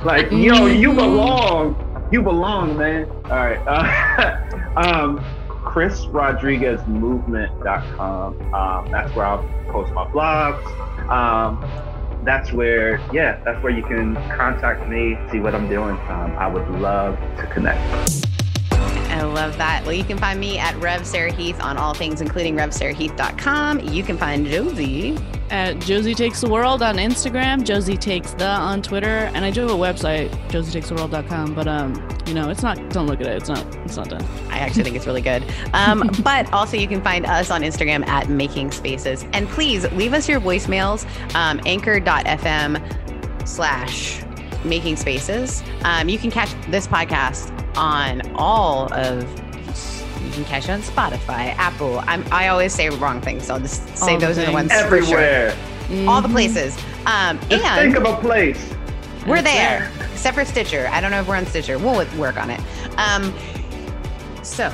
like 0.04 0.30
yo, 0.30 0.66
you 0.66 0.90
Mhm. 0.92 0.96
belong. 0.96 2.08
You 2.12 2.22
belong, 2.22 2.76
man. 2.76 3.06
All 3.26 3.30
right. 3.36 3.60
Uh, 3.66 4.36
um, 4.76 5.24
Chris 5.48 6.06
Rodriguez 6.06 6.80
Movement.com. 6.88 8.54
Um, 8.54 8.90
that's 8.90 9.14
where 9.14 9.26
I'll 9.26 9.44
post 9.68 9.92
my 9.92 10.04
blogs. 10.06 10.64
Um, 11.08 11.64
that's 12.24 12.52
where, 12.52 12.98
yeah, 13.12 13.38
that's 13.44 13.62
where 13.62 13.72
you 13.72 13.82
can 13.84 14.14
contact 14.36 14.88
me, 14.88 15.16
see 15.30 15.38
what 15.40 15.54
I'm 15.54 15.68
doing. 15.68 15.96
Um, 16.10 16.34
I 16.36 16.48
would 16.48 16.68
love 16.80 17.16
to 17.38 17.46
connect. 17.46 18.26
I 19.10 19.22
love 19.22 19.56
that. 19.58 19.82
Well, 19.84 19.92
you 19.92 20.04
can 20.04 20.18
find 20.18 20.38
me 20.38 20.58
at 20.58 20.76
Rev 20.76 21.04
Sarah 21.04 21.32
Heath 21.32 21.60
on 21.60 21.76
all 21.76 21.94
things, 21.94 22.20
including 22.20 22.56
RevSarahHeath.com. 22.56 23.80
You 23.80 24.02
can 24.02 24.16
find 24.16 24.46
Josie. 24.46 25.18
At 25.50 25.80
Josie 25.80 26.14
Takes 26.14 26.40
the 26.40 26.48
World 26.48 26.80
on 26.80 26.96
Instagram, 26.96 27.64
Josie 27.64 27.96
Takes 27.96 28.34
the 28.34 28.46
on 28.46 28.82
Twitter, 28.82 29.30
and 29.34 29.44
I 29.44 29.50
do 29.50 29.62
have 29.62 29.70
a 29.70 29.74
website, 29.74 30.30
josietakestheworld.com. 30.48 31.54
But 31.54 31.66
um, 31.66 32.08
you 32.26 32.34
know, 32.34 32.50
it's 32.50 32.62
not. 32.62 32.76
Don't 32.90 33.08
look 33.08 33.20
at 33.20 33.26
it. 33.26 33.36
It's 33.36 33.48
not. 33.48 33.76
It's 33.78 33.96
not 33.96 34.08
done. 34.08 34.24
I 34.48 34.60
actually 34.60 34.84
think 34.84 34.94
it's 34.94 35.06
really 35.06 35.22
good. 35.22 35.44
Um, 35.74 36.08
but 36.22 36.52
also, 36.52 36.76
you 36.76 36.86
can 36.86 37.02
find 37.02 37.26
us 37.26 37.50
on 37.50 37.62
Instagram 37.62 38.06
at 38.06 38.28
Making 38.28 38.70
Spaces. 38.70 39.26
And 39.32 39.48
please 39.48 39.90
leave 39.92 40.14
us 40.14 40.28
your 40.28 40.40
voicemails, 40.40 41.04
um, 41.34 41.60
anchor.fm 41.66 43.48
slash 43.48 44.22
Making 44.64 44.94
Spaces. 44.94 45.64
Um, 45.82 46.08
you 46.08 46.18
can 46.18 46.30
catch 46.30 46.50
this 46.68 46.86
podcast 46.86 47.59
on 47.76 48.22
all 48.36 48.92
of. 48.92 49.22
You 50.24 50.30
can 50.32 50.44
catch 50.44 50.64
it 50.64 50.70
on 50.70 50.82
Spotify, 50.82 51.54
Apple. 51.56 52.00
I'm, 52.06 52.24
I 52.30 52.48
always 52.48 52.72
say 52.72 52.88
wrong 52.90 53.20
things, 53.20 53.46
so 53.46 53.54
I'll 53.54 53.60
just 53.60 53.96
say 53.96 54.12
All 54.12 54.18
the 54.20 54.26
those 54.26 54.38
are 54.38 54.46
the 54.46 54.52
ones 54.52 54.70
things. 54.70 54.82
for 54.84 55.02
sure. 55.02 55.18
Everywhere. 55.18 56.08
All 56.08 56.22
the 56.22 56.28
places. 56.28 56.76
Um, 57.06 57.38
Just 57.48 57.64
and 57.64 57.92
think 57.92 57.96
of 57.96 58.04
a 58.04 58.20
place. 58.20 58.58
we're 59.26 59.42
That's 59.42 59.90
there, 59.96 60.08
except 60.12 60.36
for 60.36 60.44
Stitcher. 60.44 60.88
I 60.92 61.00
don't 61.00 61.10
know 61.10 61.20
if 61.20 61.26
we're 61.26 61.36
on 61.36 61.46
Stitcher. 61.46 61.78
We'll 61.78 62.06
work 62.16 62.36
on 62.36 62.50
it. 62.50 62.60
Um, 62.96 63.34
so, 64.44 64.70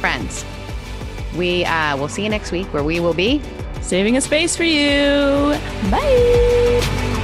friends, 0.00 0.44
we 1.36 1.64
uh, 1.64 1.96
will 1.96 2.08
see 2.08 2.22
you 2.24 2.28
next 2.28 2.52
week 2.52 2.66
where 2.74 2.84
we 2.84 3.00
will 3.00 3.14
be. 3.14 3.40
Saving 3.80 4.16
a 4.16 4.20
space 4.20 4.54
for 4.56 4.64
you. 4.64 5.56
Bye. 5.90 7.20